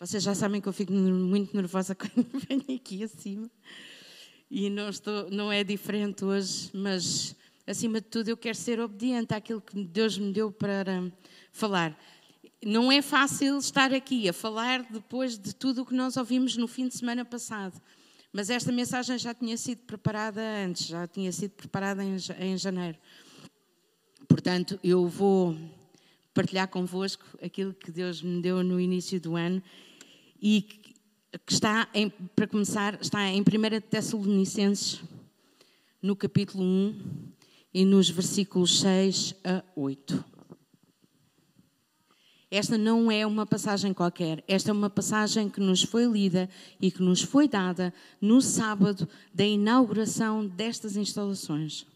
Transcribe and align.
Vocês 0.00 0.22
já 0.22 0.32
sabem 0.32 0.60
que 0.60 0.68
eu 0.68 0.72
fico 0.72 0.92
muito 0.92 1.56
nervosa 1.56 1.92
quando 1.96 2.24
venho 2.48 2.78
aqui 2.78 3.02
acima. 3.02 3.50
E 4.48 4.70
não, 4.70 4.88
estou, 4.88 5.28
não 5.28 5.50
é 5.50 5.64
diferente 5.64 6.24
hoje, 6.24 6.70
mas 6.72 7.34
acima 7.66 8.00
de 8.00 8.06
tudo 8.06 8.28
eu 8.28 8.36
quero 8.36 8.56
ser 8.56 8.78
obediente 8.78 9.34
àquilo 9.34 9.60
que 9.60 9.82
Deus 9.84 10.16
me 10.16 10.32
deu 10.32 10.52
para 10.52 11.02
falar. 11.50 11.98
Não 12.64 12.92
é 12.92 13.02
fácil 13.02 13.58
estar 13.58 13.92
aqui 13.92 14.28
a 14.28 14.32
falar 14.32 14.84
depois 14.84 15.36
de 15.36 15.52
tudo 15.52 15.82
o 15.82 15.86
que 15.86 15.94
nós 15.94 16.16
ouvimos 16.16 16.56
no 16.56 16.68
fim 16.68 16.86
de 16.86 16.96
semana 16.96 17.24
passado. 17.24 17.80
Mas 18.32 18.50
esta 18.50 18.70
mensagem 18.70 19.18
já 19.18 19.34
tinha 19.34 19.56
sido 19.56 19.80
preparada 19.80 20.40
antes, 20.64 20.86
já 20.86 21.08
tinha 21.08 21.32
sido 21.32 21.50
preparada 21.52 22.04
em, 22.04 22.16
em 22.38 22.56
janeiro. 22.56 22.96
Portanto, 24.28 24.78
eu 24.84 25.08
vou 25.08 25.56
partilhar 26.32 26.68
convosco 26.68 27.24
aquilo 27.42 27.74
que 27.74 27.90
Deus 27.90 28.22
me 28.22 28.40
deu 28.40 28.62
no 28.62 28.78
início 28.78 29.20
do 29.20 29.34
ano 29.34 29.60
e 30.40 30.62
que 30.62 31.52
está, 31.52 31.88
em, 31.92 32.08
para 32.08 32.46
começar, 32.46 32.98
está 33.00 33.26
em 33.28 33.40
1 33.40 33.44
Tessalonicenses, 33.90 35.02
no 36.00 36.16
capítulo 36.16 36.64
1 36.64 36.94
e 37.74 37.84
nos 37.84 38.08
versículos 38.08 38.80
6 38.80 39.34
a 39.44 39.62
8. 39.76 40.24
Esta 42.50 42.78
não 42.78 43.10
é 43.10 43.26
uma 43.26 43.44
passagem 43.44 43.92
qualquer, 43.92 44.42
esta 44.48 44.70
é 44.70 44.72
uma 44.72 44.88
passagem 44.88 45.50
que 45.50 45.60
nos 45.60 45.82
foi 45.82 46.06
lida 46.06 46.48
e 46.80 46.90
que 46.90 47.02
nos 47.02 47.20
foi 47.20 47.46
dada 47.46 47.92
no 48.20 48.40
sábado 48.40 49.06
da 49.34 49.44
inauguração 49.44 50.46
destas 50.46 50.96
instalações. 50.96 51.86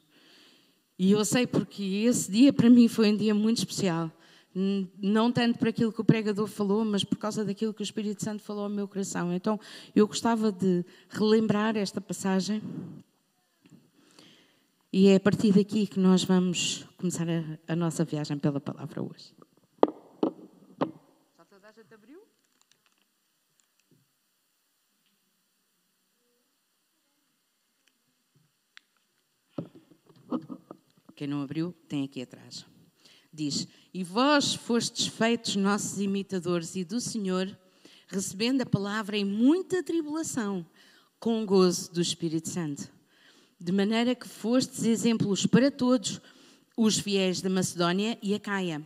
E 0.98 1.10
eu 1.12 1.24
sei 1.24 1.46
porque 1.46 1.82
esse 1.82 2.30
dia 2.30 2.52
para 2.52 2.68
mim 2.68 2.86
foi 2.86 3.10
um 3.10 3.16
dia 3.16 3.34
muito 3.34 3.58
especial 3.58 4.12
não 4.54 5.32
tanto 5.32 5.58
por 5.58 5.68
aquilo 5.68 5.92
que 5.92 6.00
o 6.00 6.04
pregador 6.04 6.46
falou, 6.46 6.84
mas 6.84 7.04
por 7.04 7.16
causa 7.16 7.44
daquilo 7.44 7.72
que 7.72 7.82
o 7.82 7.84
Espírito 7.84 8.22
Santo 8.22 8.42
falou 8.42 8.64
ao 8.64 8.70
meu 8.70 8.86
coração. 8.86 9.32
Então, 9.32 9.58
eu 9.94 10.06
gostava 10.06 10.52
de 10.52 10.84
relembrar 11.08 11.76
esta 11.76 12.00
passagem. 12.00 12.62
E 14.92 15.08
é 15.08 15.16
a 15.16 15.20
partir 15.20 15.52
daqui 15.52 15.86
que 15.86 15.98
nós 15.98 16.22
vamos 16.22 16.86
começar 16.98 17.26
a, 17.28 17.72
a 17.72 17.74
nossa 17.74 18.04
viagem 18.04 18.38
pela 18.38 18.60
palavra 18.60 19.02
hoje. 19.02 19.34
Já 21.36 21.44
toda 21.46 21.68
a 21.68 21.72
gente 21.72 21.94
abriu? 21.94 22.20
Quem 31.16 31.26
não 31.26 31.40
abriu, 31.40 31.72
tem 31.88 32.04
aqui 32.04 32.20
atrás 32.20 32.71
diz: 33.32 33.66
E 33.94 34.04
vós 34.04 34.54
fostes 34.54 35.06
feitos 35.06 35.56
nossos 35.56 36.00
imitadores 36.00 36.76
e 36.76 36.84
do 36.84 37.00
Senhor, 37.00 37.56
recebendo 38.06 38.62
a 38.62 38.66
palavra 38.66 39.16
em 39.16 39.24
muita 39.24 39.82
tribulação, 39.82 40.66
com 41.18 41.46
gozo 41.46 41.90
do 41.92 42.00
Espírito 42.00 42.48
Santo. 42.48 42.90
De 43.58 43.72
maneira 43.72 44.14
que 44.14 44.28
fostes 44.28 44.84
exemplos 44.84 45.46
para 45.46 45.70
todos 45.70 46.20
os 46.76 46.98
fiéis 46.98 47.40
da 47.40 47.48
Macedónia 47.48 48.18
e 48.22 48.34
a 48.34 48.40
Caia. 48.40 48.82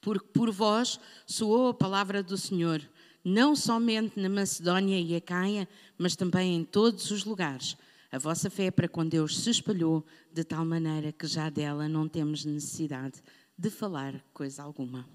Porque 0.00 0.26
por 0.28 0.50
vós 0.50 0.98
soou 1.26 1.68
a 1.68 1.74
palavra 1.74 2.22
do 2.22 2.36
Senhor, 2.36 2.82
não 3.24 3.56
somente 3.56 4.18
na 4.20 4.28
Macedónia 4.28 5.00
e 5.00 5.14
a 5.14 5.20
Caia, 5.20 5.68
mas 5.96 6.16
também 6.16 6.56
em 6.56 6.64
todos 6.64 7.10
os 7.10 7.24
lugares. 7.24 7.76
A 8.10 8.18
vossa 8.18 8.50
fé 8.50 8.70
para 8.70 8.88
com 8.88 9.06
Deus 9.06 9.40
se 9.40 9.50
espalhou 9.50 10.04
de 10.32 10.44
tal 10.44 10.64
maneira 10.64 11.10
que 11.10 11.26
já 11.26 11.48
dela 11.48 11.88
não 11.88 12.08
temos 12.08 12.44
necessidade 12.44 13.22
de 13.56 13.70
falar 13.70 14.24
coisa 14.32 14.62
alguma. 14.62 15.08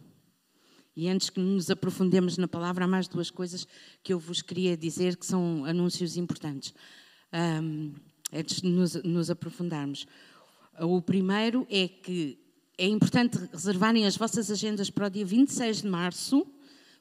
E 0.96 1.08
antes 1.08 1.30
que 1.30 1.40
nos 1.40 1.70
aprofundemos 1.70 2.38
na 2.38 2.48
palavra, 2.48 2.86
há 2.86 2.88
mais 2.88 3.08
duas 3.08 3.30
coisas 3.32 3.68
que 4.04 4.12
eu 4.14 4.20
vos 4.20 4.42
queria 4.42 4.76
dizer 4.76 5.16
que 5.16 5.26
são 5.26 5.64
anúncios 5.66 6.18
importantes. 6.18 6.74
Um, 7.34 7.94
antes 8.34 8.62
de 8.62 8.68
nos, 8.68 8.96
nos 9.04 9.30
aprofundarmos. 9.30 10.06
O 10.80 11.02
primeiro 11.02 11.66
é 11.70 11.88
que 11.88 12.40
é 12.78 12.88
importante 12.88 13.38
reservarem 13.52 14.06
as 14.06 14.16
vossas 14.16 14.50
agendas 14.50 14.90
para 14.90 15.08
o 15.08 15.10
dia 15.10 15.26
26 15.26 15.82
de 15.82 15.88
março, 15.88 16.48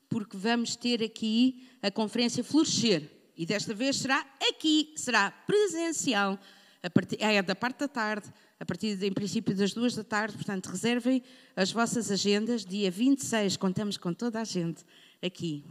porque 0.09 0.37
vamos 0.37 0.75
ter 0.75 1.03
aqui 1.03 1.69
a 1.83 1.91
conferência 1.91 2.43
Florescer. 2.43 3.09
E 3.37 3.47
desta 3.47 3.73
vez 3.73 3.97
será 3.97 4.27
aqui, 4.49 4.93
será 4.97 5.31
presencial, 5.31 6.39
partir, 6.93 7.17
é 7.21 7.41
da 7.43 7.55
parte 7.55 7.81
da 7.81 7.89
tarde, 7.89 8.33
a 8.61 8.65
partir, 8.65 9.03
em 9.03 9.13
princípio, 9.13 9.55
das 9.55 9.73
duas 9.73 9.95
da 9.95 10.03
tarde. 10.03 10.35
Portanto, 10.35 10.67
reservem 10.67 11.23
as 11.55 11.71
vossas 11.71 12.11
agendas. 12.11 12.65
Dia 12.65 12.91
26, 12.91 13.57
contamos 13.57 13.97
com 13.97 14.13
toda 14.13 14.41
a 14.41 14.45
gente 14.45 14.85
aqui. 15.23 15.65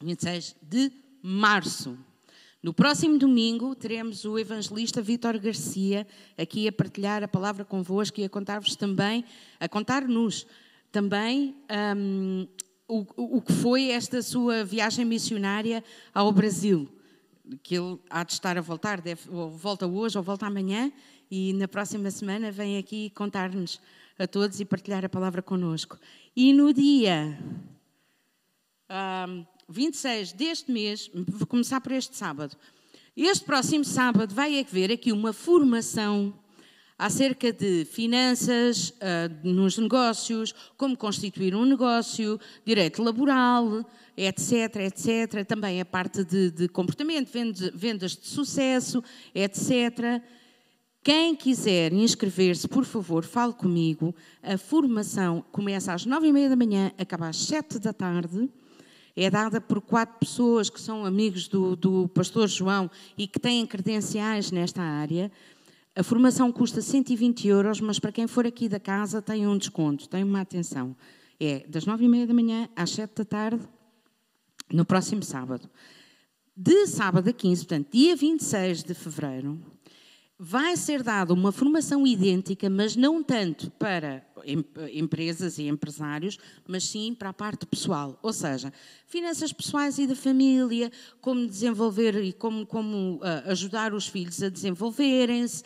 26 0.00 0.56
de 0.62 0.92
março. 1.22 1.98
No 2.62 2.72
próximo 2.72 3.18
domingo 3.18 3.74
teremos 3.74 4.24
o 4.24 4.38
evangelista 4.38 5.02
Vítor 5.02 5.36
Garcia 5.38 6.06
aqui 6.38 6.68
a 6.68 6.72
partilhar 6.72 7.22
a 7.24 7.28
palavra 7.28 7.64
convosco 7.64 8.20
e 8.20 8.24
a 8.24 8.28
contar-vos 8.28 8.76
também, 8.76 9.24
a 9.58 9.68
contar-nos 9.68 10.46
também 10.92 11.56
um, 11.96 12.46
o, 12.86 13.38
o 13.38 13.42
que 13.42 13.52
foi 13.52 13.90
esta 13.90 14.22
sua 14.22 14.64
viagem 14.64 15.04
missionária 15.04 15.82
ao 16.14 16.30
Brasil. 16.30 16.88
Que 17.64 17.76
ele 17.76 17.98
há 18.08 18.22
de 18.22 18.32
estar 18.32 18.56
a 18.56 18.60
voltar, 18.60 19.00
deve, 19.00 19.28
ou 19.28 19.50
volta 19.50 19.84
hoje 19.84 20.16
ou 20.16 20.22
volta 20.22 20.46
amanhã, 20.46 20.92
e 21.34 21.54
na 21.54 21.66
próxima 21.66 22.10
semana 22.10 22.52
vem 22.52 22.76
aqui 22.76 23.08
contar-nos 23.08 23.80
a 24.18 24.26
todos 24.26 24.60
e 24.60 24.66
partilhar 24.66 25.02
a 25.02 25.08
palavra 25.08 25.40
conosco. 25.40 25.98
E 26.36 26.52
no 26.52 26.74
dia 26.74 27.38
um, 29.26 29.46
26 29.66 30.34
deste 30.34 30.70
mês, 30.70 31.10
vou 31.14 31.46
começar 31.46 31.80
por 31.80 31.92
este 31.92 32.14
sábado. 32.18 32.54
Este 33.16 33.46
próximo 33.46 33.82
sábado 33.82 34.34
vai 34.34 34.60
haver 34.60 34.92
aqui 34.92 35.10
uma 35.10 35.32
formação 35.32 36.38
acerca 36.98 37.50
de 37.50 37.86
finanças 37.86 38.90
uh, 38.90 39.48
nos 39.48 39.78
negócios, 39.78 40.54
como 40.76 40.94
constituir 40.98 41.54
um 41.54 41.64
negócio, 41.64 42.38
direito 42.62 43.02
laboral, 43.02 43.90
etc, 44.18 44.76
etc. 44.84 45.46
Também 45.46 45.80
a 45.80 45.84
parte 45.86 46.24
de, 46.24 46.50
de 46.50 46.68
comportamento, 46.68 47.30
vendas 47.72 48.14
de 48.18 48.26
sucesso, 48.26 49.02
etc. 49.34 50.22
Quem 51.04 51.34
quiser 51.34 51.92
inscrever-se, 51.92 52.68
por 52.68 52.84
favor, 52.84 53.24
fale 53.24 53.52
comigo. 53.52 54.14
A 54.40 54.56
formação 54.56 55.44
começa 55.50 55.92
às 55.92 56.06
nove 56.06 56.28
e 56.28 56.32
meia 56.32 56.48
da 56.48 56.54
manhã, 56.54 56.92
acaba 56.96 57.28
às 57.28 57.38
sete 57.38 57.80
da 57.80 57.92
tarde. 57.92 58.48
É 59.16 59.28
dada 59.28 59.60
por 59.60 59.80
quatro 59.80 60.20
pessoas 60.20 60.70
que 60.70 60.80
são 60.80 61.04
amigos 61.04 61.48
do, 61.48 61.74
do 61.74 62.08
pastor 62.08 62.46
João 62.48 62.88
e 63.18 63.26
que 63.26 63.40
têm 63.40 63.66
credenciais 63.66 64.52
nesta 64.52 64.80
área. 64.80 65.30
A 65.96 66.04
formação 66.04 66.52
custa 66.52 66.80
120 66.80 67.48
euros, 67.48 67.80
mas 67.80 67.98
para 67.98 68.12
quem 68.12 68.28
for 68.28 68.46
aqui 68.46 68.68
da 68.68 68.78
casa 68.78 69.20
tem 69.20 69.44
um 69.44 69.58
desconto, 69.58 70.08
tem 70.08 70.22
uma 70.22 70.40
atenção. 70.40 70.96
É 71.38 71.66
das 71.68 71.84
nove 71.84 72.04
e 72.04 72.08
meia 72.08 72.28
da 72.28 72.32
manhã 72.32 72.68
às 72.76 72.90
sete 72.90 73.16
da 73.16 73.24
tarde, 73.24 73.60
no 74.72 74.84
próximo 74.84 75.24
sábado. 75.24 75.68
De 76.56 76.86
sábado 76.86 77.28
a 77.28 77.32
15, 77.32 77.66
portanto, 77.66 77.88
dia 77.90 78.14
26 78.14 78.84
de 78.84 78.94
fevereiro, 78.94 79.60
vai 80.44 80.76
ser 80.76 81.04
dada 81.04 81.32
uma 81.32 81.52
formação 81.52 82.04
idêntica, 82.04 82.68
mas 82.68 82.96
não 82.96 83.22
tanto 83.22 83.70
para 83.78 84.24
empresas 84.92 85.58
e 85.58 85.68
empresários, 85.68 86.38
mas 86.66 86.84
sim 86.84 87.14
para 87.14 87.30
a 87.30 87.32
parte 87.32 87.66
pessoal, 87.66 88.18
ou 88.22 88.32
seja, 88.32 88.72
finanças 89.06 89.52
pessoais 89.52 89.98
e 89.98 90.06
da 90.06 90.14
família, 90.14 90.90
como 91.20 91.46
desenvolver 91.46 92.22
e 92.22 92.32
como, 92.32 92.66
como 92.66 93.16
uh, 93.16 93.50
ajudar 93.50 93.92
os 93.92 94.06
filhos 94.06 94.42
a 94.42 94.48
desenvolverem-se, 94.48 95.62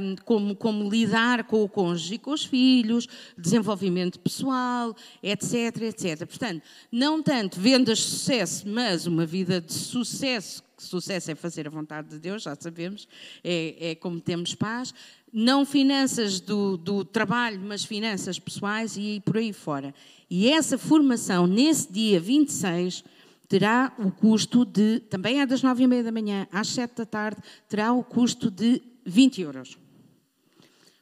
um, 0.00 0.16
como, 0.24 0.56
como 0.56 0.88
lidar 0.90 1.44
com 1.44 1.62
o 1.62 1.68
cônjuge 1.68 2.14
e 2.14 2.18
com 2.18 2.32
os 2.32 2.44
filhos, 2.44 3.06
desenvolvimento 3.38 4.18
pessoal, 4.18 4.94
etc, 5.22 5.82
etc. 5.82 6.26
Portanto, 6.26 6.62
não 6.90 7.22
tanto 7.22 7.60
vendas 7.60 7.98
de 7.98 8.04
sucesso, 8.04 8.68
mas 8.68 9.06
uma 9.06 9.24
vida 9.24 9.60
de 9.60 9.72
sucesso 9.72 10.62
sucesso 10.86 11.30
é 11.30 11.34
fazer 11.34 11.66
a 11.66 11.70
vontade 11.70 12.08
de 12.08 12.18
Deus, 12.18 12.42
já 12.42 12.56
sabemos, 12.58 13.06
é, 13.44 13.90
é 13.90 13.94
como 13.94 14.20
temos 14.20 14.54
paz. 14.54 14.94
Não 15.32 15.64
finanças 15.64 16.40
do, 16.40 16.76
do, 16.76 17.04
trabalho, 17.04 17.60
mas 17.64 17.84
finanças 17.84 18.38
pessoais 18.38 18.96
e 18.96 19.22
por 19.24 19.36
aí 19.36 19.52
fora. 19.52 19.94
E 20.28 20.48
essa 20.48 20.76
formação, 20.76 21.46
nesse 21.46 21.92
dia 21.92 22.18
26, 22.18 23.04
terá 23.48 23.92
o 23.98 24.10
custo 24.10 24.64
de, 24.64 25.00
também 25.00 25.40
é 25.40 25.46
das 25.46 25.62
nove 25.62 25.84
e 25.84 25.86
meia 25.86 26.02
da 26.02 26.12
manhã 26.12 26.46
às 26.52 26.68
sete 26.68 26.96
da 26.96 27.06
tarde, 27.06 27.40
terá 27.68 27.92
o 27.92 28.02
custo 28.02 28.50
de 28.50 28.82
20 29.04 29.40
euros. 29.40 29.78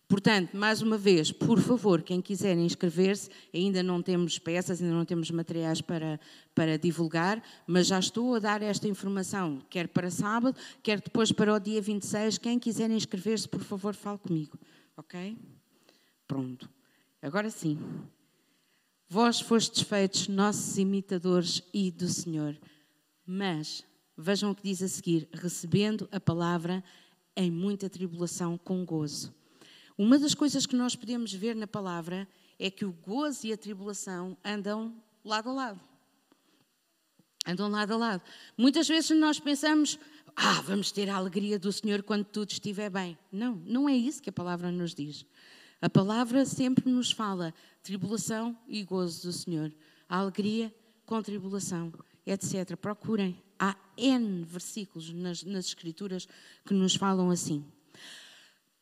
Portanto, 0.09 0.57
mais 0.57 0.81
uma 0.81 0.97
vez, 0.97 1.31
por 1.31 1.61
favor, 1.61 2.01
quem 2.01 2.23
quiser 2.23 2.57
inscrever-se, 2.57 3.29
ainda 3.53 3.83
não 3.83 4.03
temos 4.03 4.39
peças, 4.39 4.81
ainda 4.81 4.95
não 4.95 5.05
temos 5.05 5.31
materiais 5.31 5.83
para, 5.83 6.19
para 6.55 6.79
divulgar, 6.79 7.43
mas 7.67 7.89
já 7.89 7.99
estou 7.99 8.35
a 8.35 8.39
dar 8.39 8.63
esta 8.63 8.89
informação, 8.89 9.61
quer 9.69 9.87
para 9.87 10.11
sábado, 10.11 10.59
quer 10.83 10.99
depois 10.99 11.31
para 11.31 11.53
o 11.53 11.59
dia 11.59 11.83
26. 11.83 12.39
Quem 12.39 12.59
quiser 12.59 12.91
inscrever-se, 12.91 13.47
por 13.47 13.61
favor, 13.61 13.95
fale 13.95 14.17
comigo. 14.17 14.59
Ok? 14.97 15.37
Pronto. 16.27 16.71
Agora 17.21 17.51
sim. 17.51 17.79
Vós 19.11 19.41
fostes 19.41 19.83
feitos 19.83 20.27
nossos 20.27 20.79
imitadores 20.79 21.63
e 21.73 21.91
do 21.91 22.09
Senhor. 22.09 22.57
Mas, 23.27 23.85
vejam 24.17 24.53
o 24.53 24.55
que 24.55 24.63
diz 24.63 24.83
a 24.83 24.89
seguir: 24.89 25.29
recebendo 25.35 26.09
a 26.11 26.19
palavra 26.19 26.83
em 27.37 27.51
muita 27.51 27.91
tribulação 27.91 28.57
com 28.57 28.87
gozo. 28.87 29.37
Uma 29.99 30.17
das 30.17 30.33
coisas 30.33 30.65
que 30.65 30.77
nós 30.77 30.95
podemos 30.95 31.33
ver 31.33 31.57
na 31.57 31.67
palavra 31.67 32.29
é 32.57 32.71
que 32.71 32.85
o 32.85 32.93
gozo 32.93 33.49
e 33.49 33.53
a 33.53 33.57
tribulação 33.57 34.37
andam 34.45 34.95
lado 35.25 35.49
a 35.49 35.53
lado. 35.53 35.81
Andam 37.45 37.69
lado 37.69 37.95
a 37.95 37.97
lado. 37.97 38.23
Muitas 38.57 38.87
vezes 38.87 39.11
nós 39.19 39.41
pensamos, 39.41 39.99
ah, 40.37 40.61
vamos 40.63 40.93
ter 40.93 41.11
a 41.11 41.17
alegria 41.17 41.59
do 41.59 41.73
Senhor 41.73 42.05
quando 42.05 42.25
tudo 42.25 42.53
estiver 42.53 42.89
bem. 42.89 43.19
Não, 43.33 43.57
não 43.67 43.89
é 43.89 43.97
isso 43.97 44.23
que 44.23 44.31
a 44.31 44.33
palavra 44.33 44.71
nos 44.71 44.95
diz. 44.95 45.27
A 45.81 45.91
palavra 45.91 46.47
sempre 46.47 46.89
nos 46.89 47.11
fala 47.11 47.53
tribulação 47.83 48.57
e 48.69 48.85
gozo 48.85 49.23
do 49.27 49.33
Senhor, 49.33 49.75
a 50.09 50.19
alegria 50.19 50.73
com 51.05 51.21
tribulação, 51.21 51.93
etc. 52.25 52.77
Procurem. 52.77 53.43
Há 53.59 53.77
N 53.97 54.45
versículos 54.45 55.13
nas, 55.13 55.43
nas 55.43 55.67
Escrituras 55.67 56.29
que 56.65 56.73
nos 56.73 56.95
falam 56.95 57.31
assim. 57.31 57.65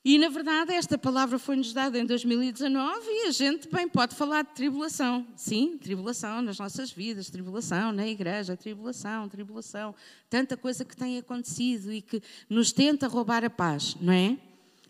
E, 0.08 0.18
na 0.18 0.28
verdade, 0.28 0.72
esta 0.72 0.96
palavra 0.96 1.36
foi-nos 1.36 1.72
dada 1.72 1.98
em 1.98 2.06
2019 2.06 3.00
e 3.08 3.26
a 3.26 3.32
gente 3.32 3.68
bem 3.68 3.88
pode 3.88 4.14
falar 4.14 4.44
de 4.44 4.54
tribulação. 4.54 5.26
Sim, 5.34 5.76
tribulação 5.78 6.40
nas 6.42 6.60
nossas 6.60 6.92
vidas, 6.92 7.28
tribulação 7.28 7.90
na 7.90 8.06
igreja, 8.06 8.56
tribulação, 8.56 9.28
tribulação. 9.28 9.92
Tanta 10.30 10.56
coisa 10.56 10.84
que 10.84 10.96
tem 10.96 11.18
acontecido 11.18 11.92
e 11.92 12.00
que 12.00 12.22
nos 12.48 12.70
tenta 12.70 13.08
roubar 13.08 13.44
a 13.44 13.50
paz, 13.50 13.96
não 14.00 14.12
é? 14.12 14.38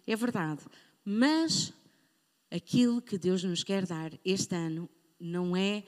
É 0.07 0.15
verdade. 0.15 0.61
Mas 1.03 1.73
aquilo 2.51 3.01
que 3.01 3.17
Deus 3.17 3.43
nos 3.43 3.65
quer 3.65 3.87
dar 3.87 4.13
este 4.23 4.55
ano 4.55 4.87
não 5.19 5.57
é 5.57 5.83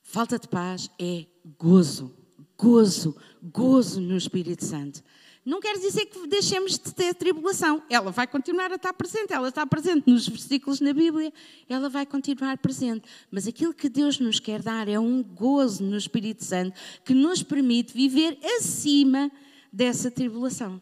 falta 0.00 0.38
de 0.38 0.48
paz, 0.48 0.90
é 0.98 1.26
gozo. 1.58 2.16
Gozo, 2.56 3.14
gozo 3.42 4.00
no 4.00 4.16
Espírito 4.16 4.64
Santo. 4.64 5.04
Não 5.44 5.60
quer 5.60 5.76
dizer 5.76 6.06
que 6.06 6.26
deixemos 6.28 6.72
de 6.72 6.94
ter 6.94 7.14
tribulação. 7.14 7.82
Ela 7.90 8.12
vai 8.12 8.28
continuar 8.28 8.70
a 8.70 8.76
estar 8.76 8.92
presente. 8.92 9.32
Ela 9.32 9.48
está 9.48 9.66
presente 9.66 10.08
nos 10.08 10.28
versículos 10.28 10.80
na 10.80 10.92
Bíblia. 10.92 11.32
Ela 11.68 11.88
vai 11.88 12.06
continuar 12.06 12.56
presente. 12.58 13.08
Mas 13.30 13.48
aquilo 13.48 13.74
que 13.74 13.88
Deus 13.88 14.20
nos 14.20 14.38
quer 14.38 14.62
dar 14.62 14.88
é 14.88 15.00
um 15.00 15.20
gozo 15.20 15.82
no 15.82 15.96
Espírito 15.96 16.44
Santo 16.44 16.78
que 17.04 17.12
nos 17.12 17.42
permite 17.42 17.92
viver 17.92 18.38
acima 18.56 19.32
dessa 19.72 20.12
tribulação. 20.12 20.80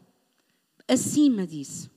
Acima 0.87 1.47
disso. 1.47 1.91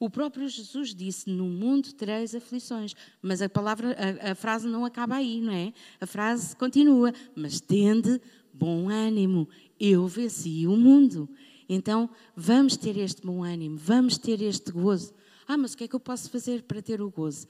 O 0.00 0.10
próprio 0.10 0.48
Jesus 0.48 0.92
disse: 0.92 1.30
No 1.30 1.44
mundo 1.44 1.92
tereis 1.92 2.34
aflições. 2.34 2.94
Mas 3.22 3.40
a 3.40 3.48
palavra, 3.48 3.96
a, 3.96 4.32
a 4.32 4.34
frase 4.34 4.66
não 4.66 4.84
acaba 4.84 5.14
aí, 5.14 5.40
não 5.40 5.52
é? 5.52 5.72
A 6.00 6.06
frase 6.06 6.56
continua: 6.56 7.14
Mas 7.36 7.60
tende 7.60 8.20
bom 8.52 8.88
ânimo. 8.88 9.48
Eu 9.78 10.08
venci 10.08 10.66
o 10.66 10.76
mundo. 10.76 11.28
Então, 11.74 12.10
vamos 12.36 12.76
ter 12.76 12.98
este 12.98 13.22
bom 13.22 13.42
ânimo, 13.42 13.78
vamos 13.78 14.18
ter 14.18 14.42
este 14.42 14.70
gozo. 14.70 15.14
Ah, 15.48 15.56
mas 15.56 15.72
o 15.72 15.76
que 15.78 15.84
é 15.84 15.88
que 15.88 15.96
eu 15.96 16.00
posso 16.00 16.28
fazer 16.28 16.64
para 16.64 16.82
ter 16.82 17.00
o 17.00 17.10
gozo? 17.10 17.48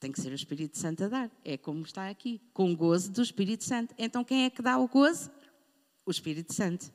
Tem 0.00 0.10
que 0.10 0.22
ser 0.22 0.32
o 0.32 0.34
Espírito 0.34 0.78
Santo 0.78 1.04
a 1.04 1.08
dar. 1.08 1.30
É 1.44 1.58
como 1.58 1.82
está 1.82 2.08
aqui, 2.08 2.40
com 2.54 2.74
gozo 2.74 3.12
do 3.12 3.20
Espírito 3.20 3.62
Santo. 3.64 3.94
Então, 3.98 4.24
quem 4.24 4.46
é 4.46 4.50
que 4.50 4.62
dá 4.62 4.78
o 4.78 4.88
gozo? 4.88 5.30
O 6.06 6.10
Espírito 6.10 6.54
Santo. 6.54 6.90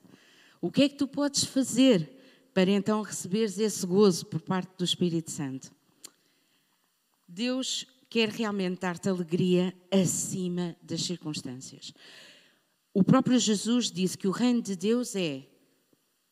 O 0.59 0.71
que 0.71 0.81
é 0.81 0.89
que 0.89 0.95
tu 0.95 1.07
podes 1.07 1.43
fazer 1.43 2.09
para 2.55 2.71
então 2.71 3.03
receberes 3.03 3.59
esse 3.59 3.85
gozo 3.85 4.25
por 4.25 4.41
parte 4.41 4.75
do 4.79 4.83
Espírito 4.83 5.29
Santo? 5.29 5.71
Deus 7.27 7.85
quer 8.09 8.29
realmente 8.29 8.81
dar-te 8.81 9.07
alegria 9.07 9.75
acima 9.91 10.75
das 10.81 11.03
circunstâncias. 11.03 11.93
O 12.95 13.03
próprio 13.03 13.37
Jesus 13.37 13.91
disse 13.91 14.17
que 14.17 14.27
o 14.27 14.31
reino 14.31 14.59
de 14.59 14.75
Deus 14.75 15.15
é 15.15 15.45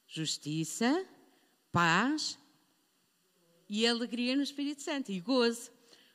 justiça, 0.08 1.06
paz 1.72 2.38
e 3.70 3.86
alegria 3.86 4.36
no 4.36 4.44
Espírito 4.44 4.82
Santo 4.82 5.12
e 5.12 5.20
gozo. 5.20 5.72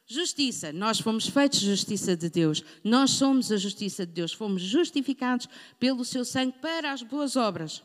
Justiça, 0.07 0.73
nós 0.73 0.99
fomos 0.99 1.29
feitos 1.29 1.61
justiça 1.61 2.17
de 2.17 2.29
Deus, 2.29 2.65
nós 2.83 3.13
somos 3.13 3.53
a 3.53 3.57
justiça 3.57 4.05
de 4.05 4.13
Deus, 4.13 4.33
fomos 4.33 4.61
justificados 4.61 5.49
pelo 5.79 6.05
seu 6.05 6.25
sangue 6.25 6.59
para 6.59 6.91
as 6.91 7.03
boas 7.03 7.37
obras, 7.37 7.81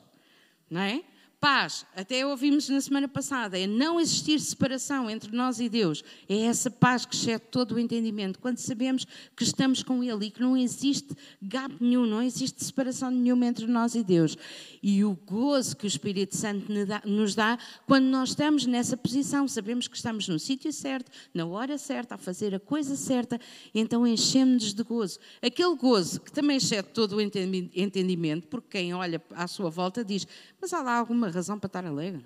não 0.68 0.81
é? 0.81 1.04
Paz, 1.40 1.86
até 1.96 2.26
ouvimos 2.26 2.70
na 2.70 2.82
semana 2.82 3.08
passada, 3.08 3.60
é 3.60 3.68
não 3.68 4.00
existir 4.00 4.40
separação 4.40 5.10
entre 5.10 5.36
nós 5.36 5.60
e 5.60 5.70
Deus. 5.70 6.04
É 6.28 6.42
essa 6.42 6.72
paz 6.72 7.06
que 7.06 7.16
excede 7.16 7.44
todo 7.52 7.76
o 7.76 7.80
entendimento. 7.80 8.40
Quando 8.40 8.58
sabemos 8.58 9.06
que 9.36 9.44
estamos 9.44 9.84
com 9.84 10.04
Ele 10.04 10.26
e 10.26 10.32
que 10.32 10.42
não 10.42 10.58
existe 10.58 11.16
gap 11.42 11.74
nenhum, 11.80 12.06
não 12.06 12.22
existe 12.22 12.64
separação 12.64 13.12
nenhuma 13.12 13.46
entre 13.46 13.68
nós 13.68 13.96
e 13.96 14.04
Deus. 14.04 14.38
E 14.82 15.04
o 15.04 15.14
gozo 15.26 15.76
que 15.76 15.86
o 15.86 15.88
Espírito 15.88 16.36
Santo 16.36 16.72
nos 17.06 17.36
dá 17.36 17.58
quando 17.86 18.06
nós 18.06 18.30
estamos 18.30 18.66
nessa 18.66 18.96
posição, 18.96 19.48
sabemos 19.48 19.88
que 19.88 19.96
estamos 19.96 20.28
no 20.28 20.40
sítio 20.40 20.72
certo, 20.72 21.12
na 21.34 21.46
hora 21.46 21.78
certa, 21.78 22.16
a 22.16 22.18
fazer 22.18 22.56
a 22.56 22.60
coisa 22.60 22.96
certa, 22.96 23.40
então 23.74 24.06
enchemos-nos 24.08 24.74
de 24.74 24.84
gozo. 24.84 25.20
Aquele 25.42 25.76
gozo 25.76 26.22
que 26.22 26.32
também 26.32 26.58
excede 26.58 26.90
todo 26.90 27.18
o 27.18 27.22
entendimento, 27.22 28.48
porque 28.48 28.80
quem 28.80 28.94
olha 28.94 29.22
à 29.32 29.48
sua 29.48 29.70
volta 29.70 30.04
diz: 30.04 30.28
Mas 30.60 30.74
há 30.74 30.82
lá 30.82 30.98
alguma 30.98 31.25
razão 31.30 31.60
para 31.60 31.68
estar 31.68 31.86
alegre? 31.86 32.25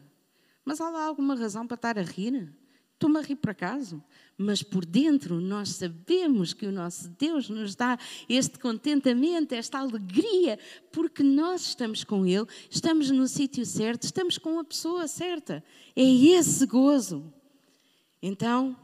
Mas 0.64 0.80
há 0.82 0.90
lá 0.90 1.06
alguma 1.06 1.36
razão 1.36 1.66
para 1.66 1.76
estar 1.76 1.98
a 1.98 2.02
rir? 2.02 2.54
Estou-me 2.94 3.18
a 3.18 3.22
rir 3.22 3.38
por 3.38 3.52
acaso? 3.52 4.04
Mas 4.38 4.62
por 4.62 4.86
dentro 4.86 5.40
nós 5.40 5.70
sabemos 5.70 6.52
que 6.54 6.66
o 6.66 6.72
nosso 6.72 7.08
Deus 7.10 7.50
nos 7.50 7.74
dá 7.74 7.98
este 8.28 8.60
contentamento, 8.60 9.54
esta 9.54 9.80
alegria, 9.80 10.60
porque 10.92 11.24
nós 11.24 11.68
estamos 11.68 12.04
com 12.04 12.26
Ele, 12.26 12.46
estamos 12.70 13.10
no 13.10 13.26
sítio 13.26 13.66
certo, 13.66 14.04
estamos 14.04 14.38
com 14.38 14.60
a 14.60 14.66
pessoa 14.66 15.08
certa. 15.08 15.64
É 15.96 16.04
esse 16.04 16.66
gozo. 16.66 17.34
Então, 18.22 18.76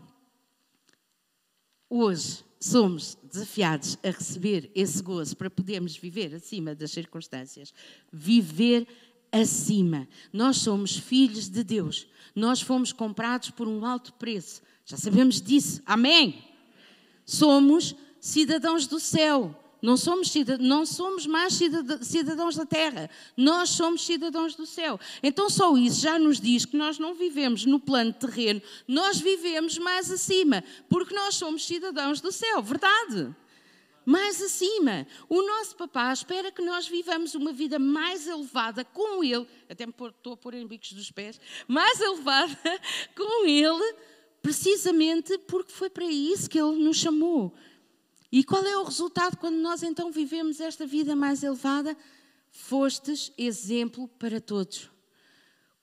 hoje 1.90 2.46
somos 2.58 3.18
desafiados 3.22 3.98
a 4.02 4.10
receber 4.10 4.72
esse 4.74 5.04
gozo 5.04 5.36
para 5.36 5.50
podermos 5.50 5.96
viver 5.98 6.34
acima 6.34 6.74
das 6.74 6.92
circunstâncias, 6.92 7.74
viver 8.12 8.88
acima. 9.42 10.08
Nós 10.32 10.58
somos 10.58 10.98
filhos 10.98 11.50
de 11.50 11.64
Deus. 11.64 12.08
Nós 12.36 12.62
fomos 12.62 12.92
comprados 12.92 13.50
por 13.50 13.68
um 13.68 13.86
alto 13.86 14.14
preço. 14.14 14.62
Já 14.86 14.98
sabemos 14.98 15.42
disso. 15.42 15.82
Amém? 15.86 16.44
Somos 17.26 17.96
cidadãos 18.20 18.88
do 18.88 19.00
céu. 19.00 19.62
Não 19.82 19.98
somos, 19.98 20.34
não 20.60 20.84
somos 20.84 21.28
mais 21.28 21.60
cidadãos 22.02 22.56
da 22.56 22.66
terra, 22.66 23.08
nós 23.38 23.70
somos 23.70 24.04
cidadãos 24.04 24.56
do 24.56 24.66
céu. 24.66 25.00
Então, 25.22 25.48
só 25.48 25.78
isso 25.78 26.02
já 26.02 26.18
nos 26.18 26.40
diz 26.40 26.66
que 26.66 26.76
nós 26.76 26.98
não 26.98 27.14
vivemos 27.14 27.66
no 27.66 27.80
plano 27.80 28.12
terreno, 28.12 28.60
nós 28.88 29.20
vivemos 29.20 29.78
mais 29.78 30.10
acima, 30.10 30.64
porque 30.90 31.14
nós 31.14 31.36
somos 31.36 31.68
cidadãos 31.68 32.20
do 32.20 32.32
céu, 32.32 32.64
verdade? 32.64 33.36
Mais 34.06 34.42
acima. 34.42 35.08
O 35.28 35.42
nosso 35.42 35.76
papá 35.76 36.14
espera 36.14 36.52
que 36.52 36.62
nós 36.62 36.88
vivamos 36.88 37.34
uma 37.36 37.52
vida 37.52 37.80
mais 37.80 38.28
elevada 38.28 38.86
com 38.86 39.24
ele, 39.24 39.48
até 39.70 39.86
me 39.86 39.92
estou 39.92 40.34
a 40.34 40.38
pôr 40.38 40.54
em 40.54 40.68
bicos 40.68 40.94
dos 40.94 41.12
pés, 41.12 41.40
mais 41.68 42.00
elevada 42.00 42.58
com 43.16 43.46
ele, 43.46 43.96
precisamente 44.42 45.38
porque 45.40 45.72
foi 45.72 45.90
para 45.90 46.06
isso 46.06 46.50
que 46.50 46.60
ele 46.60 46.84
nos 46.84 46.98
chamou. 46.98 47.54
E 48.32 48.44
qual 48.44 48.64
é 48.66 48.78
o 48.78 48.84
resultado 48.84 49.38
quando 49.38 49.56
nós 49.56 49.82
então 49.82 50.12
vivemos 50.12 50.60
esta 50.60 50.86
vida 50.86 51.16
mais 51.16 51.44
elevada? 51.44 51.96
Fostes 52.52 53.32
exemplo 53.38 54.08
para 54.08 54.40
todos. 54.40 54.95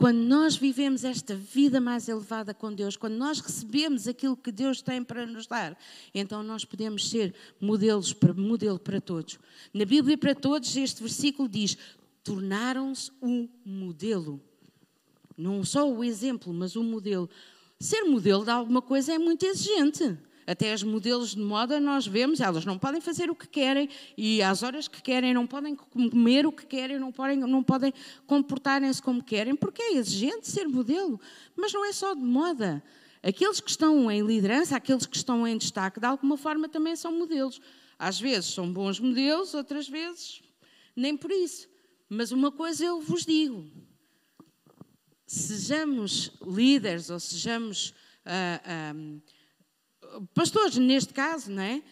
Quando 0.02 0.18
nós 0.18 0.56
vivemos 0.56 1.04
esta 1.04 1.32
vida 1.32 1.80
mais 1.80 2.08
elevada 2.08 2.52
com 2.52 2.74
Deus, 2.74 2.96
quando 2.96 3.14
nós 3.14 3.38
recebemos 3.38 4.08
aquilo 4.08 4.36
que 4.36 4.50
Deus 4.50 4.82
tem 4.82 5.00
para 5.04 5.24
nos 5.24 5.46
dar, 5.46 5.78
então 6.12 6.42
nós 6.42 6.64
podemos 6.64 7.08
ser 7.08 7.32
modelos 7.60 8.12
para, 8.12 8.34
modelo 8.34 8.80
para 8.80 9.00
todos. 9.00 9.38
Na 9.72 9.84
Bíblia 9.84 10.18
para 10.18 10.34
todos, 10.34 10.76
este 10.76 11.00
versículo 11.00 11.48
diz: 11.48 11.78
tornaram-se 12.24 13.12
um 13.22 13.48
modelo. 13.64 14.42
Não 15.38 15.62
só 15.62 15.88
o 15.88 16.02
exemplo, 16.02 16.52
mas 16.52 16.74
o 16.74 16.82
modelo. 16.82 17.30
Ser 17.78 18.02
modelo 18.02 18.42
de 18.42 18.50
alguma 18.50 18.82
coisa 18.82 19.12
é 19.12 19.18
muito 19.20 19.46
exigente. 19.46 20.18
Até 20.46 20.72
as 20.72 20.82
modelos 20.82 21.34
de 21.34 21.40
moda 21.40 21.78
nós 21.80 22.06
vemos, 22.06 22.40
elas 22.40 22.64
não 22.64 22.78
podem 22.78 23.00
fazer 23.00 23.30
o 23.30 23.34
que 23.34 23.48
querem 23.48 23.88
e 24.16 24.42
às 24.42 24.62
horas 24.62 24.88
que 24.88 25.00
querem, 25.00 25.32
não 25.32 25.46
podem 25.46 25.74
comer 25.74 26.46
o 26.46 26.52
que 26.52 26.66
querem, 26.66 26.98
não 26.98 27.12
podem, 27.12 27.38
não 27.38 27.62
podem 27.62 27.92
comportarem-se 28.26 29.00
como 29.00 29.22
querem, 29.22 29.54
porque 29.54 29.82
é 29.82 29.94
exigente 29.94 30.48
ser 30.48 30.66
modelo. 30.66 31.20
Mas 31.56 31.72
não 31.72 31.84
é 31.84 31.92
só 31.92 32.14
de 32.14 32.22
moda. 32.22 32.82
Aqueles 33.22 33.60
que 33.60 33.70
estão 33.70 34.10
em 34.10 34.20
liderança, 34.20 34.76
aqueles 34.76 35.06
que 35.06 35.16
estão 35.16 35.46
em 35.46 35.56
destaque, 35.56 36.00
de 36.00 36.06
alguma 36.06 36.36
forma 36.36 36.68
também 36.68 36.96
são 36.96 37.16
modelos. 37.16 37.60
Às 37.98 38.20
vezes 38.20 38.52
são 38.52 38.72
bons 38.72 38.98
modelos, 38.98 39.54
outras 39.54 39.88
vezes 39.88 40.42
nem 40.96 41.16
por 41.16 41.30
isso. 41.30 41.68
Mas 42.08 42.32
uma 42.32 42.52
coisa 42.52 42.84
eu 42.84 43.00
vos 43.00 43.24
digo: 43.24 43.70
sejamos 45.26 46.32
líderes 46.46 47.10
ou 47.10 47.18
sejamos. 47.18 47.94
Uh, 48.24 49.20
pastores, 50.34 50.76
neste 50.76 51.12
caso, 51.12 51.50
não 51.50 51.62
é? 51.62 51.82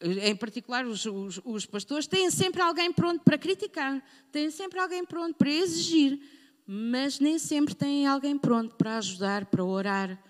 em 0.00 0.36
particular 0.36 0.84
os, 0.84 1.06
os, 1.06 1.40
os, 1.44 1.66
pastores, 1.66 2.06
têm 2.06 2.30
sempre 2.30 2.60
alguém 2.60 2.92
pronto 2.92 3.22
para 3.24 3.38
criticar, 3.38 4.02
têm 4.30 4.50
sempre 4.50 4.78
alguém 4.78 5.04
pronto 5.04 5.34
para 5.36 5.50
exigir, 5.50 6.20
mas 6.66 7.18
nem 7.18 7.38
sempre 7.38 7.74
têm 7.74 8.06
alguém 8.06 8.36
pronto 8.36 8.74
para 8.74 8.98
ajudar, 8.98 9.46
para 9.46 9.64
orar, 9.64 10.22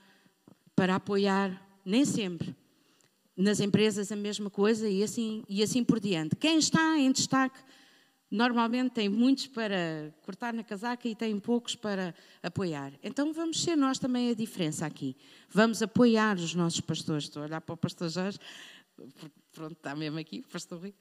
para 0.75 0.95
apoiar, 0.97 1.61
nem 1.85 2.05
sempre. 2.05 2.55
Nas 3.37 3.61
empresas 3.61 4.13
a 4.13 4.17
mesma 4.17 4.49
coisa 4.49 4.89
e 4.89 5.03
assim, 5.03 5.43
e 5.49 5.63
assim 5.63 5.83
por 5.83 5.99
diante. 6.01 6.37
Quem 6.37 6.59
está 6.59 6.97
em 6.99 7.11
destaque 7.11 7.59
normalmente 8.31 8.93
tem 8.93 9.09
muitos 9.09 9.47
para 9.47 10.15
cortar 10.23 10.53
na 10.53 10.63
casaca 10.65 11.09
e 11.09 11.15
tem 11.15 11.39
poucos 11.39 11.75
para 11.75 12.15
apoiar. 12.43 12.93
Então 13.03 13.33
vamos 13.33 13.63
ser 13.63 13.77
nós 13.77 13.99
também 13.99 14.31
a 14.31 14.35
diferença 14.35 14.85
aqui. 14.87 15.17
Vamos 15.49 15.83
apoiar 15.83 16.37
os 16.37 16.55
nossos 16.55 16.81
pastores. 16.81 17.25
Estou 17.25 17.43
a 17.43 17.47
olhar 17.47 17.61
para 17.61 17.75
o 17.75 17.77
pastor 17.77 18.09
Jorge 18.09 18.39
pronto, 19.53 19.73
está 19.73 19.95
mesmo 19.95 20.19
aqui, 20.19 20.43
pastor 20.51 20.79
Rui. 20.79 20.95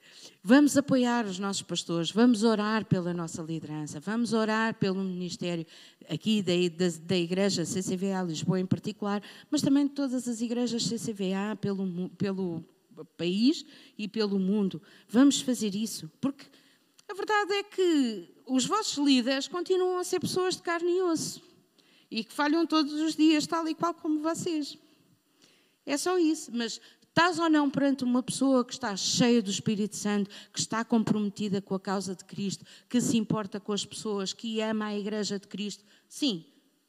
Vamos 0.44 0.77
apoiar 0.77 1.25
os 1.25 1.39
nossos 1.39 1.62
pastores, 1.62 2.12
vamos 2.12 2.44
orar 2.44 2.86
pela 2.86 3.13
nossa 3.13 3.41
liderança, 3.41 4.00
vamos 4.00 4.34
orar 4.34 4.75
pelo 4.75 5.03
ministério 5.03 5.65
aqui 6.10 6.41
da, 6.41 6.53
da, 6.53 6.98
da 7.03 7.17
Igreja 7.17 7.65
CCVA 7.65 8.24
Lisboa 8.24 8.60
em 8.60 8.65
particular, 8.65 9.22
mas 9.50 9.62
também 9.62 9.88
de 9.88 9.94
todas 9.94 10.27
as 10.27 10.41
igrejas 10.41 10.88
CCVA 10.88 11.55
pelo, 11.60 12.10
pelo 12.12 12.63
país 13.17 13.65
e 13.98 14.08
pelo 14.08 14.39
mundo. 14.39 14.82
Vamos 15.08 15.41
fazer 15.41 15.75
isso, 15.75 16.10
porque 16.22 16.46
a 17.09 17.13
verdade 17.13 17.53
é 17.53 17.63
que 17.63 18.29
os 18.45 18.65
vossos 18.65 18.97
líderes 18.97 19.47
continuam 19.47 19.97
a 19.97 20.03
ser 20.03 20.19
pessoas 20.19 20.55
de 20.55 20.62
carne 20.62 20.97
e 20.97 21.01
osso 21.01 21.41
e 22.09 22.24
que 22.24 22.33
falham 22.33 22.65
todos 22.65 22.93
os 22.93 23.15
dias, 23.15 23.47
tal 23.47 23.67
e 23.67 23.75
qual 23.75 23.93
como 23.93 24.21
vocês. 24.21 24.77
É 25.85 25.97
só 25.97 26.17
isso, 26.17 26.51
mas 26.53 26.79
Estás 27.17 27.39
ou 27.39 27.50
não 27.50 27.69
perante 27.69 28.03
uma 28.03 28.21
pessoa 28.21 28.65
que 28.65 28.74
está 28.74 28.93
cheia 28.97 29.41
do 29.41 29.50
Espírito 29.50 29.95
Santo, 29.95 30.29
que 30.51 30.59
está 30.59 30.83
comprometida 30.83 31.62
com 31.62 31.74
a 31.74 31.79
causa 31.79 32.13
de 32.13 32.25
Cristo, 32.25 32.65
que 32.89 33.00
se 33.00 33.15
importa 33.15 33.57
com 33.57 33.71
as 33.71 33.85
pessoas, 33.85 34.33
que 34.33 34.59
ama 34.59 34.88
a 34.88 35.00
Igreja 35.00 35.39
de 35.39 35.47
Cristo? 35.47 35.85
Sim. 36.09 36.43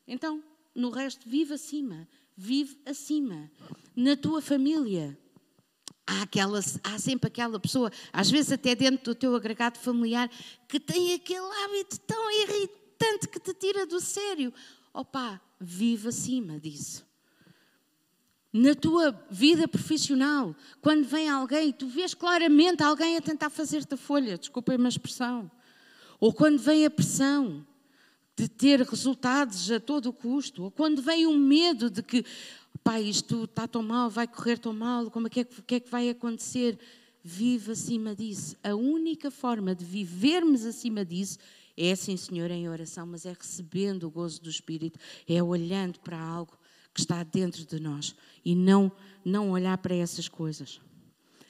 Então, 0.04 0.42
no 0.74 0.90
resto, 0.90 1.28
vive 1.28 1.54
acima. 1.54 2.08
Vive 2.36 2.76
acima. 2.84 3.48
Na 3.94 4.16
tua 4.16 4.42
família. 4.42 5.16
Há, 6.06 6.22
aquela, 6.22 6.60
há 6.84 6.98
sempre 6.98 7.28
aquela 7.28 7.58
pessoa, 7.58 7.90
às 8.12 8.30
vezes 8.30 8.52
até 8.52 8.74
dentro 8.74 9.04
do 9.06 9.14
teu 9.14 9.34
agregado 9.34 9.78
familiar, 9.78 10.30
que 10.68 10.78
tem 10.78 11.14
aquele 11.14 11.46
hábito 11.64 11.98
tão 12.00 12.30
irritante 12.30 13.28
que 13.28 13.40
te 13.40 13.52
tira 13.52 13.86
do 13.86 14.00
sério. 14.00 14.52
Opa, 14.94 15.40
vive 15.60 16.08
acima 16.08 16.60
disso 16.60 17.06
na 18.56 18.74
tua 18.74 19.12
vida 19.30 19.68
profissional, 19.68 20.56
quando 20.80 21.04
vem 21.04 21.28
alguém, 21.28 21.72
tu 21.72 21.86
vês 21.86 22.14
claramente 22.14 22.82
alguém 22.82 23.16
a 23.16 23.20
tentar 23.20 23.50
fazer-te 23.50 23.92
a 23.92 23.96
folha, 23.98 24.38
desculpem-me 24.38 24.86
a 24.86 24.88
expressão, 24.88 25.50
ou 26.18 26.32
quando 26.32 26.58
vem 26.58 26.86
a 26.86 26.90
pressão 26.90 27.66
de 28.34 28.48
ter 28.48 28.80
resultados 28.80 29.70
a 29.70 29.78
todo 29.78 30.12
custo, 30.12 30.64
ou 30.64 30.70
quando 30.70 31.02
vem 31.02 31.26
o 31.26 31.36
medo 31.36 31.90
de 31.90 32.02
que, 32.02 32.24
pai, 32.86 33.02
isto 33.02 33.46
está 33.46 33.66
tão 33.66 33.82
mal, 33.82 34.08
vai 34.08 34.28
correr 34.28 34.58
tão 34.58 34.72
mal, 34.72 35.10
como 35.10 35.26
é 35.26 35.30
que, 35.30 35.40
é, 35.40 35.44
que 35.44 35.74
é 35.74 35.80
que 35.80 35.90
vai 35.90 36.08
acontecer? 36.08 36.78
Vive 37.20 37.72
acima 37.72 38.14
disso. 38.14 38.56
A 38.62 38.76
única 38.76 39.28
forma 39.28 39.74
de 39.74 39.84
vivermos 39.84 40.64
acima 40.64 41.04
disso 41.04 41.36
é, 41.76 41.96
sim, 41.96 42.16
Senhor, 42.16 42.48
em 42.48 42.68
oração, 42.68 43.04
mas 43.04 43.26
é 43.26 43.32
recebendo 43.32 44.04
o 44.04 44.10
gozo 44.10 44.40
do 44.40 44.48
Espírito, 44.48 45.00
é 45.28 45.42
olhando 45.42 45.98
para 45.98 46.16
algo 46.16 46.56
que 46.94 47.00
está 47.00 47.24
dentro 47.24 47.66
de 47.66 47.80
nós 47.80 48.14
e 48.44 48.54
não, 48.54 48.92
não 49.24 49.50
olhar 49.50 49.76
para 49.78 49.96
essas 49.96 50.28
coisas. 50.28 50.80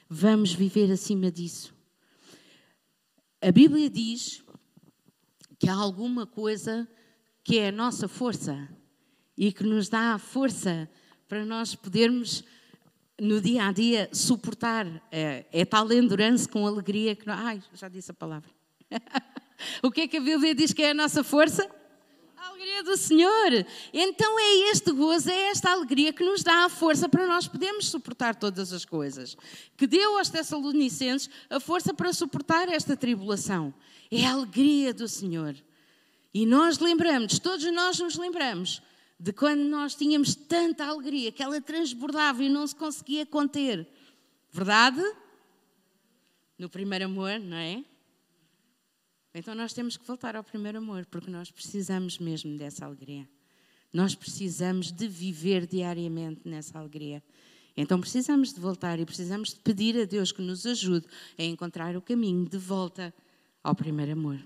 Vamos 0.09 0.53
viver 0.53 0.91
acima 0.91 1.29
disso. 1.29 1.71
A 3.39 3.51
Bíblia 3.51 3.91
diz 3.91 4.43
que 5.59 5.69
há 5.69 5.75
alguma 5.75 6.25
coisa 6.25 6.87
que 7.43 7.59
é 7.59 7.67
a 7.67 7.71
nossa 7.71 8.07
força 8.07 8.67
e 9.37 9.53
que 9.53 9.63
nos 9.63 9.87
dá 9.87 10.15
a 10.15 10.17
força 10.17 10.89
para 11.27 11.45
nós 11.45 11.75
podermos 11.75 12.43
no 13.19 13.41
dia 13.41 13.67
a 13.67 13.71
dia 13.71 14.09
suportar 14.13 14.85
é, 15.11 15.45
é 15.51 15.65
tal 15.65 15.91
endurance 15.91 16.47
com 16.47 16.65
alegria 16.67 17.15
que 17.15 17.29
ai 17.29 17.61
já 17.73 17.89
disse 17.89 18.11
a 18.11 18.13
palavra 18.13 18.49
o 19.81 19.91
que 19.91 20.01
é 20.01 20.07
que 20.07 20.17
a 20.17 20.21
Bíblia 20.21 20.53
diz 20.53 20.71
que 20.73 20.83
é 20.83 20.91
a 20.91 20.93
nossa 20.93 21.23
força 21.23 21.67
alegria 22.57 22.83
do 22.83 22.97
Senhor. 22.97 23.65
Então 23.93 24.39
é 24.39 24.71
este 24.71 24.91
gozo, 24.91 25.29
é 25.29 25.49
esta 25.49 25.71
alegria 25.71 26.11
que 26.11 26.23
nos 26.23 26.43
dá 26.43 26.65
a 26.65 26.69
força 26.69 27.07
para 27.07 27.27
nós 27.27 27.47
podermos 27.47 27.87
suportar 27.87 28.35
todas 28.35 28.73
as 28.73 28.83
coisas. 28.83 29.37
Que 29.75 29.85
deu 29.85 30.17
aos 30.17 30.29
Tessalonicenses 30.29 31.29
a 31.49 31.59
força 31.59 31.93
para 31.93 32.11
suportar 32.13 32.67
esta 32.69 32.97
tribulação. 32.97 33.73
É 34.11 34.25
a 34.25 34.31
alegria 34.31 34.93
do 34.93 35.07
Senhor. 35.07 35.55
E 36.33 36.45
nós 36.45 36.79
lembramos, 36.79 37.39
todos 37.39 37.65
nós 37.71 37.99
nos 37.99 38.15
lembramos 38.15 38.81
de 39.19 39.33
quando 39.33 39.61
nós 39.61 39.95
tínhamos 39.95 40.35
tanta 40.35 40.85
alegria 40.85 41.31
que 41.31 41.41
ela 41.41 41.59
transbordava 41.59 42.43
e 42.43 42.49
não 42.49 42.65
se 42.67 42.75
conseguia 42.75 43.25
conter. 43.25 43.87
Verdade? 44.51 45.01
No 46.57 46.69
primeiro 46.69 47.05
amor, 47.05 47.39
não 47.39 47.57
é? 47.57 47.83
Então 49.33 49.53
nós 49.53 49.73
temos 49.73 49.97
que 49.97 50.05
voltar 50.05 50.35
ao 50.35 50.43
primeiro 50.43 50.77
amor, 50.77 51.05
porque 51.05 51.29
nós 51.29 51.51
precisamos 51.51 52.17
mesmo 52.17 52.57
dessa 52.57 52.85
alegria. 52.85 53.27
Nós 53.93 54.15
precisamos 54.15 54.91
de 54.91 55.07
viver 55.07 55.65
diariamente 55.65 56.41
nessa 56.47 56.77
alegria. 56.77 57.23
Então 57.75 57.99
precisamos 57.99 58.53
de 58.53 58.59
voltar 58.59 58.99
e 58.99 59.05
precisamos 59.05 59.53
de 59.53 59.59
pedir 59.59 59.99
a 59.99 60.05
Deus 60.05 60.31
que 60.31 60.41
nos 60.41 60.65
ajude 60.65 61.07
a 61.37 61.43
encontrar 61.43 61.95
o 61.95 62.01
caminho 62.01 62.47
de 62.47 62.57
volta 62.57 63.13
ao 63.63 63.75
primeiro 63.75 64.13
amor. 64.13 64.39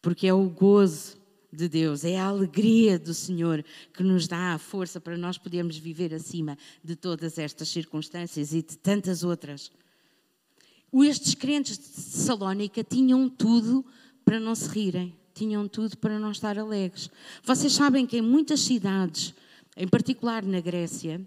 Porque 0.00 0.26
é 0.26 0.32
o 0.32 0.48
gozo 0.48 1.16
de 1.52 1.68
Deus, 1.68 2.04
é 2.04 2.18
a 2.18 2.26
alegria 2.26 2.98
do 2.98 3.14
Senhor 3.14 3.64
que 3.92 4.02
nos 4.02 4.28
dá 4.28 4.54
a 4.54 4.58
força 4.58 5.00
para 5.00 5.16
nós 5.16 5.38
podermos 5.38 5.78
viver 5.78 6.12
acima 6.12 6.58
de 6.84 6.94
todas 6.94 7.38
estas 7.38 7.68
circunstâncias 7.68 8.52
e 8.52 8.62
de 8.62 8.76
tantas 8.76 9.24
outras. 9.24 9.70
Estes 10.92 11.34
crentes 11.34 11.78
de 11.78 11.84
Salónica 11.84 12.84
tinham 12.84 13.28
tudo 13.28 13.84
para 14.24 14.38
não 14.38 14.54
se 14.54 14.68
rirem, 14.68 15.14
tinham 15.34 15.66
tudo 15.66 15.96
para 15.96 16.18
não 16.18 16.30
estar 16.30 16.58
alegres. 16.58 17.10
Vocês 17.42 17.72
sabem 17.72 18.06
que 18.06 18.18
em 18.18 18.22
muitas 18.22 18.60
cidades, 18.60 19.34
em 19.76 19.88
particular 19.88 20.44
na 20.44 20.60
Grécia, 20.60 21.20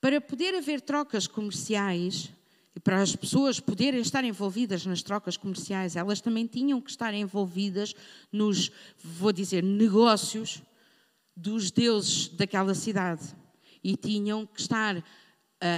para 0.00 0.20
poder 0.20 0.54
haver 0.54 0.80
trocas 0.80 1.28
comerciais 1.28 2.32
e 2.74 2.80
para 2.80 3.02
as 3.02 3.14
pessoas 3.14 3.60
poderem 3.60 4.00
estar 4.00 4.24
envolvidas 4.24 4.86
nas 4.86 5.02
trocas 5.02 5.36
comerciais, 5.36 5.94
elas 5.94 6.20
também 6.20 6.46
tinham 6.46 6.80
que 6.80 6.90
estar 6.90 7.12
envolvidas 7.12 7.94
nos, 8.30 8.70
vou 9.02 9.32
dizer, 9.32 9.62
negócios 9.62 10.62
dos 11.36 11.70
deuses 11.70 12.28
daquela 12.28 12.74
cidade 12.74 13.34
e 13.84 13.96
tinham 13.96 14.46
que 14.46 14.60
estar 14.60 14.96
uh, 14.96 15.02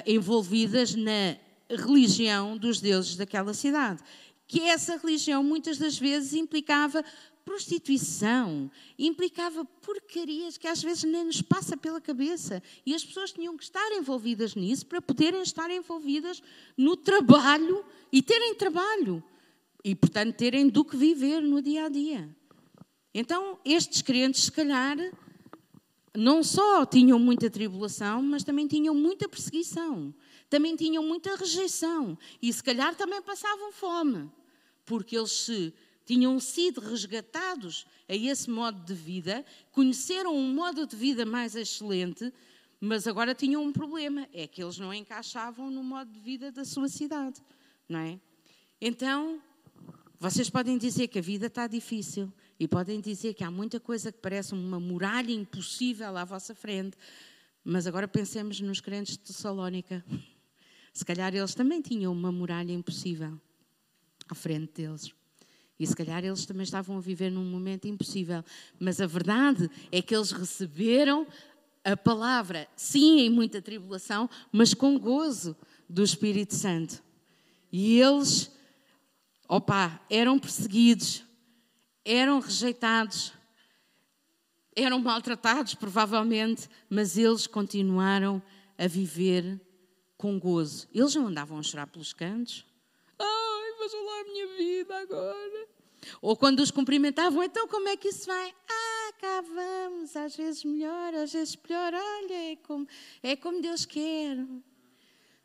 envolvidas 0.07 0.95
na 0.95 1.37
religião 1.69 2.57
dos 2.57 2.81
deuses 2.81 3.17
daquela 3.17 3.55
cidade. 3.55 4.03
Que 4.47 4.61
essa 4.63 4.97
religião 4.97 5.43
muitas 5.43 5.79
das 5.79 5.99
vezes 5.99 6.35
implicava 6.35 7.05
prostituição, 7.45 8.71
implicava 8.99 9.65
porcarias 9.65 10.57
que 10.57 10.67
às 10.67 10.83
vezes 10.83 11.05
nem 11.05 11.25
nos 11.25 11.43
passa 11.43 11.77
pela 11.77 12.01
cabeça. 12.01 12.63
E 12.85 12.95
as 12.95 13.05
pessoas 13.05 13.33
tinham 13.33 13.57
que 13.57 13.65
estar 13.65 13.93
envolvidas 13.93 14.55
nisso 14.55 14.87
para 14.87 15.03
poderem 15.03 15.43
estar 15.43 15.71
envolvidas 15.71 16.43
no 16.77 16.97
trabalho 16.97 17.85
e 18.13 18.23
terem 18.23 18.55
trabalho. 18.55 19.23
E, 19.85 19.95
portanto, 19.95 20.35
terem 20.35 20.69
do 20.69 20.85
que 20.85 20.97
viver 20.97 21.41
no 21.41 21.61
dia 21.61 21.87
a 21.87 21.89
dia. 21.89 22.35
Então, 23.13 23.59
estes 23.65 24.01
crentes, 24.01 24.45
se 24.45 24.53
calhar, 24.53 24.97
não 26.17 26.43
só 26.43 26.87
tinham 26.87 27.19
muita 27.19 27.51
tribulação, 27.51 28.23
mas 28.23 28.43
também 28.43 28.67
tinham 28.67 28.95
muita 28.95 29.29
perseguição 29.29 30.15
também 30.55 30.77
tinham 30.77 31.03
muita 31.03 31.35
rejeição 31.35 32.17
e 32.41 32.53
se 32.53 32.63
calhar 32.63 32.95
também 32.95 33.21
passavam 33.23 33.73
fome, 33.73 34.31
porque 34.85 35.17
eles 35.17 35.33
se 35.33 35.75
tinham 36.05 36.39
sido 36.39 36.81
resgatados 36.81 37.87
a 38.09 38.15
esse 38.15 38.51
modo 38.51 38.85
de 38.85 38.95
vida, 38.95 39.45
conheceram 39.73 40.37
um 40.37 40.53
modo 40.53 40.87
de 40.87 40.95
vida 40.95 41.25
mais 41.25 41.57
excelente, 41.57 42.33
mas 42.81 43.07
agora 43.07 43.35
tinham 43.35 43.63
um 43.63 43.73
problema, 43.73 44.29
é 44.33 44.47
que 44.47 44.63
eles 44.63 44.79
não 44.79 44.93
encaixavam 44.93 45.71
no 45.71 45.83
modo 45.83 46.13
de 46.13 46.21
vida 46.21 46.53
da 46.53 46.65
sua 46.65 46.89
cidade, 46.89 47.41
não 47.89 47.99
é? 47.99 48.21
Então, 48.81 49.41
vocês 50.19 50.51
podem 50.51 50.77
dizer 50.77 51.09
que 51.09 51.19
a 51.19 51.23
vida 51.23 51.47
está 51.47 51.67
difícil 51.67 52.33
e 52.59 52.69
podem 52.69 53.01
dizer 53.01 53.35
que 53.35 53.43
há 53.43 53.51
muita 53.51 53.81
coisa 53.81 54.13
que 54.13 54.19
parece 54.19 54.53
uma 54.53 54.79
muralha 54.79 55.33
impossível 55.33 56.17
à 56.17 56.25
vossa 56.25 56.55
frente, 56.55 56.97
mas 57.65 57.87
agora 57.87 58.07
pensemos 58.07 58.61
nos 58.61 58.81
crentes 58.81 59.17
de 59.17 59.33
Salónica. 59.33 60.05
Se 60.93 61.05
calhar 61.05 61.35
eles 61.35 61.55
também 61.55 61.81
tinham 61.81 62.13
uma 62.13 62.31
muralha 62.31 62.73
impossível 62.73 63.41
à 64.29 64.35
frente 64.35 64.83
deles. 64.83 65.15
E 65.85 65.87
se 65.87 65.95
calhar 65.95 66.25
eles 66.25 66.47
também 66.47 66.65
estavam 66.65 66.97
a 66.97 67.01
viver 67.01 67.31
num 67.31 67.45
momento 67.45 67.87
impossível. 67.87 68.43
Mas 68.81 69.01
a 69.01 69.07
verdade 69.07 69.71
é 69.93 70.03
que 70.03 70.15
eles 70.15 70.33
receberam 70.33 71.27
a 71.85 71.97
palavra, 71.97 72.67
sim, 72.75 73.21
em 73.21 73.31
muita 73.31 73.61
tribulação, 73.61 74.29
mas 74.51 74.73
com 74.73 74.99
gozo, 74.99 75.55
do 75.89 76.03
Espírito 76.03 76.55
Santo. 76.55 77.03
E 77.71 78.01
eles, 78.01 78.51
opa, 79.49 80.01
eram 80.09 80.39
perseguidos, 80.39 81.23
eram 82.05 82.41
rejeitados, 82.41 83.33
eram 84.75 84.99
maltratados, 84.99 85.75
provavelmente, 85.75 86.69
mas 86.89 87.17
eles 87.17 87.47
continuaram 87.47 88.43
a 88.79 88.87
viver 88.87 89.61
com 90.17 90.39
gozo. 90.39 90.89
Eles 90.93 91.15
não 91.15 91.27
andavam 91.27 91.59
a 91.59 91.63
chorar 91.63 91.87
pelos 91.87 92.13
cantos. 92.13 92.65
Ai, 93.19 93.73
vejam 93.79 94.05
lá 94.05 94.21
a 94.21 94.25
minha 94.25 94.47
vida 94.57 94.99
agora. 95.01 95.74
Ou 96.21 96.37
quando 96.37 96.61
os 96.61 96.71
cumprimentavam, 96.71 97.43
então 97.43 97.69
como 97.69 97.89
é 97.89 97.97
que 97.97 98.09
isso 98.09 98.27
vai? 98.27 98.55
Ah, 98.69 99.13
cá 99.21 99.43
vamos, 99.43 100.17
às 100.17 100.37
vezes 100.37 100.65
melhor, 100.65 101.15
às 101.15 101.33
vezes 101.33 101.57
pior. 101.57 101.93
Olha, 101.95 102.53
é 102.53 102.57
como, 102.57 102.87
é 103.23 103.37
como 103.37 103.61
Deus 103.61 103.85
quer. 103.85 104.37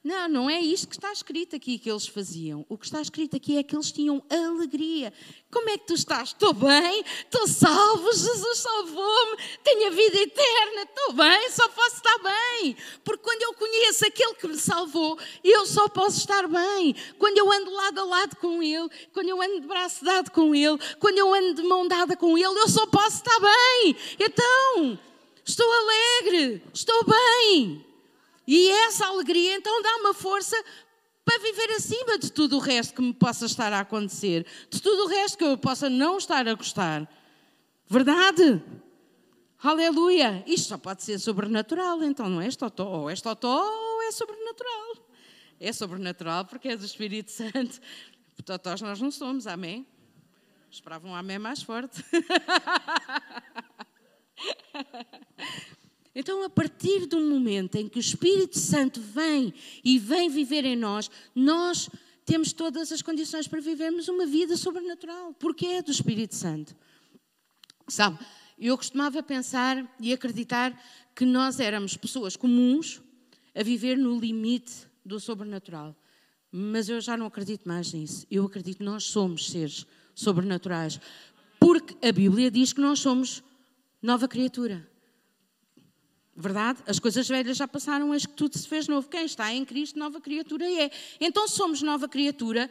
Não, 0.02 0.30
não 0.30 0.50
é 0.50 0.62
isto 0.62 0.88
que 0.88 0.96
está 0.96 1.12
escrito 1.12 1.58
aqui 1.58 1.78
que 1.78 1.92
eles 1.92 2.08
faziam. 2.08 2.66
O 2.70 2.78
que 2.78 2.86
está 2.86 3.02
escrito 3.02 3.36
aqui 3.36 3.58
é 3.58 3.64
que 3.64 3.76
eles 3.76 3.92
tinham 3.92 4.24
alegria. 4.30 5.12
Como 5.52 5.70
é 5.70 5.78
que 5.78 5.88
tu 5.88 5.94
estás? 5.94 6.30
Estou 6.30 6.54
bem, 6.54 7.04
estou 7.26 7.46
salvo, 7.46 8.10
Jesus 8.14 8.60
salvou-me, 8.60 9.38
tenho 9.62 9.88
a 9.88 9.90
vida 9.90 10.22
eterna, 10.22 10.84
estou 10.84 11.14
bem, 11.14 11.50
só 11.52 11.68
posso 11.68 11.98
estar 11.98 12.18
bem. 12.20 12.78
Porque 13.04 13.22
quando 13.22 13.42
eu 13.42 13.54
conheço 13.56 14.06
aquele 14.06 14.36
que 14.36 14.48
me 14.48 14.58
salvou, 14.58 15.20
eu 15.44 15.66
só 15.66 15.90
posso 15.90 16.20
estar 16.20 16.48
bem. 16.48 16.96
Quando 17.18 17.38
eu 17.38 17.52
ando 17.52 17.70
lado 17.70 18.00
a 18.00 18.04
lado 18.06 18.38
com 18.38 18.64
Ele, 18.64 18.90
quando 19.12 19.28
eu 19.28 19.42
ando 19.42 19.60
de 19.60 19.68
braço 19.68 20.06
dado 20.06 20.32
com 20.32 20.56
Ele, 20.56 20.80
quando 20.98 21.18
eu 21.18 21.34
ando 21.34 21.56
de 21.56 21.64
mão 21.64 21.86
dada 21.90 22.16
com 22.16 22.38
Ele, 22.38 22.58
eu 22.58 22.70
só 22.70 22.88
posso 22.88 23.18
estar 23.18 23.40
bem. 23.42 23.98
Então, 24.18 24.98
estou 25.44 25.70
alegre, 25.70 26.64
estou 26.74 27.04
bem. 27.04 27.89
E 28.52 28.68
essa 28.88 29.06
alegria 29.06 29.58
então 29.58 29.80
dá 29.84 29.98
uma 29.98 30.12
força 30.12 30.56
para 31.24 31.38
viver 31.38 31.70
acima 31.74 32.18
de 32.18 32.32
tudo 32.32 32.56
o 32.56 32.60
resto 32.60 32.96
que 32.96 33.02
me 33.04 33.14
possa 33.14 33.46
estar 33.46 33.72
a 33.72 33.82
acontecer, 33.82 34.44
de 34.72 34.82
tudo 34.82 35.04
o 35.04 35.08
resto 35.08 35.38
que 35.38 35.44
eu 35.44 35.56
possa 35.56 35.88
não 35.88 36.18
estar 36.18 36.48
a 36.48 36.56
gostar. 36.56 37.08
Verdade? 37.86 38.60
Aleluia! 39.62 40.44
Isto 40.48 40.70
só 40.70 40.80
pode 40.80 41.04
ser 41.04 41.20
sobrenatural, 41.20 42.02
então 42.02 42.28
não 42.28 42.42
é 42.42 42.50
totó, 42.50 42.88
ou 42.88 43.08
é 43.08 43.16
totó 43.16 43.56
ou 43.56 44.02
é 44.02 44.12
sobrenatural. 44.12 44.96
É 45.60 45.72
sobrenatural 45.72 46.46
porque 46.46 46.70
é 46.70 46.76
do 46.76 46.86
Espírito 46.86 47.30
Santo. 47.30 47.80
Totós 48.44 48.82
nós 48.82 49.00
não 49.00 49.12
somos, 49.12 49.46
amém? 49.46 49.86
Esperavam 50.72 51.12
um 51.12 51.16
amém 51.16 51.38
mais 51.38 51.62
forte. 51.62 52.04
Então, 56.20 56.44
a 56.44 56.50
partir 56.50 57.06
do 57.06 57.18
momento 57.22 57.76
em 57.76 57.88
que 57.88 57.98
o 57.98 58.02
Espírito 58.02 58.60
Santo 58.60 59.00
vem 59.00 59.54
e 59.82 59.98
vem 59.98 60.30
viver 60.30 60.66
em 60.66 60.76
nós, 60.76 61.10
nós 61.34 61.90
temos 62.26 62.52
todas 62.52 62.92
as 62.92 63.02
condições 63.02 63.48
para 63.48 63.62
vivermos 63.62 64.10
uma 64.10 64.26
vida 64.26 64.58
sobrenatural, 64.58 65.34
porque 65.36 65.66
é 65.66 65.82
do 65.82 65.92
Espírito 65.92 66.36
Santo. 66.36 66.76
Sabe, 67.88 68.20
eu 68.60 68.76
costumava 68.76 69.24
pensar 69.24 69.90
e 69.98 70.12
acreditar 70.12 70.78
que 71.16 71.24
nós 71.24 71.58
éramos 71.58 71.96
pessoas 71.96 72.36
comuns 72.36 73.02
a 73.56 73.64
viver 73.64 73.98
no 73.98 74.20
limite 74.20 74.74
do 75.06 75.22
sobrenatural. 75.22 75.96
Mas 76.52 76.90
eu 76.90 77.00
já 77.00 77.16
não 77.16 77.28
acredito 77.28 77.66
mais 77.66 77.94
nisso. 77.94 78.28
Eu 78.30 78.46
acredito 78.46 78.80
que 78.80 78.84
nós 78.84 79.06
somos 79.06 79.50
seres 79.50 79.86
sobrenaturais. 80.14 81.00
Porque 81.62 81.96
a 82.06 82.12
Bíblia 82.12 82.52
diz 82.52 82.74
que 82.74 82.82
nós 82.82 83.00
somos 83.00 83.42
nova 84.02 84.28
criatura. 84.28 84.86
Verdade? 86.42 86.80
As 86.88 87.00
coisas 87.00 87.28
velhas 87.28 87.58
já 87.58 87.68
passaram, 87.68 88.14
eis 88.14 88.26
que 88.26 88.32
tudo 88.32 88.58
se 88.58 88.66
fez 88.66 88.88
novo. 88.88 89.10
Quem 89.10 89.26
está 89.26 89.54
em 89.54 89.66
Cristo, 89.66 90.00
nova 90.00 90.22
criatura 90.22 90.66
é. 90.72 90.90
Então 91.20 91.46
somos 91.50 91.82
nova 91.82 92.08
criatura, 92.08 92.70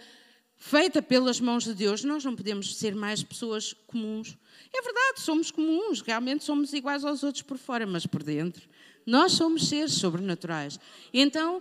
feita 0.57 1.03
pelas 1.03 1.39
mãos 1.39 1.65
de 1.65 1.75
Deus, 1.75 2.03
nós 2.03 2.25
não 2.25 2.35
podemos 2.35 2.79
ser 2.79 2.95
mais 2.95 3.23
pessoas 3.23 3.75
comuns. 3.87 4.39
É 4.73 4.81
verdade, 4.81 5.21
somos 5.21 5.51
comuns, 5.51 6.01
realmente 6.01 6.45
somos 6.45 6.73
iguais 6.73 7.05
aos 7.05 7.23
outros 7.23 7.43
por 7.43 7.59
fora, 7.59 7.87
mas 7.87 8.07
por 8.07 8.23
dentro. 8.23 8.67
Nós 9.05 9.33
somos 9.33 9.69
seres 9.69 9.93
sobrenaturais. 9.93 10.81
Então, 11.13 11.61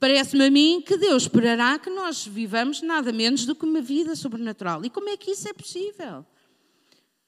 parece-me 0.00 0.46
a 0.46 0.50
mim 0.50 0.82
que 0.84 0.96
Deus 0.96 1.24
esperará 1.24 1.78
que 1.78 1.90
nós 1.90 2.26
vivamos 2.26 2.80
nada 2.80 3.12
menos 3.12 3.44
do 3.44 3.54
que 3.54 3.66
uma 3.66 3.82
vida 3.82 4.16
sobrenatural. 4.16 4.82
E 4.86 4.88
como 4.88 5.10
é 5.10 5.18
que 5.18 5.32
isso 5.32 5.46
é 5.48 5.52
possível? 5.52 6.24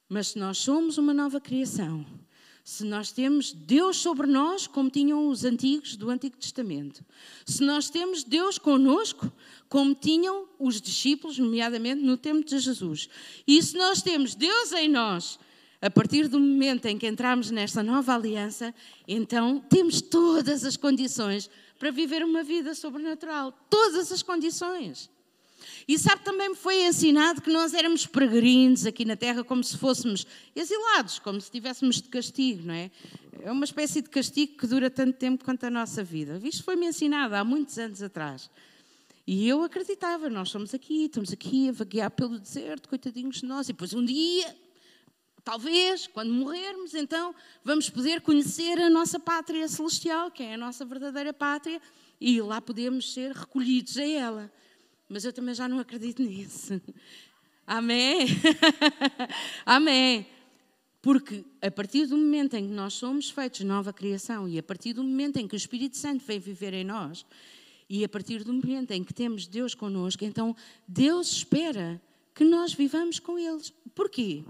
Mas 0.09 0.29
se 0.29 0.39
nós 0.39 0.57
somos 0.57 0.97
uma 0.97 1.13
nova 1.13 1.39
criação, 1.39 2.03
se 2.63 2.83
nós 2.83 3.11
temos 3.11 3.51
Deus 3.51 3.97
sobre 3.97 4.27
nós, 4.27 4.67
como 4.67 4.89
tinham 4.89 5.27
os 5.27 5.43
antigos 5.43 5.95
do 5.95 6.09
Antigo 6.09 6.37
Testamento, 6.37 7.03
se 7.45 7.63
nós 7.63 7.89
temos 7.89 8.23
Deus 8.23 8.57
conosco, 8.57 9.31
como 9.67 9.95
tinham 9.95 10.47
os 10.59 10.79
discípulos, 10.79 11.37
nomeadamente 11.37 12.01
no 12.01 12.17
tempo 12.17 12.45
de 12.45 12.59
Jesus, 12.59 13.09
e 13.47 13.61
se 13.61 13.77
nós 13.77 14.01
temos 14.01 14.35
Deus 14.35 14.71
em 14.73 14.87
nós, 14.87 15.39
a 15.81 15.89
partir 15.89 16.27
do 16.27 16.39
momento 16.39 16.85
em 16.85 16.97
que 16.97 17.07
entramos 17.07 17.49
nesta 17.49 17.81
nova 17.81 18.13
aliança, 18.13 18.73
então 19.07 19.59
temos 19.59 19.99
todas 19.99 20.63
as 20.63 20.77
condições 20.77 21.49
para 21.79 21.89
viver 21.89 22.23
uma 22.23 22.43
vida 22.43 22.75
sobrenatural. 22.75 23.51
Todas 23.67 24.11
as 24.11 24.21
condições. 24.21 25.09
E 25.87 25.97
sabe, 25.97 26.23
também 26.23 26.49
me 26.49 26.55
foi 26.55 26.83
ensinado 26.83 27.41
que 27.41 27.51
nós 27.51 27.73
éramos 27.73 28.05
peregrinos 28.05 28.85
aqui 28.85 29.05
na 29.05 29.15
Terra 29.15 29.43
como 29.43 29.63
se 29.63 29.77
fôssemos 29.77 30.25
exilados, 30.55 31.19
como 31.19 31.39
se 31.39 31.47
estivéssemos 31.47 32.01
de 32.01 32.09
castigo, 32.09 32.67
não 32.67 32.73
é? 32.73 32.91
É 33.41 33.51
uma 33.51 33.65
espécie 33.65 34.01
de 34.01 34.09
castigo 34.09 34.57
que 34.57 34.67
dura 34.67 34.89
tanto 34.89 35.17
tempo 35.17 35.43
quanto 35.43 35.65
a 35.65 35.69
nossa 35.69 36.03
vida. 36.03 36.39
Isto 36.43 36.63
foi-me 36.63 36.85
ensinado 36.85 37.35
há 37.35 37.43
muitos 37.43 37.77
anos 37.77 38.01
atrás. 38.01 38.49
E 39.25 39.47
eu 39.47 39.63
acreditava, 39.63 40.29
nós 40.29 40.49
somos 40.49 40.73
aqui, 40.73 41.05
estamos 41.05 41.31
aqui 41.31 41.69
a 41.69 41.71
vaguear 41.71 42.11
pelo 42.11 42.39
deserto, 42.39 42.89
coitadinhos 42.89 43.37
de 43.37 43.45
nós, 43.45 43.69
e 43.69 43.73
depois 43.73 43.93
um 43.93 44.03
dia, 44.03 44.55
talvez, 45.43 46.07
quando 46.07 46.33
morrermos, 46.33 46.93
então 46.93 47.33
vamos 47.63 47.89
poder 47.89 48.21
conhecer 48.21 48.79
a 48.79 48.89
nossa 48.89 49.19
pátria 49.19 49.67
celestial, 49.67 50.31
que 50.31 50.43
é 50.43 50.55
a 50.55 50.57
nossa 50.57 50.83
verdadeira 50.85 51.33
pátria, 51.33 51.81
e 52.19 52.41
lá 52.41 52.59
podemos 52.59 53.13
ser 53.13 53.31
recolhidos 53.31 53.97
a 53.97 54.05
ela 54.05 54.51
mas 55.11 55.25
eu 55.25 55.33
também 55.33 55.53
já 55.53 55.67
não 55.67 55.77
acredito 55.77 56.23
nisso. 56.23 56.81
Amém? 57.67 58.27
Amém. 59.65 60.25
Porque 61.01 61.43
a 61.61 61.69
partir 61.69 62.05
do 62.05 62.17
momento 62.17 62.55
em 62.55 62.67
que 62.67 62.73
nós 62.73 62.93
somos 62.93 63.29
feitos 63.29 63.61
nova 63.61 63.91
criação 63.91 64.47
e 64.47 64.57
a 64.57 64.63
partir 64.63 64.93
do 64.93 65.03
momento 65.03 65.37
em 65.37 65.47
que 65.47 65.55
o 65.55 65.57
Espírito 65.57 65.97
Santo 65.97 66.23
vem 66.25 66.39
viver 66.39 66.73
em 66.73 66.83
nós 66.83 67.25
e 67.89 68.05
a 68.05 68.09
partir 68.09 68.43
do 68.43 68.53
momento 68.53 68.91
em 68.91 69.03
que 69.03 69.13
temos 69.13 69.47
Deus 69.47 69.75
connosco, 69.75 70.23
então 70.23 70.55
Deus 70.87 71.31
espera 71.31 72.01
que 72.33 72.45
nós 72.45 72.73
vivamos 72.73 73.19
com 73.19 73.37
eles. 73.37 73.73
Porquê? 73.93 74.45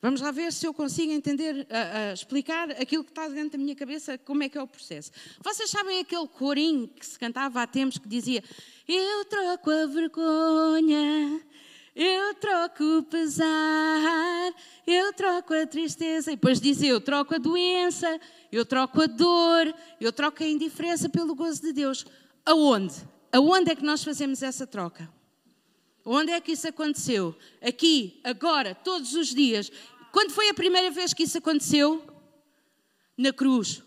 Vamos 0.00 0.20
lá 0.20 0.30
ver 0.30 0.52
se 0.52 0.64
eu 0.64 0.72
consigo 0.72 1.10
entender, 1.10 1.56
uh, 1.56 2.10
uh, 2.10 2.14
explicar 2.14 2.70
aquilo 2.70 3.02
que 3.02 3.10
está 3.10 3.26
dentro 3.26 3.58
da 3.58 3.58
minha 3.58 3.74
cabeça, 3.74 4.16
como 4.16 4.44
é 4.44 4.48
que 4.48 4.56
é 4.56 4.62
o 4.62 4.66
processo. 4.66 5.10
Vocês 5.42 5.68
sabem 5.68 5.98
aquele 5.98 6.28
corinho 6.28 6.86
que 6.86 7.04
se 7.04 7.18
cantava 7.18 7.60
há 7.60 7.66
tempos 7.66 7.98
que 7.98 8.08
dizia: 8.08 8.42
Eu 8.86 9.24
troco 9.24 9.70
a 9.72 9.86
vergonha, 9.86 11.40
eu 11.96 12.32
troco 12.36 12.84
o 12.98 13.02
pesar, 13.02 14.54
eu 14.86 15.12
troco 15.14 15.52
a 15.52 15.66
tristeza. 15.66 16.30
E 16.30 16.36
depois 16.36 16.60
dizia: 16.60 16.90
Eu 16.90 17.00
troco 17.00 17.34
a 17.34 17.38
doença, 17.38 18.20
eu 18.52 18.64
troco 18.64 19.02
a 19.02 19.06
dor, 19.06 19.74
eu 20.00 20.12
troco 20.12 20.44
a 20.44 20.46
indiferença 20.46 21.08
pelo 21.08 21.34
gozo 21.34 21.60
de 21.60 21.72
Deus. 21.72 22.06
Aonde? 22.46 22.94
Aonde 23.32 23.72
é 23.72 23.74
que 23.74 23.84
nós 23.84 24.04
fazemos 24.04 24.44
essa 24.44 24.64
troca? 24.64 25.17
Onde 26.10 26.32
é 26.32 26.40
que 26.40 26.52
isso 26.52 26.66
aconteceu? 26.66 27.36
Aqui, 27.60 28.18
agora, 28.24 28.74
todos 28.74 29.12
os 29.12 29.28
dias. 29.28 29.70
Quando 30.10 30.30
foi 30.30 30.48
a 30.48 30.54
primeira 30.54 30.90
vez 30.90 31.12
que 31.12 31.24
isso 31.24 31.36
aconteceu? 31.36 32.02
Na 33.14 33.30
cruz. 33.30 33.82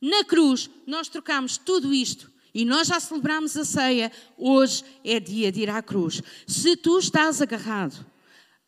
Na 0.00 0.22
cruz, 0.22 0.70
nós 0.86 1.08
trocamos 1.08 1.58
tudo 1.58 1.92
isto 1.92 2.30
e 2.54 2.64
nós 2.64 2.86
já 2.86 3.00
celebramos 3.00 3.56
a 3.56 3.64
ceia. 3.64 4.12
Hoje 4.38 4.84
é 5.02 5.18
dia 5.18 5.50
de 5.50 5.62
ir 5.62 5.68
à 5.68 5.82
cruz. 5.82 6.22
Se 6.46 6.76
tu 6.76 6.96
estás 6.96 7.42
agarrado, 7.42 8.06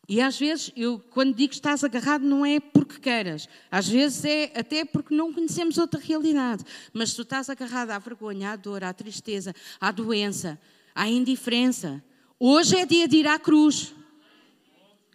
e 0.05 0.19
às 0.19 0.37
vezes, 0.37 0.69
eu 0.75 0.99
quando 1.11 1.33
digo 1.33 1.53
estás 1.53 1.81
agarrado, 1.81 2.25
não 2.25 2.45
é 2.45 2.59
porque 2.59 2.99
queiras. 2.99 3.47
Às 3.71 3.87
vezes 3.87 4.25
é 4.25 4.51
até 4.53 4.83
porque 4.83 5.15
não 5.15 5.31
conhecemos 5.31 5.77
outra 5.77 5.97
realidade. 5.97 6.65
Mas 6.91 7.11
se 7.11 7.15
tu 7.15 7.21
estás 7.21 7.49
agarrado 7.49 7.91
à 7.91 7.99
vergonha, 7.99 8.51
à 8.51 8.57
dor, 8.57 8.83
à 8.83 8.91
tristeza, 8.91 9.55
à 9.79 9.91
doença, 9.91 10.59
à 10.93 11.07
indiferença, 11.07 12.03
Hoje 12.39 12.77
é 12.77 12.85
dia 12.85 13.05
de 13.05 13.17
ir 13.17 13.27
à 13.27 13.37
cruz. 13.37 13.93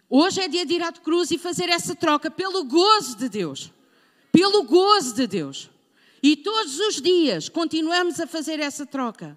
Hoje 0.07 0.41
é 0.41 0.47
dia 0.47 0.63
de 0.63 0.75
ir 0.75 0.83
à 0.83 0.91
cruz 0.91 1.31
e 1.31 1.39
fazer 1.39 1.69
essa 1.69 1.95
troca 1.95 2.29
pelo 2.29 2.63
gozo 2.65 3.17
de 3.17 3.27
Deus. 3.27 3.71
Pelo 4.31 4.63
gozo 4.63 5.15
de 5.15 5.25
Deus. 5.25 5.67
E 6.21 6.35
todos 6.35 6.77
os 6.79 7.01
dias 7.01 7.49
continuamos 7.49 8.19
a 8.19 8.27
fazer 8.27 8.59
essa 8.59 8.85
troca. 8.85 9.35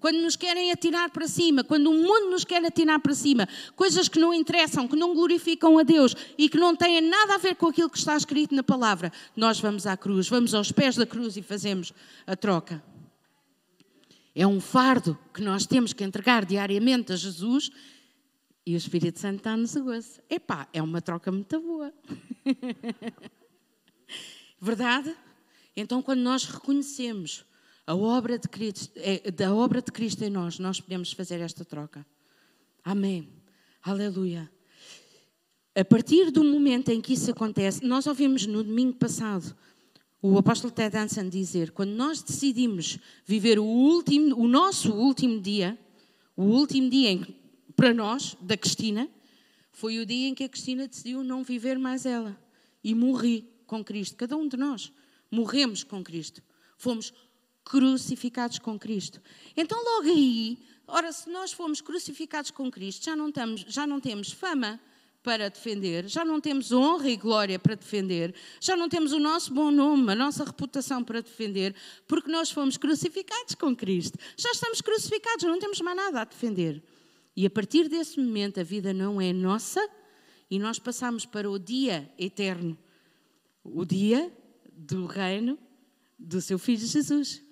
Quando 0.00 0.20
nos 0.20 0.36
querem 0.36 0.70
atirar 0.70 1.10
para 1.10 1.26
cima, 1.26 1.64
quando 1.64 1.90
o 1.90 1.94
mundo 1.94 2.30
nos 2.30 2.44
quer 2.44 2.64
atirar 2.64 3.00
para 3.00 3.14
cima, 3.14 3.48
coisas 3.74 4.06
que 4.06 4.20
não 4.20 4.32
interessam, 4.32 4.86
que 4.86 4.94
não 4.94 5.12
glorificam 5.12 5.76
a 5.76 5.82
Deus 5.82 6.14
e 6.38 6.48
que 6.48 6.58
não 6.58 6.76
têm 6.76 7.00
nada 7.00 7.34
a 7.34 7.38
ver 7.38 7.56
com 7.56 7.66
aquilo 7.66 7.90
que 7.90 7.98
está 7.98 8.16
escrito 8.16 8.54
na 8.54 8.62
palavra, 8.62 9.12
nós 9.34 9.58
vamos 9.58 9.86
à 9.86 9.96
cruz, 9.96 10.28
vamos 10.28 10.54
aos 10.54 10.70
pés 10.70 10.94
da 10.94 11.06
cruz 11.06 11.36
e 11.36 11.42
fazemos 11.42 11.92
a 12.26 12.36
troca. 12.36 12.93
É 14.34 14.46
um 14.46 14.60
fardo 14.60 15.16
que 15.32 15.40
nós 15.40 15.66
temos 15.66 15.92
que 15.92 16.02
entregar 16.02 16.44
diariamente 16.44 17.12
a 17.12 17.16
Jesus 17.16 17.70
e 18.66 18.74
o 18.74 18.76
Espírito 18.76 19.20
Santo 19.20 19.36
está-nos 19.36 19.76
a 19.76 19.80
gozo. 19.80 20.20
Epá, 20.28 20.68
é 20.72 20.82
uma 20.82 21.00
troca 21.00 21.30
muito 21.30 21.60
boa. 21.60 21.92
Verdade? 24.60 25.14
Então, 25.76 26.02
quando 26.02 26.20
nós 26.20 26.44
reconhecemos 26.44 27.44
a 27.86 27.94
obra 27.94 28.38
de 28.38 28.48
Cristo, 28.48 28.90
é, 28.96 29.30
da 29.30 29.54
obra 29.54 29.82
de 29.82 29.92
Cristo 29.92 30.24
em 30.24 30.30
nós, 30.30 30.58
nós 30.58 30.80
podemos 30.80 31.12
fazer 31.12 31.40
esta 31.40 31.64
troca. 31.64 32.04
Amém. 32.82 33.28
Aleluia. 33.82 34.50
A 35.76 35.84
partir 35.84 36.30
do 36.30 36.42
momento 36.42 36.90
em 36.90 37.00
que 37.00 37.12
isso 37.12 37.30
acontece, 37.30 37.84
nós 37.84 38.06
ouvimos 38.06 38.46
no 38.46 38.64
domingo 38.64 38.96
passado 38.96 39.54
o 40.26 40.38
apóstolo 40.38 40.72
Ted 40.72 40.88
Danson 40.90 41.28
dizer: 41.28 41.70
quando 41.72 41.90
nós 41.90 42.22
decidimos 42.22 42.98
viver 43.26 43.58
o, 43.58 43.64
último, 43.64 44.34
o 44.38 44.48
nosso 44.48 44.90
último 44.90 45.38
dia, 45.38 45.78
o 46.34 46.44
último 46.44 46.88
dia 46.88 47.10
em, 47.10 47.36
para 47.76 47.92
nós, 47.92 48.34
da 48.40 48.56
Cristina, 48.56 49.06
foi 49.70 49.98
o 49.98 50.06
dia 50.06 50.28
em 50.28 50.34
que 50.34 50.44
a 50.44 50.48
Cristina 50.48 50.88
decidiu 50.88 51.22
não 51.22 51.44
viver 51.44 51.78
mais 51.78 52.06
ela 52.06 52.40
e 52.82 52.94
morri 52.94 53.46
com 53.66 53.84
Cristo. 53.84 54.16
Cada 54.16 54.34
um 54.34 54.48
de 54.48 54.56
nós 54.56 54.90
morremos 55.30 55.84
com 55.84 56.02
Cristo. 56.02 56.42
Fomos 56.78 57.12
crucificados 57.62 58.58
com 58.58 58.78
Cristo. 58.78 59.20
Então, 59.54 59.78
logo 59.78 60.08
aí, 60.08 60.56
ora, 60.86 61.12
se 61.12 61.28
nós 61.28 61.52
fomos 61.52 61.82
crucificados 61.82 62.50
com 62.50 62.70
Cristo, 62.70 63.04
já 63.04 63.14
não, 63.14 63.28
estamos, 63.28 63.66
já 63.68 63.86
não 63.86 64.00
temos 64.00 64.32
fama 64.32 64.80
para 65.24 65.48
defender, 65.48 66.06
já 66.06 66.22
não 66.22 66.38
temos 66.38 66.70
honra 66.70 67.08
e 67.08 67.16
glória 67.16 67.58
para 67.58 67.74
defender, 67.74 68.34
já 68.60 68.76
não 68.76 68.90
temos 68.90 69.10
o 69.10 69.18
nosso 69.18 69.54
bom 69.54 69.70
nome, 69.70 70.12
a 70.12 70.14
nossa 70.14 70.44
reputação 70.44 71.02
para 71.02 71.22
defender, 71.22 71.74
porque 72.06 72.30
nós 72.30 72.50
fomos 72.50 72.76
crucificados 72.76 73.54
com 73.54 73.74
Cristo. 73.74 74.18
Já 74.36 74.50
estamos 74.50 74.82
crucificados, 74.82 75.44
não 75.44 75.58
temos 75.58 75.80
mais 75.80 75.96
nada 75.96 76.20
a 76.20 76.24
defender. 76.24 76.82
E 77.34 77.46
a 77.46 77.50
partir 77.50 77.88
desse 77.88 78.20
momento 78.20 78.60
a 78.60 78.62
vida 78.62 78.92
não 78.92 79.18
é 79.18 79.32
nossa 79.32 79.80
e 80.50 80.58
nós 80.58 80.78
passamos 80.78 81.24
para 81.24 81.50
o 81.50 81.58
dia 81.58 82.12
eterno, 82.18 82.76
o 83.64 83.82
dia 83.82 84.30
do 84.70 85.06
reino 85.06 85.58
do 86.18 86.38
seu 86.42 86.58
filho 86.58 86.86
Jesus. 86.86 87.42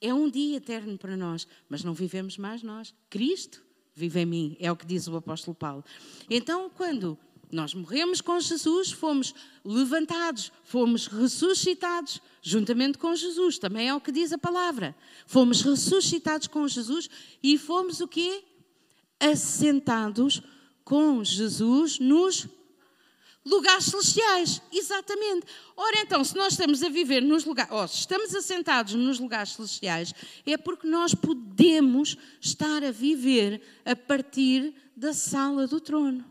É 0.00 0.12
um 0.12 0.28
dia 0.28 0.56
eterno 0.56 0.98
para 0.98 1.16
nós, 1.16 1.46
mas 1.68 1.84
não 1.84 1.94
vivemos 1.94 2.36
mais 2.36 2.60
nós. 2.60 2.92
Cristo 3.08 3.67
vive 3.98 4.20
em 4.20 4.26
mim, 4.26 4.56
é 4.60 4.70
o 4.70 4.76
que 4.76 4.86
diz 4.86 5.08
o 5.08 5.16
apóstolo 5.16 5.54
Paulo. 5.54 5.84
Então, 6.30 6.70
quando 6.70 7.18
nós 7.50 7.74
morremos 7.74 8.20
com 8.20 8.38
Jesus, 8.38 8.92
fomos 8.92 9.34
levantados, 9.64 10.52
fomos 10.62 11.06
ressuscitados 11.06 12.20
juntamente 12.42 12.98
com 12.98 13.14
Jesus, 13.14 13.58
também 13.58 13.88
é 13.88 13.94
o 13.94 14.00
que 14.00 14.12
diz 14.12 14.32
a 14.32 14.38
palavra. 14.38 14.94
Fomos 15.26 15.62
ressuscitados 15.62 16.46
com 16.46 16.66
Jesus 16.68 17.08
e 17.42 17.58
fomos 17.58 18.00
o 18.00 18.08
quê? 18.08 18.44
Assentados 19.18 20.42
com 20.84 21.22
Jesus 21.24 21.98
nos 21.98 22.46
lugares 23.44 23.86
celestiais. 23.86 24.60
Exatamente. 24.72 25.46
Ora, 25.76 26.00
então, 26.00 26.22
se 26.22 26.36
nós 26.36 26.52
estamos 26.52 26.82
a 26.82 26.88
viver 26.88 27.22
nos 27.22 27.44
lugares, 27.44 27.72
ou 27.72 27.86
se 27.88 28.00
estamos 28.00 28.34
assentados 28.34 28.94
nos 28.94 29.18
lugares 29.18 29.52
celestiais, 29.52 30.14
é 30.46 30.56
porque 30.56 30.86
nós 30.86 31.14
podemos 31.14 32.16
estar 32.40 32.84
a 32.84 32.90
viver 32.90 33.62
a 33.84 33.96
partir 33.96 34.74
da 34.96 35.12
sala 35.12 35.66
do 35.66 35.80
trono. 35.80 36.24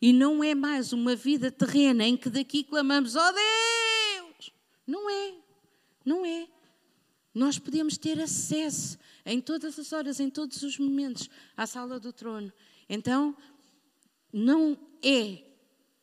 E 0.00 0.12
não 0.12 0.44
é 0.44 0.54
mais 0.54 0.92
uma 0.92 1.16
vida 1.16 1.50
terrena 1.50 2.04
em 2.04 2.16
que 2.16 2.28
daqui 2.28 2.62
clamamos, 2.62 3.14
oh 3.16 3.32
Deus! 3.32 4.52
Não 4.86 5.10
é. 5.10 5.34
Não 6.04 6.24
é. 6.24 6.46
Nós 7.34 7.58
podemos 7.58 7.98
ter 7.98 8.20
acesso 8.20 8.98
em 9.24 9.40
todas 9.40 9.78
as 9.78 9.92
horas, 9.92 10.20
em 10.20 10.30
todos 10.30 10.62
os 10.62 10.78
momentos, 10.78 11.28
à 11.56 11.66
sala 11.66 11.98
do 11.98 12.12
trono. 12.12 12.52
Então, 12.88 13.36
não 14.32 14.78
é 15.02 15.45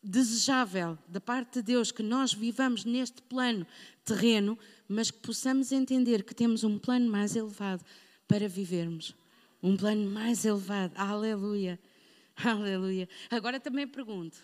desejável 0.03 0.97
da 1.07 1.21
parte 1.21 1.55
de 1.55 1.61
Deus 1.61 1.91
que 1.91 2.03
nós 2.03 2.33
vivamos 2.33 2.83
neste 2.83 3.21
plano 3.21 3.65
terreno, 4.03 4.59
mas 4.87 5.09
que 5.09 5.19
possamos 5.19 5.71
entender 5.71 6.23
que 6.23 6.35
temos 6.35 6.63
um 6.63 6.77
plano 6.77 7.09
mais 7.09 7.35
elevado 7.35 7.83
para 8.27 8.47
vivermos. 8.47 9.15
Um 9.61 9.77
plano 9.77 10.09
mais 10.09 10.43
elevado. 10.43 10.93
Aleluia. 10.97 11.79
Aleluia. 12.35 13.07
Agora 13.29 13.59
também 13.59 13.87
pergunto: 13.87 14.37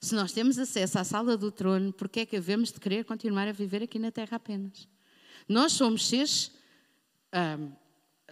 se 0.00 0.14
nós 0.14 0.32
temos 0.32 0.58
acesso 0.58 0.98
à 0.98 1.04
sala 1.04 1.36
do 1.36 1.50
trono, 1.50 1.92
por 1.92 2.08
que 2.08 2.20
é 2.20 2.26
que 2.26 2.36
havemos 2.36 2.72
de 2.72 2.78
querer 2.78 3.04
continuar 3.04 3.48
a 3.48 3.52
viver 3.52 3.82
aqui 3.82 3.98
na 3.98 4.12
terra 4.12 4.36
apenas? 4.36 4.88
Nós 5.48 5.72
somos 5.72 6.06
seres 6.06 6.52
um, 7.34 7.72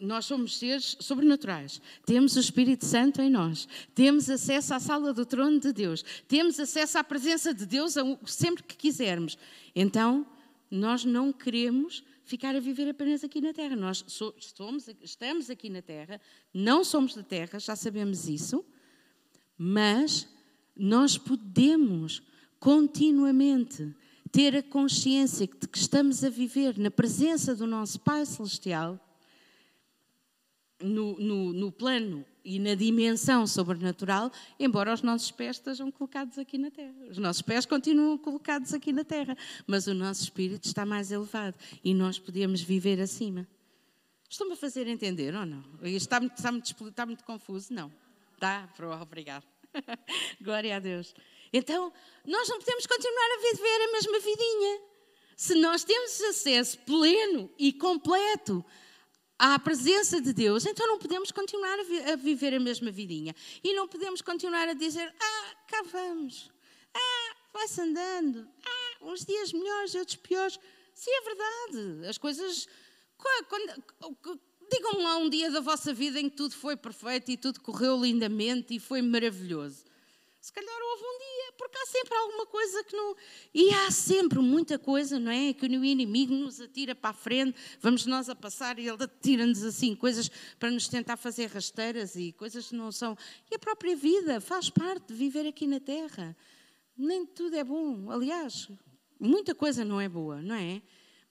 nós 0.01 0.25
somos 0.25 0.59
seres 0.59 0.97
sobrenaturais. 1.01 1.81
Temos 2.05 2.37
o 2.37 2.41
Espírito 2.41 2.85
Santo 2.85 3.21
em 3.21 3.31
nós. 3.31 3.69
Temos 3.95 4.29
acesso 4.29 4.75
à 4.75 4.81
sala 4.81 5.13
do 5.13 5.27
trono 5.27 5.61
de 5.61 5.73
Deus. 5.73 6.05
Temos 6.27 6.59
acesso 6.59 6.99
à 6.99 7.05
presença 7.05 7.53
de 7.53 7.67
Deus 7.67 7.95
sempre 8.27 8.63
que 8.63 8.77
quisermos. 8.77 9.39
Então, 9.75 10.27
nós 10.71 11.05
não 11.05 11.33
queremos 11.33 12.05
ficar 12.25 12.55
a 12.55 12.61
viver 12.61 12.89
apenas 12.89 13.25
aqui 13.25 13.41
na 13.41 13.53
Terra. 13.53 13.75
Nós 13.75 14.05
somos, 14.07 14.89
estamos 15.03 15.51
aqui 15.51 15.69
na 15.69 15.83
Terra, 15.83 16.21
não 16.55 16.85
somos 16.85 17.15
da 17.15 17.23
Terra, 17.23 17.59
já 17.59 17.75
sabemos 17.75 18.29
isso, 18.29 18.65
mas 19.59 20.29
nós 20.77 21.19
podemos 21.19 22.23
continuamente 22.59 23.95
ter 24.31 24.55
a 24.55 24.63
consciência 24.63 25.47
de 25.47 25.67
que 25.67 25.79
estamos 25.79 26.23
a 26.23 26.31
viver 26.31 26.79
na 26.79 26.91
presença 26.91 27.55
do 27.55 27.67
nosso 27.67 27.99
Pai 28.01 28.25
Celestial 28.25 28.99
no, 30.81 31.19
no, 31.19 31.53
no, 31.53 31.73
plano 31.73 32.25
e 32.45 32.59
na 32.59 32.75
dimensão 32.75 33.47
sobrenatural, 33.47 34.31
embora 34.59 34.93
os 34.93 35.03
nossos 35.03 35.31
pés 35.31 35.57
estejam 35.57 35.91
colocados 35.91 36.39
aqui 36.39 36.59
na 36.59 36.71
terra. 36.71 36.95
Os 37.09 37.19
nossos 37.19 37.43
pés 37.43 37.67
continuam 37.67 38.17
colocados 38.17 38.73
aqui 38.73 38.93
na 38.93 39.05
terra, 39.05 39.37
mas 39.67 39.87
o 39.87 39.95
nosso 39.95 40.23
espírito 40.23 40.65
está 40.65 40.87
mais 40.87 41.11
elevado 41.11 41.57
e 41.85 41.95
nós 41.95 42.19
podemos 42.19 42.61
viver 42.61 43.01
acima. 43.01 43.47
Estão-me 44.29 44.53
a 44.53 44.57
fazer 44.57 44.87
entender 44.87 45.35
ou 45.35 45.45
não? 45.45 45.65
Está 45.83 46.21
muito, 46.21 46.37
está 46.37 46.53
muito, 46.53 46.89
está 46.89 47.07
muito 47.07 47.25
confuso? 47.25 47.73
Não. 47.75 47.93
Está? 48.35 48.69
Obrigado. 49.03 49.45
Glória 50.41 50.77
a 50.77 50.79
Deus. 50.79 51.15
Então, 51.53 51.93
nós 52.25 52.49
não 52.49 52.59
podemos 52.59 52.87
continuar 52.87 53.29
a 53.37 53.53
viver 53.53 53.89
a 53.89 53.93
mesma 53.93 54.21
vidinha. 54.21 54.81
Se 55.37 55.55
nós 55.57 55.85
temos 55.85 56.21
acesso 56.21 56.79
pleno 56.81 57.51
e 57.59 57.73
completo 57.73 58.65
à 59.41 59.59
presença 59.59 60.21
de 60.21 60.35
Deus, 60.35 60.67
então 60.67 60.87
não 60.87 60.99
podemos 60.99 61.33
continuar 61.33 61.81
a, 61.81 61.83
vi 61.83 61.99
a 62.13 62.17
viver 62.17 62.55
a 62.55 62.61
mesma 62.61 62.91
vidinha. 62.91 63.35
E 63.65 63.73
não 63.73 63.89
podemos 63.89 64.21
continuar 64.21 64.69
a 64.69 64.75
dizer, 64.75 65.11
ah, 65.19 65.55
cá 65.67 65.83
vamos. 65.91 66.51
Ah, 66.93 67.37
vai-se 67.51 67.81
andando. 67.81 68.47
Ah, 68.63 69.07
uns 69.07 69.25
dias 69.25 69.51
melhores, 69.51 69.95
outros 69.95 70.17
piores. 70.17 70.61
Sim, 70.95 71.11
é 71.11 71.21
verdade. 71.23 72.07
As 72.07 72.19
coisas. 72.19 72.69
Digam-me 74.71 75.03
lá 75.03 75.17
um 75.17 75.31
dia 75.31 75.51
da 75.51 75.61
vossa 75.61 75.95
vida 75.95 76.21
em 76.21 76.29
que 76.29 76.37
tudo 76.37 76.55
foi 76.55 76.77
perfeito 76.77 77.31
e 77.31 77.37
tudo 77.39 77.61
correu 77.61 77.99
lindamente 77.99 78.75
e 78.75 78.79
foi 78.79 79.01
maravilhoso. 79.01 79.85
Se 80.41 80.51
calhar 80.51 80.81
houve 80.83 81.03
um 81.05 81.19
dia, 81.19 81.53
porque 81.59 81.77
há 81.77 81.87
sempre 81.87 82.17
alguma 82.17 82.47
coisa 82.47 82.85
que 82.85 82.97
não. 82.97 83.15
E 83.53 83.71
há 83.75 83.91
sempre 83.91 84.39
muita 84.39 84.79
coisa, 84.79 85.19
não 85.19 85.31
é? 85.31 85.53
Que 85.53 85.67
o 85.67 85.85
inimigo 85.85 86.33
nos 86.33 86.61
atira 86.61 86.95
para 86.95 87.11
a 87.11 87.13
frente, 87.13 87.59
vamos 87.79 88.07
nós 88.07 88.31
a 88.31 88.35
passar 88.35 88.79
e 88.79 88.89
ele 88.89 89.05
atira-nos 89.05 89.63
assim, 89.63 89.95
coisas 89.95 90.31
para 90.59 90.71
nos 90.71 90.89
tentar 90.89 91.19
fazer 91.19 91.47
rasteiras 91.51 92.17
e 92.17 92.33
coisas 92.33 92.69
que 92.69 92.75
não 92.75 92.91
são. 92.91 93.17
E 93.51 93.55
a 93.55 93.59
própria 93.59 93.95
vida 93.95 94.41
faz 94.41 94.71
parte 94.71 95.09
de 95.09 95.15
viver 95.15 95.47
aqui 95.47 95.67
na 95.67 95.79
Terra. 95.79 96.35
Nem 96.97 97.27
tudo 97.27 97.57
é 97.57 97.63
bom. 97.63 98.11
Aliás, 98.11 98.71
muita 99.19 99.55
coisa 99.55 99.85
não 99.85 100.01
é 100.01 100.09
boa, 100.09 100.41
não 100.41 100.55
é? 100.55 100.81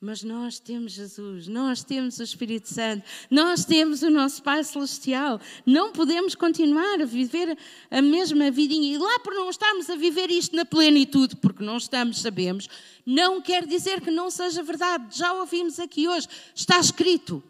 Mas 0.02 0.24
nós 0.24 0.60
temos 0.60 0.94
Jesus, 0.94 1.50
nós 1.50 1.84
temos 1.84 2.20
o 2.20 2.24
Espírito 2.24 2.70
Santo, 2.70 3.04
nós 3.30 3.66
temos 3.66 4.02
o 4.02 4.10
nosso 4.10 4.42
Pai 4.42 4.64
Celestial. 4.64 5.42
Não 5.66 5.92
podemos 5.92 6.36
continuar 6.36 7.02
a 7.02 7.06
viver 7.06 7.58
a 7.92 8.02
mesma 8.02 8.50
vidinha. 8.50 8.94
E 8.94 8.98
lá 8.98 9.20
por 9.20 9.34
não 9.34 9.50
estarmos 9.50 9.90
a 9.90 9.98
viver 9.98 10.32
isto 10.32 10.56
na 10.56 10.64
plenitude, 10.64 11.36
porque 11.36 11.66
não 11.66 11.76
estamos, 11.76 12.22
sabemos, 12.22 12.70
não 13.06 13.42
quer 13.42 13.66
dizer 13.66 14.00
que 14.00 14.10
não 14.10 14.32
seja 14.32 14.64
verdade. 14.64 15.18
Já 15.18 15.34
ouvimos 15.34 15.82
aqui 15.82 16.08
hoje, 16.08 16.30
está 16.56 16.80
escrito. 16.80 17.44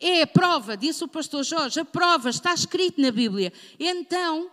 É 0.00 0.22
a 0.22 0.26
prova, 0.26 0.76
disse 0.76 1.04
o 1.04 1.08
pastor 1.08 1.44
Jorge, 1.44 1.78
a 1.78 1.84
prova 1.84 2.28
está 2.28 2.52
escrito 2.52 3.00
na 3.00 3.12
Bíblia. 3.12 3.52
Então, 3.78 4.50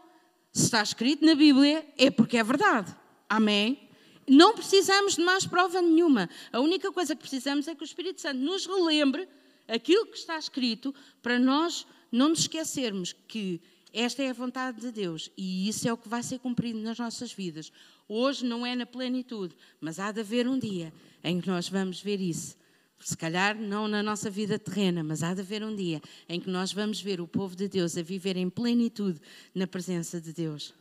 se 0.53 0.65
está 0.65 0.83
escrito 0.83 1.25
na 1.25 1.33
Bíblia, 1.33 1.83
é 1.97 2.11
porque 2.11 2.37
é 2.37 2.43
verdade. 2.43 2.95
Amém? 3.27 3.89
Não 4.33 4.53
precisamos 4.53 5.17
de 5.17 5.21
mais 5.21 5.45
prova 5.45 5.81
nenhuma. 5.81 6.29
A 6.53 6.61
única 6.61 6.89
coisa 6.89 7.13
que 7.13 7.21
precisamos 7.21 7.67
é 7.67 7.75
que 7.75 7.83
o 7.83 7.83
Espírito 7.83 8.21
Santo 8.21 8.39
nos 8.39 8.65
relembre 8.65 9.27
aquilo 9.67 10.05
que 10.05 10.17
está 10.17 10.39
escrito 10.39 10.95
para 11.21 11.37
nós 11.37 11.85
não 12.09 12.29
nos 12.29 12.39
esquecermos 12.39 13.11
que 13.27 13.59
esta 13.91 14.23
é 14.23 14.29
a 14.29 14.33
vontade 14.33 14.79
de 14.79 14.89
Deus 14.89 15.29
e 15.37 15.67
isso 15.67 15.85
é 15.85 15.91
o 15.91 15.97
que 15.97 16.07
vai 16.07 16.23
ser 16.23 16.39
cumprido 16.39 16.79
nas 16.79 16.97
nossas 16.97 17.33
vidas. 17.33 17.73
Hoje 18.07 18.45
não 18.45 18.65
é 18.65 18.73
na 18.73 18.85
plenitude, 18.85 19.53
mas 19.81 19.99
há 19.99 20.13
de 20.13 20.21
haver 20.21 20.47
um 20.47 20.57
dia 20.57 20.93
em 21.21 21.41
que 21.41 21.49
nós 21.49 21.67
vamos 21.67 21.99
ver 21.99 22.21
isso 22.21 22.55
Se 22.99 23.17
calhar 23.17 23.59
não 23.59 23.85
na 23.85 24.01
nossa 24.01 24.29
vida 24.29 24.57
terrena, 24.57 25.03
mas 25.03 25.23
há 25.23 25.33
de 25.33 25.41
haver 25.41 25.61
um 25.61 25.75
dia 25.75 26.01
em 26.29 26.39
que 26.39 26.49
nós 26.49 26.71
vamos 26.71 27.01
ver 27.01 27.19
o 27.19 27.27
povo 27.27 27.53
de 27.53 27.67
Deus 27.67 27.97
a 27.97 28.01
viver 28.01 28.37
em 28.37 28.49
plenitude 28.49 29.19
na 29.53 29.67
presença 29.67 30.21
de 30.21 30.31
Deus. 30.31 30.73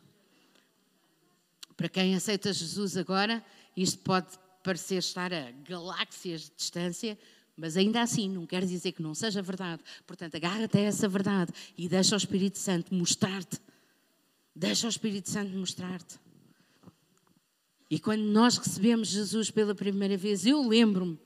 Para 1.80 1.88
quem 1.88 2.14
aceita 2.14 2.52
Jesus 2.52 2.94
agora, 2.94 3.42
isto 3.74 4.00
pode 4.00 4.26
parecer 4.62 4.96
estar 4.96 5.32
a 5.32 5.50
galáxias 5.66 6.42
de 6.42 6.52
distância, 6.54 7.18
mas 7.56 7.74
ainda 7.74 8.02
assim 8.02 8.28
não 8.28 8.44
quer 8.44 8.66
dizer 8.66 8.92
que 8.92 9.00
não 9.00 9.14
seja 9.14 9.40
verdade. 9.40 9.82
Portanto, 10.06 10.34
agarra-te 10.34 10.76
a 10.76 10.80
essa 10.82 11.08
verdade 11.08 11.54
e 11.78 11.88
deixa 11.88 12.14
o 12.14 12.18
Espírito 12.18 12.58
Santo 12.58 12.94
mostrar-te. 12.94 13.58
Deixa 14.54 14.88
o 14.88 14.90
Espírito 14.90 15.30
Santo 15.30 15.56
mostrar-te. 15.56 16.20
E 17.88 17.98
quando 17.98 18.24
nós 18.24 18.58
recebemos 18.58 19.08
Jesus 19.08 19.50
pela 19.50 19.74
primeira 19.74 20.18
vez, 20.18 20.44
eu 20.44 20.60
lembro-me 20.60 21.18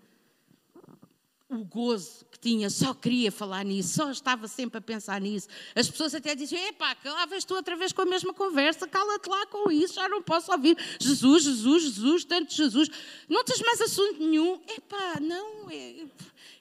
gozo 1.64 2.24
que 2.31 2.38
tinha, 2.38 2.68
só 2.70 2.94
queria 2.94 3.33
falar 3.33 3.64
nisso, 3.64 3.94
só 3.94 4.11
estava 4.11 4.46
sempre 4.46 4.79
a 4.79 4.81
pensar 4.81 5.20
nisso. 5.20 5.48
As 5.74 5.88
pessoas 5.88 6.14
até 6.14 6.35
diziam: 6.35 6.62
epá, 6.68 6.96
vês 7.29 7.44
tu 7.44 7.55
outra 7.55 7.77
vez 7.77 7.92
com 7.92 8.03
a 8.03 8.07
mesma 8.07 8.33
conversa, 8.35 8.87
cala-te 8.87 9.29
lá 9.29 9.46
com 9.46 9.70
isso, 9.70 9.94
já 9.94 10.09
não 10.09 10.22
posso 10.22 10.53
ouvir. 10.53 10.77
Jesus, 11.00 11.44
Jesus, 11.44 11.83
Jesus, 11.83 12.24
tanto 12.24 12.55
Jesus, 12.55 12.88
não 13.29 13.42
tens 13.44 13.61
mais 13.61 13.81
assunto 13.81 14.20
nenhum. 14.20 14.61
Epá, 14.68 15.18
não, 15.20 15.70
é, 15.70 16.05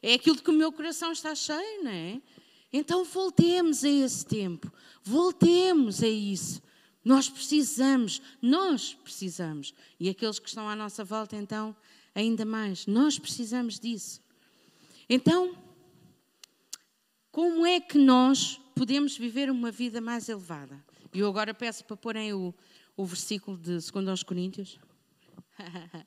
é 0.01 0.13
aquilo 0.13 0.41
que 0.41 0.49
o 0.49 0.53
meu 0.53 0.71
coração 0.71 1.11
está 1.11 1.35
cheio, 1.35 1.83
não 1.83 1.91
é? 1.91 2.21
Então 2.71 3.03
voltemos 3.03 3.83
a 3.83 3.89
esse 3.89 4.25
tempo, 4.25 4.71
voltemos 5.03 6.01
a 6.01 6.07
isso. 6.07 6.61
Nós 7.03 7.29
precisamos, 7.29 8.21
nós 8.41 8.93
precisamos. 9.03 9.73
E 9.99 10.09
aqueles 10.09 10.39
que 10.39 10.47
estão 10.47 10.69
à 10.69 10.75
nossa 10.75 11.03
volta, 11.03 11.35
então, 11.35 11.75
ainda 12.15 12.45
mais, 12.45 12.85
nós 12.87 13.19
precisamos 13.19 13.77
disso. 13.79 14.22
Então, 15.09 15.55
como 17.31 17.65
é 17.65 17.79
que 17.79 17.97
nós 17.97 18.59
podemos 18.75 19.17
viver 19.17 19.49
uma 19.49 19.71
vida 19.71 19.99
mais 19.99 20.29
elevada? 20.29 20.83
E 21.13 21.19
eu 21.19 21.27
agora 21.27 21.53
peço 21.53 21.83
para 21.83 21.97
porem 21.97 22.33
o, 22.33 22.53
o 22.95 23.05
versículo 23.05 23.57
de 23.57 23.79
2 23.79 24.23
Coríntios. 24.23 24.79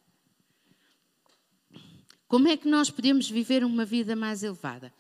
Como 2.29 2.49
é 2.49 2.57
que 2.57 2.69
nós 2.69 2.91
podemos 2.91 3.31
viver 3.31 3.63
uma 3.63 3.85
vida 3.85 4.17
mais 4.17 4.43
elevada? 4.43 4.93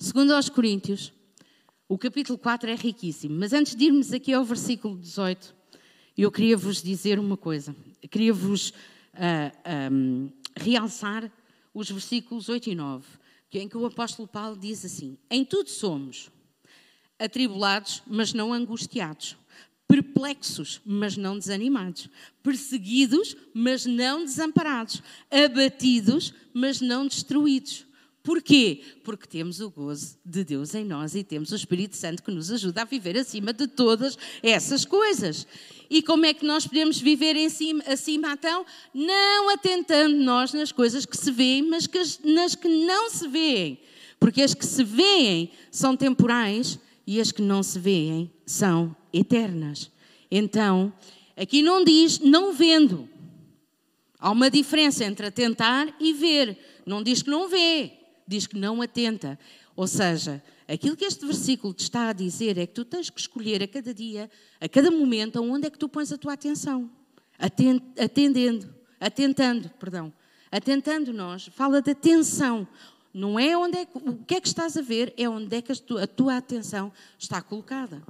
Segundo 0.00 0.34
aos 0.34 0.48
Coríntios, 0.48 1.12
o 1.88 1.96
capítulo 1.96 2.36
4 2.36 2.70
é 2.70 2.74
riquíssimo, 2.74 3.38
mas 3.38 3.52
antes 3.52 3.76
de 3.76 3.84
irmos 3.84 4.12
aqui 4.12 4.32
ao 4.32 4.44
versículo 4.44 4.98
18, 4.98 5.54
eu 6.18 6.32
queria 6.32 6.56
vos 6.56 6.82
dizer 6.82 7.20
uma 7.20 7.36
coisa. 7.36 7.76
Eu 8.02 8.08
queria 8.08 8.32
vos 8.32 8.70
uh, 8.70 8.74
ah, 9.64 9.88
um, 9.92 10.28
realçar 10.56 11.30
os 11.72 11.88
versículos 11.88 12.48
8 12.48 12.70
e 12.70 12.74
9 12.74 13.21
em 13.58 13.68
que 13.68 13.76
o 13.76 13.86
apóstolo 13.86 14.28
Paulo 14.28 14.56
diz 14.56 14.84
assim: 14.84 15.16
Em 15.30 15.44
tudo 15.44 15.70
somos 15.70 16.30
atribulados, 17.18 18.02
mas 18.06 18.32
não 18.32 18.52
angustiados, 18.52 19.36
perplexos, 19.86 20.80
mas 20.84 21.16
não 21.16 21.38
desanimados, 21.38 22.08
perseguidos, 22.42 23.36
mas 23.54 23.86
não 23.86 24.24
desamparados, 24.24 25.02
abatidos, 25.30 26.34
mas 26.52 26.80
não 26.80 27.06
destruídos. 27.06 27.86
Porquê? 28.22 28.82
Porque 29.02 29.26
temos 29.26 29.60
o 29.60 29.68
gozo 29.68 30.16
de 30.24 30.44
Deus 30.44 30.74
em 30.76 30.84
nós 30.84 31.14
e 31.16 31.24
temos 31.24 31.50
o 31.50 31.56
Espírito 31.56 31.96
Santo 31.96 32.22
que 32.22 32.30
nos 32.30 32.52
ajuda 32.52 32.82
a 32.82 32.84
viver 32.84 33.18
acima 33.18 33.52
de 33.52 33.66
todas 33.66 34.16
essas 34.42 34.84
coisas. 34.84 35.46
E 35.92 36.00
como 36.00 36.24
é 36.24 36.32
que 36.32 36.46
nós 36.46 36.66
podemos 36.66 36.98
viver 36.98 37.36
em 37.36 37.50
cima, 37.50 37.84
acima 37.86 38.32
então? 38.32 38.64
Não 38.94 39.50
atentando 39.50 40.16
nós 40.16 40.54
nas 40.54 40.72
coisas 40.72 41.04
que 41.04 41.14
se 41.14 41.30
veem, 41.30 41.68
mas 41.68 41.86
que, 41.86 41.98
nas 42.24 42.54
que 42.54 42.66
não 42.66 43.10
se 43.10 43.28
veem. 43.28 43.78
Porque 44.18 44.40
as 44.40 44.54
que 44.54 44.64
se 44.64 44.82
veem 44.82 45.50
são 45.70 45.94
temporais 45.94 46.78
e 47.06 47.20
as 47.20 47.30
que 47.30 47.42
não 47.42 47.62
se 47.62 47.78
veem 47.78 48.32
são 48.46 48.96
eternas. 49.12 49.90
Então, 50.30 50.90
aqui 51.36 51.60
não 51.60 51.84
diz 51.84 52.18
não 52.20 52.54
vendo. 52.54 53.06
Há 54.18 54.30
uma 54.30 54.50
diferença 54.50 55.04
entre 55.04 55.26
atentar 55.26 55.94
e 56.00 56.14
ver. 56.14 56.56
Não 56.86 57.02
diz 57.02 57.20
que 57.20 57.28
não 57.28 57.50
vê 57.50 57.98
diz 58.32 58.46
que 58.46 58.56
não 58.56 58.80
atenta. 58.80 59.38
Ou 59.74 59.86
seja, 59.86 60.42
aquilo 60.68 60.96
que 60.96 61.04
este 61.04 61.24
versículo 61.24 61.72
te 61.72 61.80
está 61.80 62.08
a 62.08 62.12
dizer 62.12 62.58
é 62.58 62.66
que 62.66 62.74
tu 62.74 62.84
tens 62.84 63.08
que 63.08 63.20
escolher 63.20 63.62
a 63.62 63.68
cada 63.68 63.94
dia, 63.94 64.30
a 64.60 64.68
cada 64.68 64.90
momento, 64.90 65.42
onde 65.42 65.66
é 65.66 65.70
que 65.70 65.78
tu 65.78 65.88
pões 65.88 66.12
a 66.12 66.18
tua 66.18 66.34
atenção. 66.34 66.90
Atendendo, 67.38 68.72
atentando, 69.00 69.68
perdão. 69.70 70.12
Atentando 70.50 71.12
nós, 71.12 71.46
fala 71.46 71.80
de 71.80 71.90
atenção. 71.90 72.68
Não 73.12 73.38
é 73.38 73.56
onde 73.56 73.78
é, 73.78 73.88
o 73.94 74.16
que 74.24 74.34
é 74.34 74.40
que 74.40 74.48
estás 74.48 74.76
a 74.76 74.82
ver, 74.82 75.12
é 75.16 75.28
onde 75.28 75.56
é 75.56 75.62
que 75.62 75.72
a 75.72 75.76
tua, 75.76 76.02
a 76.02 76.06
tua 76.06 76.36
atenção 76.36 76.92
está 77.18 77.40
colocada. 77.42 78.02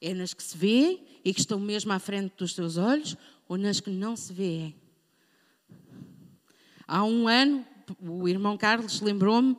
É 0.00 0.12
nas 0.12 0.34
que 0.34 0.42
se 0.42 0.56
vê 0.56 1.00
e 1.24 1.32
que 1.32 1.40
estão 1.40 1.58
mesmo 1.58 1.92
à 1.92 1.98
frente 1.98 2.34
dos 2.36 2.52
teus 2.52 2.76
olhos 2.76 3.16
ou 3.48 3.56
nas 3.56 3.80
que 3.80 3.90
não 3.90 4.16
se 4.16 4.32
vêem. 4.32 4.76
Há 6.86 7.02
um 7.04 7.26
ano, 7.26 7.66
o 8.00 8.28
irmão 8.28 8.56
Carlos 8.56 9.00
lembrou-me, 9.00 9.56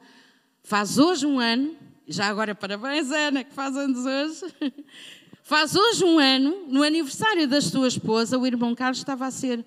faz 0.67 0.97
hoje 0.97 1.25
um 1.25 1.39
ano, 1.39 1.73
já 2.05 2.27
agora 2.27 2.53
parabéns, 2.53 3.09
Ana, 3.09 3.41
que 3.41 3.53
faz 3.53 3.77
anos 3.77 4.05
hoje. 4.05 4.53
faz 5.41 5.73
hoje 5.73 6.03
um 6.03 6.19
ano, 6.19 6.67
no 6.67 6.83
aniversário 6.83 7.47
da 7.47 7.61
sua 7.61 7.87
esposa, 7.87 8.37
o 8.37 8.45
irmão 8.45 8.75
Carlos 8.75 8.97
estava 8.97 9.25
a 9.25 9.31
ser, 9.31 9.65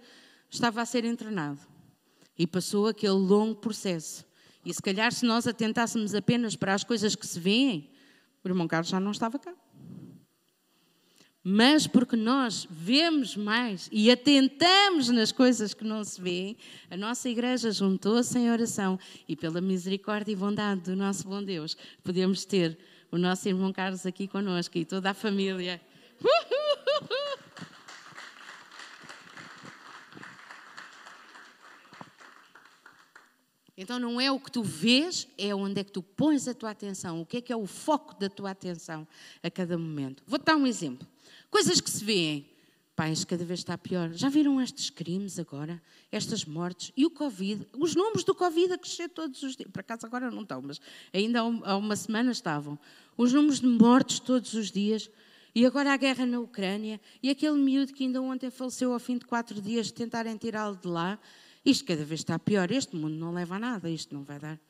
estava 0.50 0.82
a 0.82 0.84
ser 0.84 1.06
internado. 1.06 1.58
E 2.38 2.46
passou 2.46 2.86
aquele 2.86 3.14
longo 3.14 3.54
processo. 3.54 4.26
E 4.62 4.74
se 4.74 4.82
calhar, 4.82 5.10
se 5.10 5.24
nós 5.24 5.46
atentássemos 5.46 6.14
apenas 6.14 6.54
para 6.54 6.74
as 6.74 6.84
coisas 6.84 7.14
que 7.14 7.26
se 7.26 7.40
veem, 7.40 7.90
o 8.44 8.48
irmão 8.48 8.68
Carlos 8.68 8.90
já 8.90 9.00
não 9.00 9.10
estava 9.10 9.38
cá 9.38 9.54
mas 11.42 11.86
porque 11.86 12.16
nós 12.16 12.66
vemos 12.70 13.36
mais 13.36 13.88
e 13.90 14.10
atentamos 14.10 15.08
nas 15.08 15.32
coisas 15.32 15.72
que 15.72 15.84
não 15.84 16.04
se 16.04 16.20
vêem, 16.20 16.56
a 16.90 16.96
nossa 16.96 17.28
igreja 17.28 17.70
juntou-se 17.72 18.38
em 18.38 18.50
oração 18.50 18.98
e 19.26 19.34
pela 19.34 19.60
misericórdia 19.60 20.32
e 20.32 20.36
bondade 20.36 20.82
do 20.82 20.96
nosso 20.96 21.26
bom 21.26 21.42
Deus, 21.42 21.76
podemos 22.04 22.44
ter 22.44 22.78
o 23.10 23.18
nosso 23.18 23.48
irmão 23.48 23.72
Carlos 23.72 24.04
aqui 24.06 24.28
conosco 24.28 24.76
e 24.76 24.84
toda 24.84 25.10
a 25.10 25.14
família. 25.14 25.80
Então 33.80 33.98
não 33.98 34.20
é 34.20 34.30
o 34.30 34.38
que 34.38 34.52
tu 34.52 34.62
vês, 34.62 35.26
é 35.38 35.54
onde 35.54 35.80
é 35.80 35.84
que 35.84 35.90
tu 35.90 36.02
pões 36.02 36.46
a 36.46 36.52
tua 36.52 36.70
atenção, 36.70 37.22
o 37.22 37.24
que 37.24 37.38
é 37.38 37.40
que 37.40 37.50
é 37.50 37.56
o 37.56 37.66
foco 37.66 38.14
da 38.20 38.28
tua 38.28 38.50
atenção 38.50 39.08
a 39.42 39.50
cada 39.50 39.78
momento. 39.78 40.22
Vou-te 40.26 40.44
dar 40.44 40.56
um 40.56 40.66
exemplo. 40.66 41.08
Coisas 41.50 41.80
que 41.80 41.90
se 41.90 42.04
veem. 42.04 42.46
Pai, 42.94 43.12
isto 43.12 43.26
cada 43.26 43.44
vez 43.44 43.60
está 43.60 43.78
pior. 43.78 44.12
Já 44.12 44.28
viram 44.28 44.60
estes 44.60 44.90
crimes 44.90 45.38
agora? 45.38 45.82
Estas 46.12 46.44
mortes? 46.44 46.92
E 46.96 47.06
o 47.06 47.10
Covid? 47.10 47.66
Os 47.78 47.94
números 47.94 48.24
do 48.24 48.34
Covid 48.34 48.74
a 48.74 48.78
crescer 48.78 49.08
todos 49.08 49.42
os 49.42 49.56
dias. 49.56 49.70
Por 49.70 49.80
acaso 49.80 50.04
agora 50.04 50.30
não 50.30 50.42
estão, 50.42 50.60
mas 50.60 50.80
ainda 51.12 51.40
há 51.40 51.76
uma 51.76 51.96
semana 51.96 52.30
estavam. 52.30 52.78
Os 53.16 53.32
números 53.32 53.60
de 53.60 53.66
mortes 53.66 54.20
todos 54.20 54.52
os 54.54 54.70
dias. 54.70 55.10
E 55.54 55.64
agora 55.64 55.92
a 55.92 55.96
guerra 55.96 56.26
na 56.26 56.40
Ucrânia. 56.40 57.00
E 57.22 57.30
aquele 57.30 57.56
miúdo 57.56 57.92
que 57.92 58.04
ainda 58.04 58.20
ontem 58.20 58.50
faleceu 58.50 58.92
ao 58.92 58.98
fim 58.98 59.16
de 59.16 59.24
quatro 59.24 59.60
dias 59.60 59.86
de 59.86 59.94
tentarem 59.94 60.36
tirá-lo 60.36 60.76
de 60.76 60.86
lá. 60.86 61.18
Isto 61.64 61.86
cada 61.86 62.04
vez 62.04 62.20
está 62.20 62.38
pior. 62.38 62.70
Este 62.70 62.94
mundo 62.94 63.14
não 63.14 63.32
leva 63.32 63.56
a 63.56 63.58
nada. 63.58 63.90
Isto 63.90 64.14
não 64.14 64.22
vai 64.22 64.38
dar. 64.38 64.60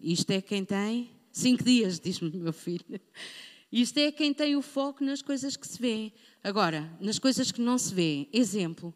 Isto 0.00 0.32
é 0.32 0.40
quem 0.40 0.64
tem 0.64 1.10
cinco 1.30 1.62
dias, 1.62 2.00
diz-me 2.00 2.30
meu 2.30 2.52
filho. 2.52 3.00
Isto 3.70 3.98
é 3.98 4.12
quem 4.12 4.32
tem 4.32 4.56
o 4.56 4.62
foco 4.62 5.04
nas 5.04 5.20
coisas 5.20 5.56
que 5.56 5.66
se 5.66 5.80
vê. 5.80 6.12
Agora, 6.42 6.90
nas 7.00 7.18
coisas 7.18 7.50
que 7.50 7.60
não 7.60 7.76
se 7.76 7.92
vê, 7.92 8.28
exemplo, 8.32 8.94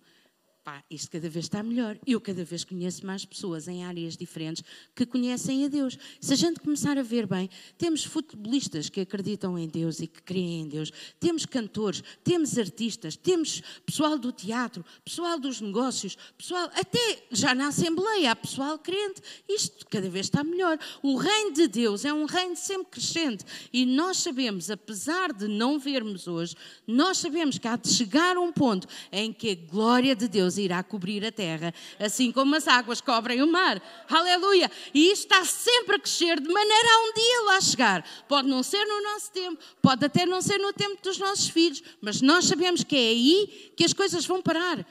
pá, 0.63 0.85
isto 0.91 1.11
cada 1.11 1.29
vez 1.29 1.47
está 1.47 1.63
melhor. 1.63 1.99
Eu 2.07 2.21
cada 2.21 2.45
vez 2.45 2.65
conheço 2.65 3.05
mais 3.07 3.25
pessoas 3.25 3.67
em 3.67 3.85
áreas 3.85 4.17
diferentes 4.17 4.63
que 4.95 5.07
conhecem 5.07 5.65
a 5.65 5.69
Deus. 5.69 5.99
Se 6.21 6.33
a 6.33 6.37
gente 6.37 6.61
começar 6.61 6.99
a 6.99 7.03
ver 7.03 7.27
bem, 7.27 7.49
temos 7.79 8.05
futebolistas 8.05 8.89
que 8.89 9.01
acreditam 9.01 9.59
em 9.59 9.69
Deus 9.69 10.01
e 10.01 10.07
que 10.07 10.23
creem 10.23 10.63
em 10.63 10.69
Deus, 10.69 10.93
temos 11.19 11.47
cantores, 11.47 12.03
temos 12.23 12.59
artistas, 12.59 13.17
temos 13.17 13.63
pessoal 13.87 14.19
do 14.19 14.33
teatro, 14.33 14.85
pessoal 15.05 15.39
dos 15.39 15.61
negócios, 15.61 16.17
pessoal, 16.37 16.71
até 16.75 17.27
já 17.31 17.55
na 17.55 17.69
Assembleia 17.69 18.33
há 18.33 18.37
pessoal 18.37 18.79
crente. 18.79 19.23
Isto 19.49 19.87
cada 19.89 20.09
vez 20.11 20.27
está 20.27 20.45
melhor. 20.45 20.79
O 21.03 21.17
reino 21.17 21.53
de 21.53 21.69
Deus 21.69 22.05
é 22.05 22.13
um 22.13 22.27
reino 22.27 22.57
sempre 22.57 22.91
crescente 22.91 23.45
e 23.73 23.87
nós 23.87 24.19
sabemos, 24.19 24.71
apesar 24.71 25.33
de 25.33 25.49
não 25.49 25.79
vermos 25.79 26.27
hoje, 26.29 26.55
nós 26.87 27.19
sabemos 27.19 27.59
que 27.59 27.67
há 27.67 27.77
de 27.77 27.89
chegar 27.89 28.37
um 28.37 28.53
ponto 28.53 28.87
em 29.11 29.33
que 29.33 29.51
a 29.51 29.71
glória 29.71 30.15
de 30.15 30.29
Deus 30.29 30.59
irá 30.61 30.83
cobrir 30.83 31.25
a 31.25 31.33
terra, 31.33 31.75
assim 31.99 32.31
como 32.31 32.55
as 32.55 32.69
águas 32.69 33.01
cobrem 33.01 33.43
o 33.43 33.51
mar. 33.51 33.83
Aleluia! 34.09 34.71
E 34.95 35.11
isto 35.11 35.25
está 35.25 35.45
sempre 35.45 35.97
a 35.97 35.99
crescer 35.99 36.41
de 36.41 36.49
maneira 36.49 36.89
a 36.89 37.09
um 37.09 37.15
dia 37.15 37.41
lá 37.47 37.61
chegar. 37.61 38.05
Pode 38.29 38.49
não 38.49 38.63
ser 38.63 38.85
no 38.85 39.03
nosso 39.03 39.33
tempo, 39.33 39.63
pode 39.83 40.05
até 40.05 40.25
não 40.25 40.41
ser 40.41 40.59
no 40.59 40.73
tempo 40.73 41.03
dos 41.03 41.19
nossos 41.19 41.49
filhos, 41.49 41.83
mas 42.01 42.21
nós 42.21 42.45
sabemos 42.45 42.85
que 42.85 42.97
é 42.97 43.09
aí 43.09 43.73
que 43.77 43.85
as 43.85 43.93
coisas 43.93 44.25
vão 44.25 44.41
parar. 44.41 44.87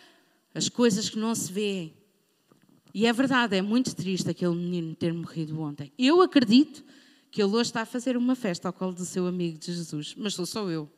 As 0.53 0.67
coisas 0.67 1.09
que 1.09 1.17
não 1.17 1.33
se 1.35 1.51
veem. 1.51 1.93
E 2.93 3.05
é 3.05 3.13
verdade, 3.13 3.55
é 3.55 3.61
muito 3.61 3.95
triste 3.95 4.29
aquele 4.29 4.55
menino 4.55 4.95
ter 4.95 5.13
morrido 5.13 5.59
ontem. 5.61 5.91
Eu 5.97 6.21
acredito 6.21 6.83
que 7.31 7.41
ele 7.41 7.51
hoje 7.51 7.69
está 7.69 7.81
a 7.81 7.85
fazer 7.85 8.17
uma 8.17 8.35
festa 8.35 8.67
ao 8.67 8.73
colo 8.73 8.93
do 8.93 9.05
seu 9.05 9.27
amigo 9.27 9.57
de 9.59 9.67
Jesus, 9.67 10.15
mas 10.17 10.33
sou 10.33 10.45
só 10.45 10.69
eu. 10.69 10.91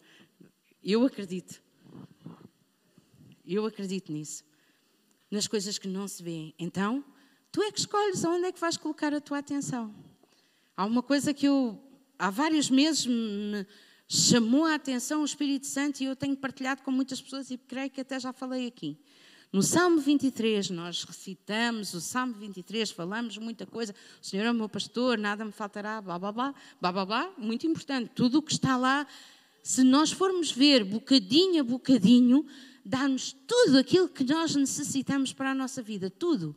Eu 0.83 1.05
acredito. 1.05 1.61
Eu 3.45 3.65
acredito 3.65 4.11
nisso. 4.11 4.43
Nas 5.31 5.47
coisas 5.47 5.79
que 5.79 5.87
não 5.87 6.07
se 6.07 6.21
vêem. 6.21 6.53
Então, 6.59 7.03
tu 7.51 7.63
é 7.63 7.71
que 7.71 7.79
escolhes 7.79 8.23
aonde 8.23 8.45
é 8.45 8.51
que 8.51 8.59
vais 8.59 8.77
colocar 8.77 9.13
a 9.13 9.21
tua 9.21 9.37
atenção. 9.39 9.95
Há 10.75 10.85
uma 10.85 11.01
coisa 11.01 11.33
que 11.33 11.47
eu, 11.47 11.81
há 12.19 12.29
vários 12.29 12.69
meses, 12.69 13.05
me 13.05 13.65
chamou 14.07 14.65
a 14.65 14.75
atenção 14.75 15.21
o 15.21 15.25
Espírito 15.25 15.65
Santo 15.65 16.01
e 16.01 16.05
eu 16.05 16.15
tenho 16.17 16.35
partilhado 16.35 16.81
com 16.83 16.91
muitas 16.91 17.21
pessoas 17.21 17.49
e 17.49 17.57
creio 17.57 17.89
que 17.89 18.01
até 18.01 18.19
já 18.19 18.33
falei 18.33 18.67
aqui. 18.67 18.99
No 19.53 19.61
Salmo 19.61 19.99
23, 19.99 20.69
nós 20.69 21.03
recitamos 21.03 21.93
o 21.93 21.99
Salmo 21.99 22.33
23, 22.33 22.89
falamos 22.91 23.37
muita 23.37 23.65
coisa. 23.65 23.93
O 24.21 24.25
Senhor 24.25 24.45
é 24.45 24.51
o 24.51 24.53
meu 24.53 24.69
pastor, 24.69 25.17
nada 25.17 25.43
me 25.43 25.51
faltará, 25.51 26.01
blá, 26.01 26.17
blá, 26.17 26.31
blá, 26.31 26.55
blá, 26.79 26.91
blá, 26.91 27.05
blá. 27.05 27.33
Muito 27.37 27.67
importante. 27.67 28.11
Tudo 28.15 28.39
o 28.39 28.41
que 28.41 28.53
está 28.53 28.77
lá, 28.77 29.05
se 29.63 29.83
nós 29.83 30.11
formos 30.11 30.51
ver 30.51 30.83
bocadinho 30.83 31.61
a 31.61 31.63
bocadinho, 31.63 32.45
dá-nos 32.83 33.35
tudo 33.47 33.77
aquilo 33.77 34.09
que 34.09 34.23
nós 34.23 34.55
necessitamos 34.55 35.33
para 35.33 35.51
a 35.51 35.55
nossa 35.55 35.81
vida, 35.81 36.09
tudo. 36.09 36.55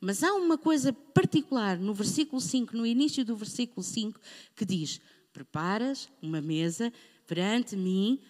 Mas 0.00 0.22
há 0.22 0.32
uma 0.34 0.56
coisa 0.56 0.92
particular 0.92 1.78
no 1.78 1.92
versículo 1.92 2.40
5, 2.40 2.76
no 2.76 2.86
início 2.86 3.24
do 3.24 3.36
versículo 3.36 3.82
5, 3.82 4.20
que 4.54 4.64
diz: 4.64 5.00
Preparas 5.32 6.08
uma 6.22 6.40
mesa 6.40 6.92
perante 7.26 7.76
mim 7.76 8.20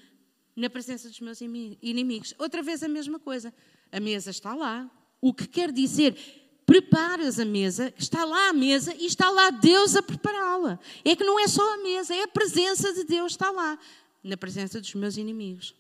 na 0.56 0.68
presença 0.68 1.08
dos 1.08 1.20
meus 1.20 1.40
inimigos. 1.40 2.34
Outra 2.38 2.62
vez 2.62 2.82
a 2.82 2.88
mesma 2.88 3.18
coisa. 3.18 3.54
A 3.92 4.00
mesa 4.00 4.30
está 4.30 4.54
lá. 4.54 4.90
O 5.20 5.32
que 5.32 5.46
quer 5.46 5.72
dizer, 5.72 6.16
preparas 6.66 7.38
a 7.38 7.44
mesa, 7.44 7.92
está 7.96 8.24
lá 8.24 8.50
a 8.50 8.52
mesa 8.52 8.94
e 8.94 9.06
está 9.06 9.30
lá 9.30 9.50
Deus 9.50 9.96
a 9.96 10.02
prepará-la. 10.02 10.78
É 11.04 11.16
que 11.16 11.24
não 11.24 11.38
é 11.40 11.48
só 11.48 11.74
a 11.74 11.78
mesa, 11.78 12.14
é 12.14 12.24
a 12.24 12.28
presença 12.28 12.92
de 12.92 13.04
Deus 13.04 13.32
está 13.32 13.50
lá, 13.50 13.78
na 14.22 14.36
presença 14.36 14.80
dos 14.80 14.94
meus 14.94 15.16
inimigos. 15.16 15.74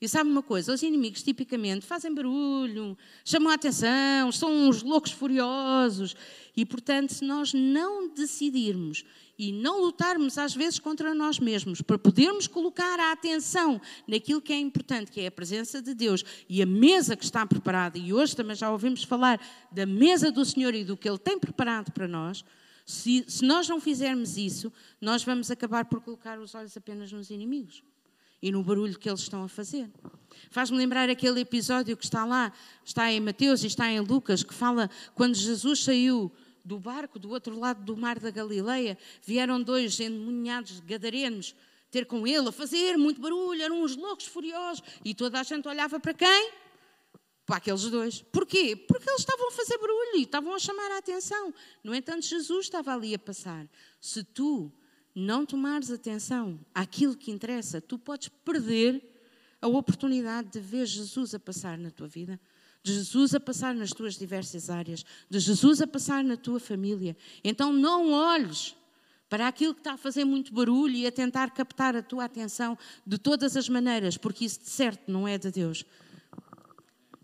E 0.00 0.08
sabe 0.08 0.28
uma 0.28 0.42
coisa? 0.42 0.74
Os 0.74 0.82
inimigos 0.82 1.22
tipicamente 1.22 1.86
fazem 1.86 2.12
barulho, 2.12 2.96
chamam 3.24 3.50
a 3.50 3.54
atenção, 3.54 4.30
são 4.32 4.68
uns 4.68 4.82
loucos 4.82 5.12
furiosos. 5.12 6.14
E, 6.54 6.66
portanto, 6.66 7.14
se 7.14 7.24
nós 7.24 7.54
não 7.54 8.12
decidirmos 8.12 9.04
e 9.38 9.50
não 9.50 9.80
lutarmos 9.80 10.36
às 10.36 10.54
vezes 10.54 10.78
contra 10.78 11.14
nós 11.14 11.38
mesmos, 11.38 11.80
para 11.80 11.98
podermos 11.98 12.46
colocar 12.46 13.00
a 13.00 13.12
atenção 13.12 13.80
naquilo 14.06 14.42
que 14.42 14.52
é 14.52 14.58
importante, 14.58 15.10
que 15.10 15.22
é 15.22 15.28
a 15.28 15.32
presença 15.32 15.80
de 15.80 15.94
Deus 15.94 16.24
e 16.48 16.60
a 16.60 16.66
mesa 16.66 17.16
que 17.16 17.24
está 17.24 17.46
preparada, 17.46 17.98
e 17.98 18.12
hoje 18.12 18.36
também 18.36 18.54
já 18.54 18.70
ouvimos 18.70 19.04
falar 19.04 19.40
da 19.72 19.86
mesa 19.86 20.30
do 20.30 20.44
Senhor 20.44 20.74
e 20.74 20.84
do 20.84 20.96
que 20.96 21.08
Ele 21.08 21.18
tem 21.18 21.38
preparado 21.38 21.90
para 21.92 22.06
nós, 22.06 22.44
se, 22.84 23.24
se 23.26 23.44
nós 23.44 23.68
não 23.68 23.80
fizermos 23.80 24.36
isso, 24.36 24.72
nós 25.00 25.24
vamos 25.24 25.50
acabar 25.50 25.86
por 25.86 26.00
colocar 26.00 26.38
os 26.38 26.54
olhos 26.54 26.76
apenas 26.76 27.10
nos 27.10 27.30
inimigos 27.30 27.82
e 28.42 28.52
no 28.52 28.62
barulho 28.62 28.98
que 28.98 29.08
eles 29.08 29.20
estão 29.20 29.42
a 29.42 29.48
fazer. 29.48 29.90
Faz-me 30.50 30.76
lembrar 30.76 31.08
aquele 31.08 31.40
episódio 31.40 31.96
que 31.96 32.04
está 32.04 32.24
lá, 32.24 32.52
está 32.84 33.10
em 33.10 33.20
Mateus 33.20 33.62
e 33.62 33.68
está 33.68 33.90
em 33.90 34.00
Lucas, 34.00 34.42
que 34.42 34.52
fala 34.52 34.90
quando 35.14 35.34
Jesus 35.34 35.82
saiu 35.82 36.30
do 36.62 36.78
barco 36.78 37.18
do 37.18 37.30
outro 37.30 37.58
lado 37.58 37.82
do 37.82 37.96
mar 37.96 38.18
da 38.18 38.30
Galileia, 38.30 38.98
vieram 39.22 39.62
dois 39.62 39.98
endemoniados 39.98 40.80
gadarenos 40.80 41.54
ter 41.90 42.06
com 42.06 42.26
ele, 42.26 42.48
a 42.48 42.52
fazer 42.52 42.96
muito 42.96 43.20
barulho, 43.20 43.62
eram 43.62 43.82
uns 43.82 43.96
loucos 43.96 44.26
furiosos, 44.26 44.82
e 45.04 45.14
toda 45.14 45.38
a 45.38 45.42
gente 45.44 45.68
olhava 45.68 46.00
para 46.00 46.12
quem? 46.12 46.50
Para 47.46 47.56
aqueles 47.56 47.82
dois. 47.90 48.22
Porquê? 48.32 48.74
Porque 48.74 49.08
eles 49.08 49.20
estavam 49.20 49.48
a 49.48 49.52
fazer 49.52 49.76
barulho 49.78 50.16
e 50.16 50.22
estavam 50.22 50.54
a 50.54 50.58
chamar 50.58 50.90
a 50.92 50.98
atenção. 50.98 51.52
No 51.82 51.94
entanto, 51.94 52.24
Jesus 52.24 52.66
estava 52.66 52.94
ali 52.94 53.14
a 53.14 53.18
passar. 53.18 53.68
Se 54.00 54.24
tu 54.24 54.72
não 55.14 55.44
tomares 55.44 55.90
atenção 55.90 56.58
àquilo 56.74 57.16
que 57.16 57.30
interessa, 57.30 57.80
tu 57.80 57.98
podes 57.98 58.28
perder 58.28 59.02
a 59.60 59.68
oportunidade 59.68 60.50
de 60.50 60.60
ver 60.60 60.86
Jesus 60.86 61.34
a 61.34 61.38
passar 61.38 61.78
na 61.78 61.90
tua 61.90 62.08
vida, 62.08 62.40
de 62.82 62.92
Jesus 62.92 63.34
a 63.34 63.40
passar 63.40 63.74
nas 63.74 63.90
tuas 63.90 64.18
diversas 64.18 64.68
áreas, 64.68 65.04
de 65.30 65.38
Jesus 65.38 65.80
a 65.80 65.86
passar 65.86 66.22
na 66.22 66.36
tua 66.36 66.60
família. 66.60 67.16
Então 67.42 67.72
não 67.72 68.12
olhes 68.12 68.76
para 69.28 69.48
aquilo 69.48 69.72
que 69.72 69.80
está 69.80 69.94
a 69.94 69.96
fazer 69.96 70.24
muito 70.24 70.52
barulho 70.52 70.94
e 70.94 71.06
a 71.06 71.12
tentar 71.12 71.50
captar 71.50 71.96
a 71.96 72.02
tua 72.02 72.24
atenção 72.24 72.76
de 73.06 73.16
todas 73.16 73.56
as 73.56 73.68
maneiras, 73.68 74.18
porque 74.18 74.44
isso 74.44 74.60
de 74.60 74.68
certo 74.68 75.10
não 75.10 75.26
é 75.26 75.38
de 75.38 75.50
Deus. 75.50 75.84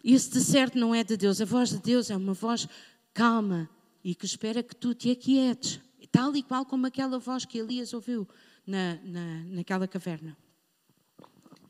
Isso 0.02 0.30
de 0.30 0.40
certo 0.40 0.78
não 0.78 0.94
é 0.94 1.04
de 1.04 1.16
Deus. 1.16 1.40
A 1.40 1.44
voz 1.44 1.70
de 1.70 1.78
Deus 1.78 2.10
é 2.10 2.16
uma 2.16 2.34
voz 2.34 2.68
calma 3.12 3.68
e 4.02 4.14
que 4.14 4.24
espera 4.24 4.62
que 4.62 4.74
tu 4.74 4.94
te 4.94 5.10
aquietes 5.10 5.80
tal 6.10 6.34
e 6.36 6.42
qual 6.42 6.64
como 6.64 6.86
aquela 6.86 7.18
voz 7.18 7.44
que 7.44 7.58
Elias 7.58 7.92
ouviu 7.92 8.28
na, 8.66 8.98
na, 9.04 9.44
naquela 9.44 9.86
caverna, 9.86 10.36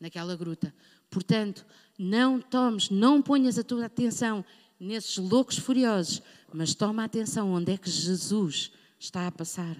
naquela 0.01 0.37
gruta. 0.37 0.75
Portanto, 1.11 1.65
não 1.99 2.41
tomes, 2.41 2.91
não 2.91 3.21
ponhas 3.21 3.59
a 3.59 3.65
tua 3.65 3.87
atenção 3.87 4.45
nesses 4.79 5.17
loucos 5.17 5.59
furiosos, 5.59 6.23
mas 6.53 6.75
toma 6.75 7.05
atenção 7.05 7.53
onde 7.53 7.73
é 7.73 7.77
que 7.77 7.91
Jesus 7.91 8.73
está 8.99 9.27
a 9.27 9.33
passar. 9.33 9.77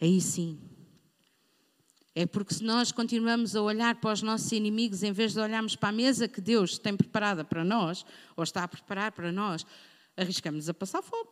Aí 0.00 0.20
sim. 0.20 0.58
É 2.14 2.26
porque 2.26 2.54
se 2.54 2.62
nós 2.62 2.92
continuamos 2.92 3.56
a 3.56 3.62
olhar 3.62 3.96
para 3.96 4.12
os 4.12 4.22
nossos 4.22 4.50
inimigos 4.52 5.02
em 5.02 5.12
vez 5.12 5.32
de 5.32 5.40
olharmos 5.40 5.74
para 5.74 5.88
a 5.88 5.92
mesa 5.92 6.28
que 6.28 6.40
Deus 6.40 6.78
tem 6.78 6.96
preparada 6.96 7.44
para 7.44 7.64
nós, 7.64 8.06
ou 8.36 8.44
está 8.44 8.64
a 8.64 8.68
preparar 8.68 9.10
para 9.12 9.32
nós, 9.32 9.66
arriscamos 10.16 10.68
a 10.68 10.74
passar 10.74 11.02
fome 11.02 11.28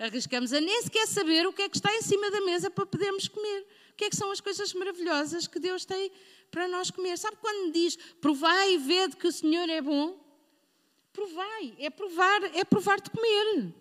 arriscamos 0.00 0.52
a 0.52 0.60
nem 0.60 0.82
sequer 0.82 1.06
saber 1.06 1.46
o 1.46 1.52
que 1.52 1.62
é 1.62 1.68
que 1.68 1.76
está 1.76 1.94
em 1.94 2.00
cima 2.00 2.30
da 2.30 2.40
mesa 2.40 2.70
para 2.70 2.86
podermos 2.86 3.28
comer. 3.28 3.66
O 3.92 3.94
que 3.96 4.04
é 4.04 4.10
que 4.10 4.16
são 4.16 4.30
as 4.30 4.40
coisas 4.40 4.72
maravilhosas 4.72 5.46
que 5.46 5.60
Deus 5.60 5.84
tem 5.84 6.10
para 6.50 6.66
nós 6.66 6.90
comer? 6.90 7.18
Sabe 7.18 7.36
quando 7.38 7.70
diz, 7.72 7.96
provai 8.20 8.74
e 8.74 8.78
vede 8.78 9.16
que 9.16 9.26
o 9.26 9.32
Senhor 9.32 9.68
é 9.68 9.82
bom? 9.82 10.18
Provai, 11.12 11.74
é 11.78 11.90
provar, 11.90 12.44
é 12.56 12.64
provar 12.64 13.00
de 13.00 13.10
comer. 13.10 13.74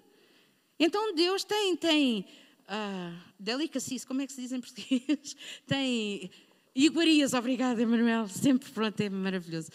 Então 0.77 1.15
Deus 1.15 1.45
tem, 1.45 1.75
tem 1.77 2.25
uh, 2.69 3.17
delicacies, 3.39 4.05
como 4.05 4.21
é 4.21 4.27
que 4.27 4.33
se 4.33 4.41
diz 4.41 4.51
em 4.51 4.61
português? 4.61 5.35
Tem 5.67 6.29
iguarias, 6.75 7.33
obrigada, 7.33 7.81
Emanuel, 7.81 8.27
sempre 8.27 8.69
pronto, 8.71 8.99
é 9.01 9.09
maravilhoso 9.09 9.69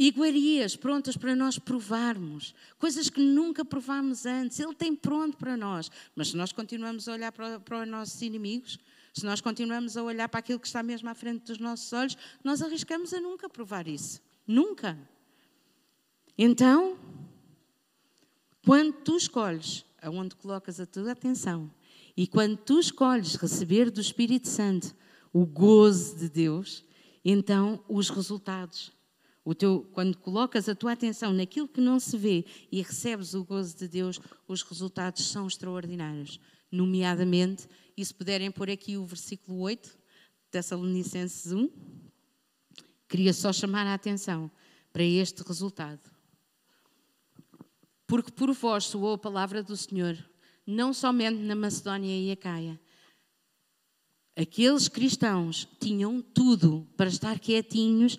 iguarias 0.00 0.76
prontas 0.76 1.14
para 1.14 1.36
nós 1.36 1.58
provarmos, 1.58 2.54
coisas 2.78 3.10
que 3.10 3.20
nunca 3.20 3.62
provámos 3.66 4.24
antes. 4.24 4.58
Ele 4.58 4.74
tem 4.74 4.96
pronto 4.96 5.36
para 5.36 5.58
nós. 5.58 5.90
Mas 6.16 6.28
se 6.28 6.36
nós 6.38 6.52
continuamos 6.52 7.06
a 7.06 7.12
olhar 7.12 7.30
para, 7.30 7.60
para 7.60 7.82
os 7.82 7.88
nossos 7.88 8.22
inimigos, 8.22 8.78
se 9.12 9.26
nós 9.26 9.42
continuamos 9.42 9.98
a 9.98 10.02
olhar 10.02 10.26
para 10.26 10.40
aquilo 10.40 10.58
que 10.58 10.66
está 10.66 10.82
mesmo 10.82 11.10
à 11.10 11.14
frente 11.14 11.44
dos 11.44 11.58
nossos 11.58 11.92
olhos, 11.92 12.16
nós 12.42 12.62
arriscamos 12.62 13.12
a 13.12 13.20
nunca 13.20 13.46
provar 13.46 13.86
isso. 13.86 14.22
Nunca. 14.46 14.98
Então, 16.38 16.96
quando 18.64 18.94
tu 18.94 19.18
escolhes 19.18 19.84
aonde 20.00 20.34
colocas 20.34 20.80
a 20.80 20.86
tua 20.86 21.12
atenção 21.12 21.70
e 22.16 22.26
quando 22.26 22.56
tu 22.56 22.78
escolhes 22.78 23.36
receber 23.36 23.90
do 23.90 24.00
Espírito 24.00 24.48
Santo 24.48 24.94
o 25.32 25.46
gozo 25.46 26.18
de 26.18 26.28
Deus, 26.28 26.84
então 27.24 27.84
os 27.88 28.08
resultados 28.08 28.92
o 29.44 29.54
teu, 29.54 29.88
quando 29.92 30.16
colocas 30.18 30.68
a 30.68 30.74
tua 30.74 30.92
atenção 30.92 31.32
naquilo 31.32 31.66
que 31.66 31.80
não 31.80 31.98
se 31.98 32.16
vê 32.16 32.44
e 32.70 32.82
recebes 32.82 33.34
o 33.34 33.44
gozo 33.44 33.76
de 33.76 33.88
Deus, 33.88 34.20
os 34.46 34.62
resultados 34.62 35.24
são 35.26 35.46
extraordinários. 35.46 36.38
Nomeadamente, 36.70 37.66
e 37.96 38.04
se 38.04 38.14
puderem 38.14 38.50
pôr 38.50 38.70
aqui 38.70 38.96
o 38.96 39.04
versículo 39.04 39.58
8, 39.60 39.98
Tessalonicenses 40.50 41.52
1, 41.52 41.68
queria 43.08 43.32
só 43.32 43.52
chamar 43.52 43.86
a 43.86 43.94
atenção 43.94 44.50
para 44.92 45.02
este 45.02 45.42
resultado. 45.42 46.00
Porque 48.06 48.30
por 48.30 48.52
vós 48.52 48.84
soou 48.84 49.14
a 49.14 49.18
palavra 49.18 49.62
do 49.62 49.76
Senhor, 49.76 50.16
não 50.70 50.92
somente 50.92 51.38
na 51.38 51.54
Macedónia 51.54 52.16
e 52.16 52.30
Acaia. 52.30 52.80
Aqueles 54.36 54.88
cristãos 54.88 55.68
tinham 55.80 56.22
tudo 56.22 56.86
para 56.96 57.08
estar 57.08 57.38
quietinhos 57.38 58.18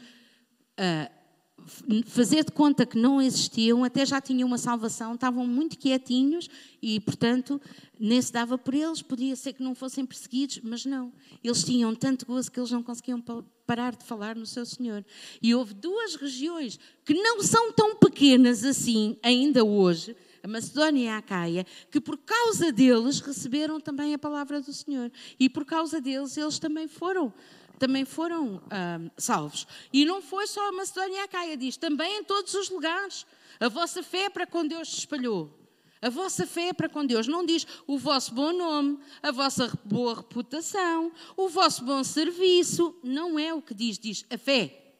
fazer 2.05 2.43
de 2.43 2.51
conta 2.51 2.85
que 2.85 2.97
não 2.97 3.21
existiam, 3.21 3.83
até 3.83 4.05
já 4.05 4.19
tinham 4.19 4.47
uma 4.47 4.57
salvação, 4.57 5.13
estavam 5.13 5.45
muito 5.45 5.77
quietinhos 5.77 6.49
e, 6.81 6.99
portanto, 6.99 7.61
nem 7.99 8.21
se 8.21 8.31
dava 8.31 8.57
por 8.57 8.73
eles. 8.73 9.01
Podia 9.01 9.35
ser 9.35 9.53
que 9.53 9.63
não 9.63 9.75
fossem 9.75 10.05
perseguidos, 10.05 10.59
mas 10.63 10.85
não. 10.85 11.13
Eles 11.43 11.63
tinham 11.63 11.93
tanto 11.95 12.25
gozo 12.25 12.51
que 12.51 12.59
eles 12.59 12.71
não 12.71 12.83
conseguiam 12.83 13.23
parar 13.65 13.95
de 13.95 14.03
falar 14.03 14.35
no 14.35 14.45
seu 14.45 14.65
Senhor. 14.65 15.05
E 15.41 15.53
houve 15.53 15.73
duas 15.73 16.15
regiões 16.15 16.79
que 17.05 17.13
não 17.13 17.41
são 17.41 17.71
tão 17.73 17.95
pequenas 17.95 18.63
assim, 18.63 19.17
ainda 19.23 19.63
hoje, 19.63 20.15
a 20.43 20.47
Macedónia 20.47 21.05
e 21.05 21.07
a 21.07 21.17
Acaia, 21.17 21.65
que 21.89 22.01
por 22.01 22.17
causa 22.17 22.71
deles 22.71 23.19
receberam 23.19 23.79
também 23.79 24.13
a 24.13 24.19
palavra 24.19 24.61
do 24.61 24.73
Senhor. 24.73 25.11
E 25.39 25.49
por 25.49 25.65
causa 25.65 26.01
deles, 26.01 26.37
eles 26.37 26.59
também 26.59 26.87
foram 26.87 27.33
também 27.77 28.05
foram 28.05 28.61
ah, 28.69 28.99
salvos. 29.17 29.65
E 29.91 30.05
não 30.05 30.21
foi 30.21 30.45
só 30.45 30.69
a 30.69 30.71
Macedónia 30.71 31.15
e 31.15 31.19
a 31.19 31.23
Acaia, 31.23 31.57
diz 31.57 31.77
também 31.77 32.19
em 32.19 32.23
todos 32.23 32.53
os 32.53 32.69
lugares. 32.69 33.25
A 33.59 33.69
vossa 33.69 34.03
fé 34.03 34.25
é 34.25 34.29
para 34.29 34.45
com 34.45 34.67
Deus 34.67 34.89
se 34.89 34.99
espalhou. 34.99 35.51
A 35.99 36.09
vossa 36.09 36.47
fé 36.47 36.69
é 36.69 36.73
para 36.73 36.89
com 36.89 37.05
Deus. 37.05 37.27
Não 37.27 37.45
diz 37.45 37.65
o 37.87 37.97
vosso 37.97 38.33
bom 38.33 38.51
nome, 38.53 38.99
a 39.21 39.31
vossa 39.31 39.71
boa 39.83 40.15
reputação, 40.15 41.11
o 41.37 41.47
vosso 41.47 41.83
bom 41.83 42.03
serviço. 42.03 42.95
Não 43.03 43.37
é 43.37 43.53
o 43.53 43.61
que 43.61 43.73
diz. 43.73 43.99
Diz 43.99 44.25
a 44.29 44.37
fé. 44.37 44.93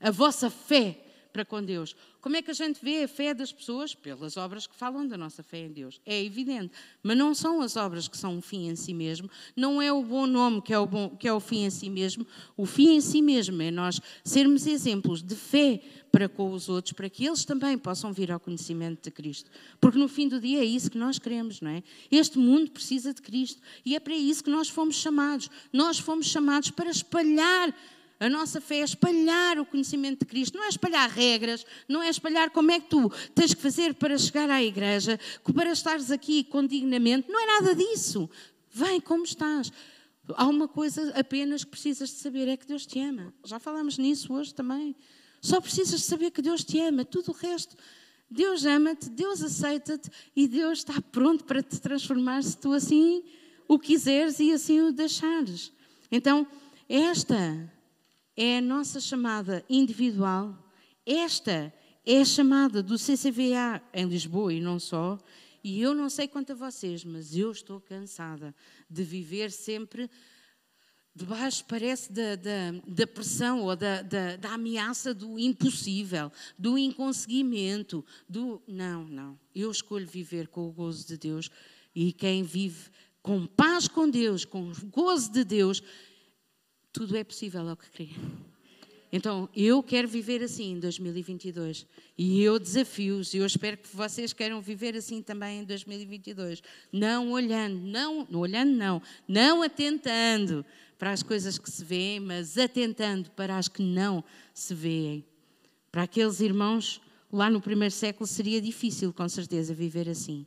A 0.00 0.10
vossa 0.10 0.50
fé 0.50 1.01
para 1.32 1.44
com 1.44 1.62
Deus. 1.62 1.96
Como 2.20 2.36
é 2.36 2.42
que 2.42 2.50
a 2.50 2.54
gente 2.54 2.78
vê 2.82 3.02
a 3.02 3.08
fé 3.08 3.34
das 3.34 3.52
pessoas? 3.52 3.94
Pelas 3.94 4.36
obras 4.36 4.66
que 4.66 4.76
falam 4.76 5.06
da 5.06 5.16
nossa 5.16 5.42
fé 5.42 5.58
em 5.58 5.72
Deus. 5.72 6.00
É 6.04 6.22
evidente. 6.22 6.72
Mas 7.02 7.16
não 7.16 7.34
são 7.34 7.60
as 7.60 7.76
obras 7.76 8.06
que 8.06 8.16
são 8.16 8.36
um 8.36 8.42
fim 8.42 8.68
em 8.68 8.76
si 8.76 8.94
mesmo. 8.94 9.28
Não 9.56 9.80
é 9.80 9.92
o 9.92 10.02
bom 10.04 10.26
nome 10.26 10.60
que 10.62 10.72
é 10.72 10.78
o, 10.78 10.86
bom, 10.86 11.08
que 11.16 11.26
é 11.26 11.32
o 11.32 11.40
fim 11.40 11.64
em 11.64 11.70
si 11.70 11.88
mesmo. 11.88 12.26
O 12.56 12.66
fim 12.66 12.94
em 12.94 13.00
si 13.00 13.22
mesmo 13.22 13.60
é 13.62 13.70
nós 13.70 14.00
sermos 14.24 14.66
exemplos 14.66 15.22
de 15.22 15.34
fé 15.34 15.80
para 16.12 16.28
com 16.28 16.52
os 16.52 16.68
outros, 16.68 16.92
para 16.92 17.08
que 17.08 17.26
eles 17.26 17.42
também 17.44 17.78
possam 17.78 18.12
vir 18.12 18.30
ao 18.30 18.38
conhecimento 18.38 19.04
de 19.04 19.10
Cristo. 19.10 19.50
Porque 19.80 19.98
no 19.98 20.06
fim 20.06 20.28
do 20.28 20.38
dia 20.38 20.60
é 20.60 20.64
isso 20.64 20.90
que 20.90 20.98
nós 20.98 21.18
queremos, 21.18 21.62
não 21.62 21.70
é? 21.70 21.82
Este 22.10 22.38
mundo 22.38 22.70
precisa 22.70 23.14
de 23.14 23.22
Cristo. 23.22 23.62
E 23.84 23.96
é 23.96 24.00
para 24.00 24.14
isso 24.14 24.44
que 24.44 24.50
nós 24.50 24.68
fomos 24.68 24.96
chamados. 24.96 25.48
Nós 25.72 25.98
fomos 25.98 26.26
chamados 26.26 26.70
para 26.70 26.90
espalhar 26.90 27.74
a 28.22 28.28
nossa 28.28 28.60
fé 28.60 28.76
é 28.76 28.84
espalhar 28.84 29.58
o 29.58 29.66
conhecimento 29.66 30.20
de 30.20 30.26
Cristo, 30.26 30.56
não 30.56 30.64
é 30.64 30.68
espalhar 30.68 31.10
regras, 31.10 31.66
não 31.88 32.00
é 32.00 32.08
espalhar 32.08 32.50
como 32.50 32.70
é 32.70 32.78
que 32.78 32.88
tu 32.88 33.10
tens 33.34 33.52
que 33.52 33.60
fazer 33.60 33.94
para 33.94 34.16
chegar 34.16 34.48
à 34.48 34.62
igreja, 34.62 35.18
para 35.52 35.72
estares 35.72 36.08
aqui 36.08 36.44
condignamente, 36.44 37.28
não 37.28 37.40
é 37.40 37.46
nada 37.46 37.74
disso. 37.74 38.30
Vem 38.70 39.00
como 39.00 39.24
estás. 39.24 39.72
Há 40.36 40.46
uma 40.46 40.68
coisa 40.68 41.12
apenas 41.18 41.64
que 41.64 41.70
precisas 41.72 42.10
de 42.10 42.14
saber: 42.16 42.46
é 42.46 42.56
que 42.56 42.64
Deus 42.64 42.86
te 42.86 43.00
ama. 43.00 43.34
Já 43.44 43.58
falamos 43.58 43.98
nisso 43.98 44.32
hoje 44.32 44.54
também. 44.54 44.94
Só 45.40 45.60
precisas 45.60 45.98
de 45.98 46.06
saber 46.06 46.30
que 46.30 46.40
Deus 46.40 46.62
te 46.62 46.78
ama, 46.78 47.04
tudo 47.04 47.32
o 47.32 47.34
resto. 47.34 47.76
Deus 48.30 48.64
ama-te, 48.64 49.10
Deus 49.10 49.42
aceita-te 49.42 50.08
e 50.36 50.46
Deus 50.46 50.78
está 50.78 51.02
pronto 51.02 51.42
para 51.44 51.60
te 51.60 51.80
transformar 51.80 52.44
se 52.44 52.56
tu 52.56 52.72
assim 52.72 53.24
o 53.66 53.80
quiseres 53.80 54.38
e 54.38 54.52
assim 54.52 54.80
o 54.80 54.92
deixares. 54.92 55.72
Então, 56.10 56.46
esta 56.88 57.68
é 58.36 58.58
a 58.58 58.62
nossa 58.62 59.00
chamada 59.00 59.64
individual. 59.68 60.56
Esta 61.04 61.72
é 62.04 62.20
a 62.20 62.24
chamada 62.24 62.82
do 62.82 62.98
CCVA 62.98 63.82
em 63.92 64.06
Lisboa 64.06 64.52
e 64.52 64.60
não 64.60 64.78
só. 64.78 65.18
E 65.62 65.80
eu 65.80 65.94
não 65.94 66.10
sei 66.10 66.26
quanto 66.26 66.52
a 66.52 66.56
vocês, 66.56 67.04
mas 67.04 67.36
eu 67.36 67.52
estou 67.52 67.80
cansada 67.80 68.54
de 68.90 69.04
viver 69.04 69.50
sempre 69.50 70.10
debaixo, 71.14 71.64
parece, 71.68 72.10
da, 72.10 72.36
da, 72.36 72.72
da 72.86 73.06
pressão 73.06 73.60
ou 73.60 73.76
da, 73.76 74.02
da, 74.02 74.36
da, 74.36 74.54
ameaça 74.54 75.12
do 75.12 75.38
impossível, 75.38 76.32
do 76.58 76.78
inconseguimento, 76.78 78.04
do. 78.28 78.62
Não, 78.66 79.04
não. 79.04 79.38
Eu 79.54 79.70
escolho 79.70 80.06
viver 80.06 80.48
com 80.48 80.66
o 80.66 80.72
gozo 80.72 81.06
de 81.06 81.18
Deus 81.18 81.50
e 81.94 82.12
quem 82.12 82.42
vive 82.42 82.90
com 83.22 83.46
paz 83.46 83.86
com 83.86 84.08
Deus, 84.08 84.44
com 84.44 84.70
o 84.70 84.86
gozo 84.86 85.30
de 85.30 85.44
Deus, 85.44 85.82
tudo 86.92 87.16
é 87.16 87.24
possível 87.24 87.68
ao 87.68 87.76
que 87.76 87.90
crê. 87.90 88.08
Então, 89.12 89.46
eu 89.54 89.82
quero 89.82 90.08
viver 90.08 90.42
assim 90.42 90.72
em 90.72 90.80
2022. 90.80 91.86
E 92.16 92.42
eu 92.42 92.58
desafio-os, 92.58 93.34
e 93.34 93.38
eu 93.38 93.46
espero 93.46 93.76
que 93.76 93.94
vocês 93.94 94.32
queiram 94.32 94.60
viver 94.62 94.96
assim 94.96 95.20
também 95.22 95.60
em 95.60 95.64
2022. 95.64 96.62
Não 96.90 97.30
olhando, 97.30 97.76
não, 97.76 98.26
não 98.30 98.40
olhando 98.40 98.72
não, 98.72 99.02
não 99.28 99.62
atentando 99.62 100.64
para 100.98 101.10
as 101.12 101.22
coisas 101.22 101.58
que 101.58 101.70
se 101.70 101.84
veem, 101.84 102.20
mas 102.20 102.56
atentando 102.56 103.30
para 103.32 103.58
as 103.58 103.68
que 103.68 103.82
não 103.82 104.24
se 104.54 104.74
veem. 104.74 105.26
Para 105.90 106.04
aqueles 106.04 106.40
irmãos, 106.40 107.02
lá 107.30 107.50
no 107.50 107.60
primeiro 107.60 107.92
século 107.92 108.26
seria 108.26 108.62
difícil, 108.62 109.12
com 109.12 109.28
certeza, 109.28 109.74
viver 109.74 110.08
assim. 110.08 110.46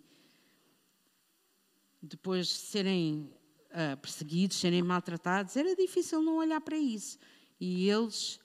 Depois 2.01 2.47
de 2.47 2.53
serem 2.53 3.29
uh, 3.75 3.97
perseguidos, 3.97 4.57
serem 4.57 4.81
maltratados, 4.81 5.55
era 5.57 5.75
difícil 5.75 6.21
não 6.21 6.37
olhar 6.37 6.61
para 6.61 6.77
isso. 6.77 7.19
E 7.59 7.89
eles, 7.89 8.39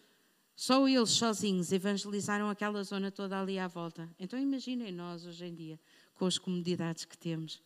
só 0.57 0.87
eles 0.89 1.11
sozinhos, 1.11 1.72
evangelizaram 1.72 2.51
aquela 2.51 2.83
zona 2.83 3.11
toda 3.11 3.41
ali 3.41 3.59
à 3.59 3.68
volta. 3.68 4.09
Então 4.18 4.39
imaginem 4.39 4.93
nós 4.93 5.24
hoje 5.24 5.47
em 5.47 5.55
dia, 5.55 5.81
com 6.14 6.26
as 6.26 6.37
comodidades 6.37 7.05
que 7.05 7.16
temos. 7.16 7.62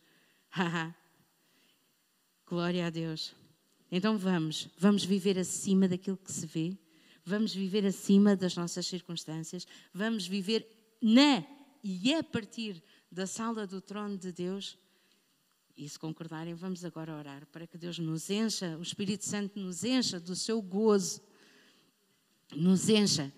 Glória 2.45 2.85
a 2.85 2.89
Deus. 2.89 3.33
Então 3.91 4.17
vamos, 4.17 4.69
vamos 4.77 5.03
viver 5.03 5.37
acima 5.37 5.87
daquilo 5.87 6.17
que 6.17 6.31
se 6.31 6.45
vê, 6.45 6.77
vamos 7.23 7.53
viver 7.53 7.85
acima 7.85 8.35
das 8.35 8.55
nossas 8.55 8.85
circunstâncias, 8.85 9.67
vamos 9.93 10.27
viver 10.27 10.67
na 11.01 11.43
e 11.83 12.13
a 12.15 12.23
partir 12.23 12.83
da 13.11 13.27
sala 13.27 13.67
do 13.67 13.79
trono 13.79 14.17
de 14.17 14.31
Deus 14.31 14.77
e 15.77 15.87
se 15.87 15.99
concordarem, 15.99 16.53
vamos 16.53 16.85
agora 16.85 17.15
orar 17.15 17.45
para 17.47 17.67
que 17.67 17.77
Deus 17.77 17.99
nos 17.99 18.29
encha, 18.29 18.77
o 18.77 18.81
Espírito 18.81 19.25
Santo 19.25 19.59
nos 19.59 19.83
encha 19.83 20.19
do 20.19 20.35
seu 20.35 20.61
gozo, 20.61 21.21
nos 22.55 22.87
encha 22.89 23.33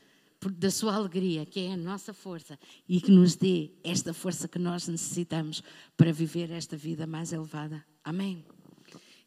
da 0.60 0.70
sua 0.70 0.94
alegria, 0.94 1.46
que 1.46 1.60
é 1.62 1.74
a 1.74 1.78
nossa 1.78 2.14
força, 2.14 2.60
e 2.88 3.02
que 3.02 3.10
nos 3.10 3.36
dê 3.36 3.72
esta 3.84 4.14
força 4.14 4.48
que 4.48 4.60
nós 4.60 4.88
necessitamos 4.88 5.64
para 5.96 6.14
viver 6.14 6.52
esta 6.52 6.78
vida 6.78 7.08
mais 7.08 7.34
elevada. 7.34 7.84
Amém. 8.04 8.46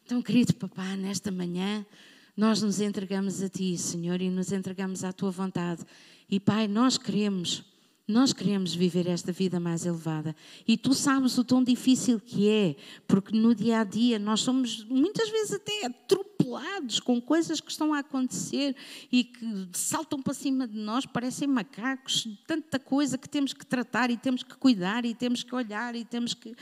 Então, 0.03 0.21
querido 0.21 0.55
papá, 0.55 0.95
nesta 0.95 1.31
manhã 1.31 1.85
nós 2.35 2.61
nos 2.61 2.79
entregamos 2.79 3.41
a 3.41 3.49
Ti, 3.49 3.77
Senhor, 3.77 4.21
e 4.21 4.29
nos 4.29 4.51
entregamos 4.51 5.03
à 5.03 5.11
Tua 5.11 5.31
vontade. 5.31 5.83
E 6.29 6.39
Pai, 6.39 6.67
nós 6.67 6.97
queremos 6.97 7.63
nós 8.11 8.33
queremos 8.33 8.75
viver 8.75 9.07
esta 9.07 9.31
vida 9.31 9.59
mais 9.59 9.85
elevada. 9.85 10.35
E 10.67 10.77
tu 10.77 10.93
sabes 10.93 11.37
o 11.37 11.43
tão 11.43 11.63
difícil 11.63 12.19
que 12.19 12.49
é, 12.49 12.75
porque 13.07 13.35
no 13.35 13.55
dia 13.55 13.79
a 13.79 13.83
dia 13.83 14.19
nós 14.19 14.41
somos 14.41 14.83
muitas 14.85 15.29
vezes 15.29 15.53
até 15.53 15.85
atropelados 15.85 16.99
com 16.99 17.21
coisas 17.21 17.61
que 17.61 17.71
estão 17.71 17.93
a 17.93 17.99
acontecer 17.99 18.75
e 19.11 19.23
que 19.23 19.69
saltam 19.73 20.21
para 20.21 20.33
cima 20.33 20.67
de 20.67 20.77
nós, 20.77 21.05
parecem 21.05 21.47
macacos, 21.47 22.27
tanta 22.45 22.77
coisa 22.77 23.17
que 23.17 23.29
temos 23.29 23.53
que 23.53 23.65
tratar 23.65 24.11
e 24.11 24.17
temos 24.17 24.43
que 24.43 24.55
cuidar 24.55 25.05
e 25.05 25.15
temos 25.15 25.43
que 25.43 25.55
olhar 25.55 25.95
e 25.95 26.03
temos 26.03 26.33
que. 26.33 26.53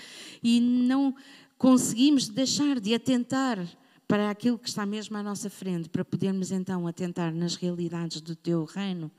E 0.44 0.62
não 0.62 1.16
conseguimos 1.58 2.30
deixar 2.30 2.80
de 2.80 2.94
atentar 2.94 3.60
para 4.08 4.32
aquilo 4.32 4.58
que 4.58 4.68
está 4.68 4.88
mesmo 4.88 5.16
à 5.18 5.22
nossa 5.22 5.52
frente, 5.52 5.88
para 5.88 6.04
podermos 6.04 6.52
então 6.52 6.88
atentar 6.88 7.32
nas 7.32 7.56
realidades 7.56 8.22
do 8.22 8.36
teu 8.36 8.66
reino. 8.66 9.12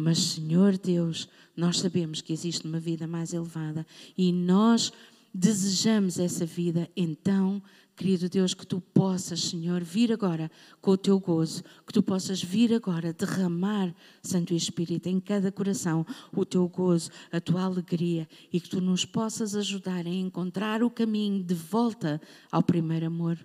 Mas, 0.00 0.18
Senhor 0.18 0.78
Deus, 0.78 1.28
nós 1.56 1.80
sabemos 1.80 2.20
que 2.20 2.32
existe 2.32 2.64
uma 2.68 2.78
vida 2.78 3.04
mais 3.04 3.32
elevada 3.32 3.84
e 4.16 4.32
nós 4.32 4.92
desejamos 5.34 6.20
essa 6.20 6.46
vida. 6.46 6.88
Então, 6.96 7.60
querido 7.96 8.28
Deus, 8.28 8.54
que 8.54 8.64
tu 8.64 8.80
possas, 8.80 9.42
Senhor, 9.42 9.82
vir 9.82 10.12
agora 10.12 10.48
com 10.80 10.92
o 10.92 10.96
teu 10.96 11.18
gozo, 11.18 11.64
que 11.84 11.92
tu 11.92 12.00
possas 12.00 12.40
vir 12.40 12.72
agora 12.72 13.12
derramar, 13.12 13.92
Santo 14.22 14.54
Espírito, 14.54 15.08
em 15.08 15.18
cada 15.18 15.50
coração 15.50 16.06
o 16.32 16.44
teu 16.44 16.68
gozo, 16.68 17.10
a 17.32 17.40
tua 17.40 17.64
alegria 17.64 18.28
e 18.52 18.60
que 18.60 18.68
tu 18.68 18.80
nos 18.80 19.04
possas 19.04 19.56
ajudar 19.56 20.06
a 20.06 20.10
encontrar 20.10 20.80
o 20.80 20.88
caminho 20.90 21.42
de 21.42 21.54
volta 21.54 22.22
ao 22.52 22.62
primeiro 22.62 23.06
amor. 23.06 23.36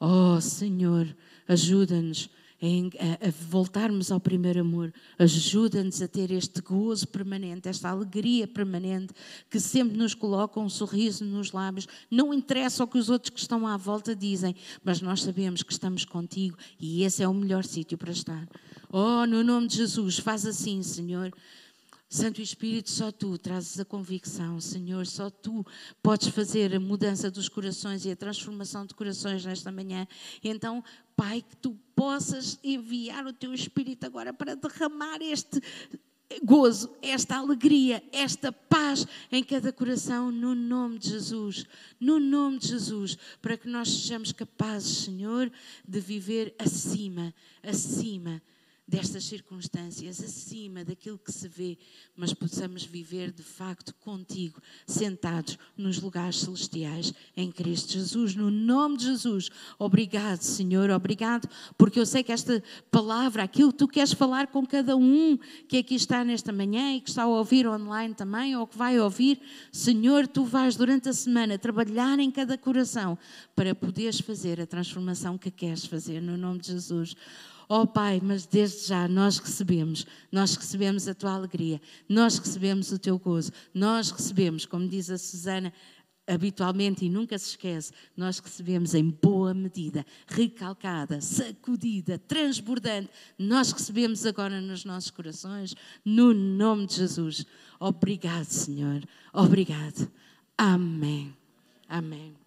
Oh, 0.00 0.40
Senhor, 0.40 1.14
ajuda-nos 1.46 2.30
a, 2.98 3.28
a 3.28 3.30
voltarmos 3.48 4.10
ao 4.10 4.18
primeiro 4.18 4.60
amor. 4.60 4.92
Ajuda-nos 5.18 6.00
a 6.00 6.08
ter 6.08 6.30
este 6.30 6.60
gozo 6.60 7.06
permanente, 7.08 7.68
esta 7.68 7.90
alegria 7.90 8.46
permanente 8.46 9.12
que 9.50 9.60
sempre 9.60 9.96
nos 9.96 10.14
coloca 10.14 10.58
um 10.58 10.68
sorriso 10.68 11.24
nos 11.24 11.52
lábios. 11.52 11.86
Não 12.10 12.32
interessa 12.32 12.84
o 12.84 12.86
que 12.86 12.98
os 12.98 13.10
outros 13.10 13.30
que 13.30 13.40
estão 13.40 13.66
à 13.66 13.76
volta 13.76 14.14
dizem, 14.14 14.54
mas 14.82 15.00
nós 15.00 15.22
sabemos 15.22 15.62
que 15.62 15.72
estamos 15.72 16.04
contigo 16.04 16.56
e 16.80 17.02
esse 17.02 17.22
é 17.22 17.28
o 17.28 17.34
melhor 17.34 17.64
sítio 17.64 17.98
para 17.98 18.12
estar. 18.12 18.48
Oh, 18.90 19.26
no 19.26 19.42
nome 19.42 19.66
de 19.66 19.76
Jesus, 19.76 20.18
faz 20.18 20.46
assim, 20.46 20.82
Senhor. 20.82 21.32
Santo 22.14 22.40
Espírito, 22.40 22.92
só 22.92 23.10
tu 23.10 23.36
trazes 23.36 23.80
a 23.80 23.84
convicção, 23.84 24.60
Senhor, 24.60 25.04
só 25.04 25.28
tu 25.28 25.66
podes 26.00 26.28
fazer 26.28 26.72
a 26.72 26.78
mudança 26.78 27.28
dos 27.28 27.48
corações 27.48 28.04
e 28.04 28.10
a 28.12 28.14
transformação 28.14 28.86
de 28.86 28.94
corações 28.94 29.44
nesta 29.44 29.72
manhã. 29.72 30.06
Então, 30.42 30.84
Pai, 31.16 31.42
que 31.42 31.56
tu 31.56 31.76
possas 31.92 32.56
enviar 32.62 33.26
o 33.26 33.32
teu 33.32 33.52
Espírito 33.52 34.06
agora 34.06 34.32
para 34.32 34.54
derramar 34.54 35.20
este 35.22 35.60
gozo, 36.44 36.94
esta 37.02 37.36
alegria, 37.36 38.00
esta 38.12 38.52
paz 38.52 39.04
em 39.32 39.42
cada 39.42 39.72
coração, 39.72 40.30
no 40.30 40.54
nome 40.54 41.00
de 41.00 41.10
Jesus, 41.10 41.66
no 41.98 42.20
nome 42.20 42.60
de 42.60 42.68
Jesus, 42.68 43.18
para 43.42 43.56
que 43.56 43.68
nós 43.68 43.88
sejamos 43.88 44.30
capazes, 44.30 44.98
Senhor, 44.98 45.50
de 45.86 45.98
viver 45.98 46.54
acima, 46.60 47.34
acima 47.60 48.40
destas 48.86 49.24
circunstâncias, 49.24 50.22
acima 50.22 50.84
daquilo 50.84 51.18
que 51.18 51.32
se 51.32 51.48
vê, 51.48 51.78
mas 52.14 52.34
possamos 52.34 52.84
viver 52.84 53.32
de 53.32 53.42
facto 53.42 53.94
contigo, 53.94 54.60
sentados 54.86 55.58
nos 55.76 56.00
lugares 56.00 56.40
celestiais 56.40 57.12
em 57.34 57.50
Cristo 57.50 57.92
Jesus, 57.94 58.34
no 58.34 58.50
nome 58.50 58.98
de 58.98 59.04
Jesus. 59.04 59.48
Obrigado, 59.78 60.42
Senhor, 60.42 60.90
obrigado, 60.90 61.48
porque 61.78 61.98
eu 61.98 62.04
sei 62.04 62.22
que 62.22 62.30
esta 62.30 62.62
palavra, 62.90 63.42
aquilo 63.42 63.72
que 63.72 63.78
tu 63.78 63.88
queres 63.88 64.12
falar 64.12 64.48
com 64.48 64.66
cada 64.66 64.96
um 64.96 65.38
que 65.66 65.78
aqui 65.78 65.94
está 65.94 66.22
nesta 66.22 66.52
manhã 66.52 66.94
e 66.94 67.00
que 67.00 67.08
está 67.08 67.22
a 67.22 67.28
ouvir 67.28 67.66
online 67.66 68.14
também, 68.14 68.54
ou 68.54 68.66
que 68.66 68.76
vai 68.76 69.00
ouvir, 69.00 69.40
Senhor, 69.72 70.28
tu 70.28 70.44
vais 70.44 70.76
durante 70.76 71.08
a 71.08 71.12
semana 71.12 71.58
trabalhar 71.58 72.18
em 72.18 72.30
cada 72.30 72.58
coração 72.58 73.18
para 73.56 73.74
poderes 73.74 74.20
fazer 74.20 74.60
a 74.60 74.66
transformação 74.66 75.38
que 75.38 75.50
queres 75.50 75.86
fazer, 75.86 76.20
no 76.20 76.36
nome 76.36 76.60
de 76.60 76.68
Jesus. 76.68 77.16
Oh 77.68 77.86
Pai, 77.86 78.20
mas 78.22 78.46
desde 78.46 78.88
já 78.88 79.08
nós 79.08 79.38
recebemos, 79.38 80.06
nós 80.30 80.54
recebemos 80.56 81.08
a 81.08 81.14
tua 81.14 81.32
alegria, 81.32 81.80
nós 82.08 82.38
recebemos 82.38 82.92
o 82.92 82.98
teu 82.98 83.18
gozo, 83.18 83.52
nós 83.72 84.10
recebemos, 84.10 84.66
como 84.66 84.88
diz 84.88 85.10
a 85.10 85.18
Susana, 85.18 85.72
habitualmente 86.26 87.04
e 87.04 87.10
nunca 87.10 87.38
se 87.38 87.50
esquece, 87.50 87.92
nós 88.16 88.38
recebemos 88.38 88.94
em 88.94 89.10
boa 89.10 89.52
medida, 89.52 90.04
recalcada, 90.26 91.20
sacudida, 91.20 92.18
transbordante, 92.18 93.10
nós 93.38 93.72
recebemos 93.72 94.24
agora 94.24 94.60
nos 94.60 94.84
nossos 94.84 95.10
corações, 95.10 95.74
no 96.04 96.32
nome 96.32 96.86
de 96.86 96.94
Jesus. 96.94 97.44
Obrigado, 97.78 98.46
Senhor. 98.46 99.02
Obrigado. 99.32 100.10
Amém. 100.56 101.34
Amém. 101.88 102.43